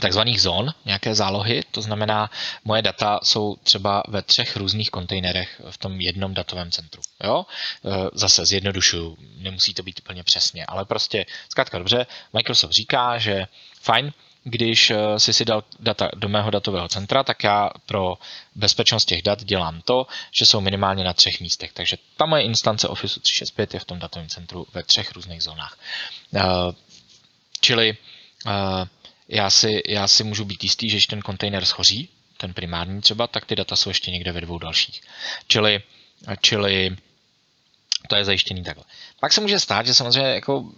takzvaných 0.00 0.42
zón, 0.42 0.74
nějaké 0.84 1.14
zálohy, 1.14 1.62
to 1.70 1.82
znamená, 1.82 2.30
moje 2.64 2.82
data 2.82 3.20
jsou 3.22 3.56
třeba 3.62 4.02
ve 4.08 4.22
třech 4.22 4.56
různých 4.56 4.90
kontejnerech 4.90 5.62
v 5.70 5.78
tom 5.78 6.00
jednom 6.00 6.34
datovém 6.34 6.70
centru. 6.70 7.02
Jo? 7.24 7.46
E, 7.84 8.10
zase 8.12 8.46
zjednodušuju, 8.46 9.16
nemusí 9.36 9.74
to 9.74 9.82
být 9.82 10.00
úplně 10.00 10.22
přesně, 10.22 10.66
ale 10.66 10.84
prostě 10.84 11.26
zkrátka 11.48 11.78
dobře, 11.78 12.06
Microsoft 12.32 12.72
říká, 12.72 13.18
že 13.18 13.46
fajn, 13.80 14.12
když 14.44 14.90
eh, 14.90 15.20
si 15.20 15.32
si 15.32 15.44
dal 15.44 15.64
data 15.80 16.10
do 16.14 16.28
mého 16.28 16.50
datového 16.50 16.88
centra, 16.88 17.22
tak 17.22 17.44
já 17.44 17.70
pro 17.86 18.18
bezpečnost 18.54 19.04
těch 19.04 19.22
dat 19.22 19.44
dělám 19.44 19.80
to, 19.80 20.06
že 20.32 20.46
jsou 20.46 20.60
minimálně 20.60 21.04
na 21.04 21.12
třech 21.12 21.40
místech. 21.40 21.72
Takže 21.72 21.96
ta 22.16 22.26
moje 22.26 22.42
instance 22.42 22.88
Office 22.88 23.20
365 23.20 23.74
je 23.74 23.80
v 23.80 23.84
tom 23.84 23.98
datovém 23.98 24.28
centru 24.28 24.66
ve 24.74 24.82
třech 24.82 25.12
různých 25.12 25.42
zónách. 25.42 25.78
Eh, 26.34 26.42
čili 27.60 27.96
já 29.28 29.50
si, 29.50 29.82
já 29.88 30.08
si 30.08 30.24
můžu 30.24 30.44
být 30.44 30.64
jistý, 30.64 30.90
že 30.90 30.96
když 30.96 31.06
ten 31.06 31.22
kontejner 31.22 31.64
schoří, 31.64 32.08
ten 32.36 32.54
primární 32.54 33.00
třeba, 33.00 33.26
tak 33.26 33.44
ty 33.44 33.56
data 33.56 33.76
jsou 33.76 33.90
ještě 33.90 34.10
někde 34.10 34.32
ve 34.32 34.40
dvou 34.40 34.58
dalších. 34.58 35.00
Čili, 35.48 35.82
čili 36.40 36.96
to 38.08 38.16
je 38.16 38.24
zajištěný 38.24 38.64
takhle. 38.64 38.84
Pak 39.20 39.32
se 39.32 39.40
může 39.40 39.60
stát, 39.60 39.86
že 39.86 39.94
samozřejmě 39.94 40.30
jako 40.30 40.72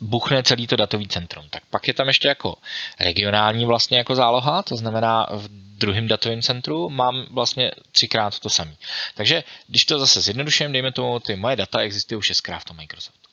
buchne 0.00 0.42
celý 0.42 0.66
to 0.66 0.76
datový 0.76 1.08
centrum. 1.08 1.48
Tak 1.50 1.62
pak 1.70 1.88
je 1.88 1.94
tam 1.94 2.08
ještě 2.08 2.28
jako 2.28 2.56
regionální 3.00 3.64
vlastně 3.64 3.98
jako 3.98 4.14
záloha, 4.14 4.62
to 4.62 4.76
znamená 4.76 5.26
v 5.32 5.48
druhém 5.78 6.08
datovém 6.08 6.42
centru 6.42 6.90
mám 6.90 7.26
vlastně 7.30 7.70
třikrát 7.92 8.38
to 8.38 8.50
samé. 8.50 8.76
Takže 9.14 9.44
když 9.66 9.84
to 9.84 9.98
zase 9.98 10.20
zjednoduším, 10.20 10.72
dejme 10.72 10.92
tomu, 10.92 11.20
ty 11.20 11.36
moje 11.36 11.56
data 11.56 11.80
existují 11.80 12.22
šestkrát 12.22 12.58
v 12.58 12.64
tom 12.64 12.76
Microsoftu. 12.76 13.23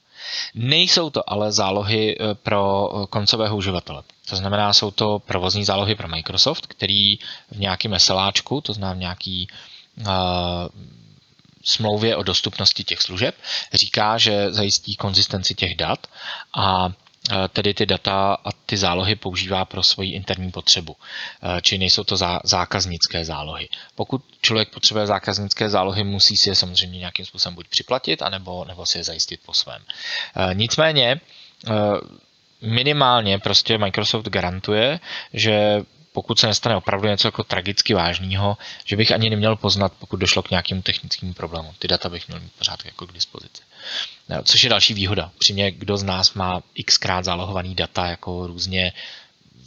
Nejsou 0.55 1.09
to 1.09 1.29
ale 1.29 1.51
zálohy 1.51 2.15
e, 2.19 2.35
pro 2.35 2.89
koncového 3.09 3.57
uživatele. 3.57 4.03
To 4.29 4.35
znamená, 4.35 4.73
jsou 4.73 4.91
to 4.91 5.19
provozní 5.19 5.65
zálohy 5.65 5.95
pro 5.95 6.07
Microsoft, 6.07 6.67
který 6.67 7.15
v 7.51 7.59
nějakém 7.59 7.99
SLAčku, 7.99 8.61
to 8.61 8.73
znamená 8.73 8.93
v 8.95 8.97
nějaký 8.99 9.47
uh, 9.99 10.05
smlouvě 11.63 12.15
o 12.15 12.23
dostupnosti 12.23 12.83
těch 12.83 13.01
služeb 13.01 13.35
říká, 13.73 14.17
že 14.17 14.53
zajistí 14.53 14.95
konzistenci 14.95 15.55
těch 15.55 15.75
dat 15.75 16.07
a 16.53 16.89
tedy 17.53 17.73
ty 17.73 17.85
data 17.85 18.33
a 18.45 18.51
ty 18.51 18.77
zálohy 18.77 19.15
používá 19.15 19.65
pro 19.65 19.83
svoji 19.83 20.11
interní 20.11 20.51
potřebu. 20.51 20.95
E, 21.57 21.61
Či 21.61 21.77
nejsou 21.77 22.03
to 22.03 22.17
zákaznické 22.43 23.25
zálohy. 23.25 23.69
Pokud 23.95 24.21
člověk 24.41 24.69
potřebuje 24.69 25.07
zákaznické 25.07 25.69
zálohy, 25.69 26.03
musí 26.03 26.37
si 26.37 26.49
je 26.49 26.55
samozřejmě 26.55 26.99
nějakým 26.99 27.25
způsobem 27.25 27.55
buď 27.55 27.67
připlatit, 27.67 28.21
anebo, 28.21 28.65
nebo 28.65 28.85
si 28.85 28.97
je 28.97 29.03
zajistit 29.03 29.39
po 29.45 29.53
svém. 29.53 29.81
E, 30.35 30.53
nicméně 30.53 31.21
minimálně 32.61 33.39
prostě 33.39 33.77
Microsoft 33.77 34.29
garantuje, 34.29 34.99
že 35.33 35.81
pokud 36.13 36.39
se 36.39 36.47
nestane 36.47 36.75
opravdu 36.75 37.07
něco 37.07 37.27
jako 37.27 37.43
tragicky 37.43 37.93
vážného, 37.93 38.57
že 38.85 38.95
bych 38.95 39.11
ani 39.11 39.29
neměl 39.29 39.55
poznat, 39.55 39.93
pokud 39.99 40.17
došlo 40.17 40.43
k 40.43 40.49
nějakému 40.49 40.81
technickému 40.81 41.33
problému. 41.33 41.73
Ty 41.79 41.87
data 41.87 42.09
bych 42.09 42.27
měl 42.27 42.39
mít 42.39 42.51
pořád 42.57 42.85
jako 42.85 43.07
k 43.07 43.13
dispozici. 43.13 43.61
Což 44.43 44.63
je 44.63 44.69
další 44.69 44.93
výhoda. 44.93 45.31
Přímě 45.37 45.71
kdo 45.71 45.97
z 45.97 46.03
nás 46.03 46.33
má 46.33 46.61
xkrát 46.85 47.25
zálohovaný 47.25 47.75
data 47.75 48.07
jako 48.07 48.47
různě 48.47 48.93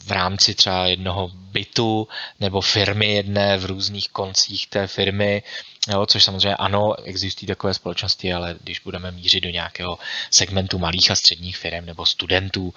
v 0.06 0.10
rámci 0.10 0.54
třeba 0.54 0.86
jednoho 0.86 1.30
bytu 1.34 2.08
nebo 2.40 2.60
firmy 2.60 3.14
jedné 3.14 3.58
v 3.58 3.64
různých 3.64 4.08
koncích 4.08 4.66
té 4.66 4.86
firmy, 4.86 5.42
jo, 5.88 6.06
což 6.06 6.24
samozřejmě 6.24 6.56
ano, 6.56 6.94
existují 7.04 7.46
takové 7.46 7.74
společnosti, 7.74 8.32
ale 8.32 8.56
když 8.60 8.80
budeme 8.80 9.10
mířit 9.10 9.40
do 9.40 9.50
nějakého 9.50 9.98
segmentu 10.30 10.78
malých 10.78 11.10
a 11.10 11.14
středních 11.14 11.56
firm 11.56 11.86
nebo 11.86 12.06
studentů, 12.06 12.74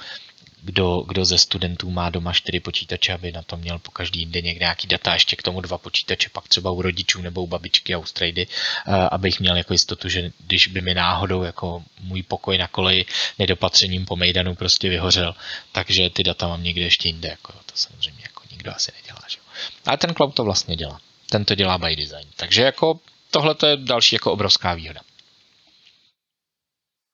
kdo, 0.61 1.03
kdo 1.07 1.25
ze 1.25 1.37
studentů 1.37 1.89
má 1.89 2.09
doma 2.09 2.33
čtyři 2.33 2.59
počítače, 2.59 3.13
aby 3.13 3.31
na 3.31 3.41
to 3.41 3.57
měl 3.57 3.79
po 3.79 3.91
každý 3.91 4.25
den 4.25 4.45
někde 4.45 4.63
nějaký 4.63 4.87
data, 4.87 5.13
ještě 5.13 5.35
k 5.35 5.43
tomu 5.43 5.61
dva 5.61 5.77
počítače, 5.77 6.29
pak 6.29 6.47
třeba 6.47 6.71
u 6.71 6.81
rodičů 6.81 7.21
nebo 7.21 7.43
u 7.43 7.47
babičky 7.47 7.93
a 7.93 7.97
u 7.97 8.05
strejdy, 8.05 8.47
eh, 8.47 8.91
abych 9.11 9.39
měl 9.39 9.57
jako 9.57 9.73
jistotu, 9.73 10.09
že 10.09 10.31
když 10.47 10.67
by 10.67 10.81
mi 10.81 10.93
náhodou 10.93 11.43
jako 11.43 11.83
můj 12.01 12.23
pokoj 12.23 12.57
na 12.57 12.67
koleji 12.67 13.05
nedopatřením 13.39 14.05
po 14.05 14.15
Mejdanu 14.15 14.55
prostě 14.55 14.89
vyhořel, 14.89 15.35
takže 15.71 16.09
ty 16.09 16.23
data 16.23 16.47
mám 16.47 16.63
někde 16.63 16.81
ještě 16.81 17.09
jinde, 17.09 17.29
jako 17.29 17.53
to 17.53 17.73
samozřejmě 17.75 18.23
jako 18.23 18.43
nikdo 18.51 18.71
asi 18.75 18.91
nedělá. 19.01 19.21
Že? 19.29 19.37
Ale 19.85 19.97
ten 19.97 20.13
cloud 20.13 20.35
to 20.35 20.43
vlastně 20.43 20.75
dělá. 20.75 20.99
Ten 21.29 21.45
to 21.45 21.55
dělá 21.55 21.77
by 21.77 21.95
design. 21.95 22.27
Takže 22.35 22.61
jako 22.61 22.99
tohle 23.31 23.55
je 23.67 23.77
další 23.77 24.15
jako 24.15 24.31
obrovská 24.31 24.73
výhoda. 24.73 25.01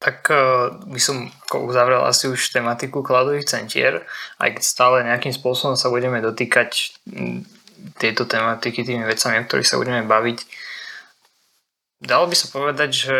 Tak 0.04 0.28
uh, 0.28 0.84
by 0.84 1.00
som 1.00 1.32
uzavrel 1.56 2.04
asi 2.04 2.28
už 2.28 2.52
tematiku 2.52 3.00
cloudových 3.00 3.48
centier, 3.48 4.04
aj 4.36 4.60
keď 4.60 4.64
stále 4.64 4.96
nejakým 5.08 5.32
spôsobom 5.32 5.80
sa 5.80 5.88
budeme 5.88 6.20
dotýkať 6.20 7.00
m, 7.08 7.48
tieto 7.96 8.28
tematiky 8.28 8.84
tými 8.84 9.08
vecami, 9.08 9.40
o 9.40 9.48
ktorých 9.48 9.70
sa 9.70 9.80
budeme 9.80 10.04
baviť. 10.04 10.44
Dalo 12.04 12.28
by 12.28 12.36
sa 12.36 12.48
povedať, 12.52 12.90
že 12.92 13.20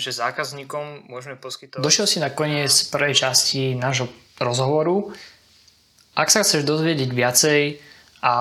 že 0.00 0.16
zákazníkom 0.16 1.12
môžeme 1.12 1.36
poskytovať... 1.36 1.84
Došiel 1.84 2.08
si 2.08 2.24
na 2.24 2.32
koniec 2.32 2.72
prvej 2.88 3.12
časti 3.12 3.76
nášho 3.76 4.08
rozhovoru. 4.40 5.12
Ak 6.16 6.32
sa 6.32 6.40
chceš 6.40 6.64
dozvedieť 6.64 7.12
viacej 7.12 7.76
a 8.24 8.34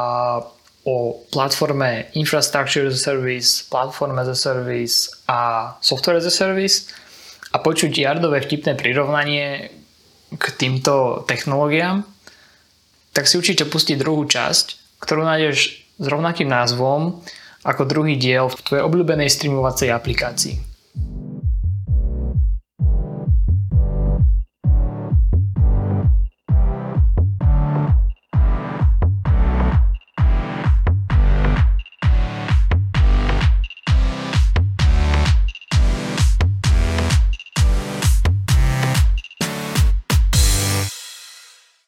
o 0.88 1.20
platforme 1.28 2.08
Infrastructure 2.16 2.88
as 2.88 2.96
a 2.96 3.02
Service, 3.12 3.68
Platform 3.68 4.16
as 4.24 4.32
a 4.32 4.38
Service 4.40 5.12
a 5.28 5.76
Software 5.84 6.16
as 6.16 6.24
a 6.24 6.32
Service 6.32 6.88
a 7.52 7.60
počuť 7.60 7.92
Jardové 7.92 8.40
vtipné 8.40 8.80
prirovnanie 8.80 9.68
k 10.32 10.46
týmto 10.56 11.28
technológiám, 11.28 12.08
tak 13.12 13.28
si 13.28 13.36
určite 13.36 13.68
pustiť 13.68 14.00
druhú 14.00 14.24
časť, 14.24 15.00
ktorú 15.04 15.28
nájdeš 15.28 15.84
s 16.00 16.06
rovnakým 16.08 16.48
názvom 16.48 17.20
ako 17.68 17.84
druhý 17.84 18.16
diel 18.16 18.48
v 18.48 18.64
tvojej 18.64 18.84
obľúbenej 18.88 19.28
streamovacej 19.28 19.92
aplikácii. 19.92 20.67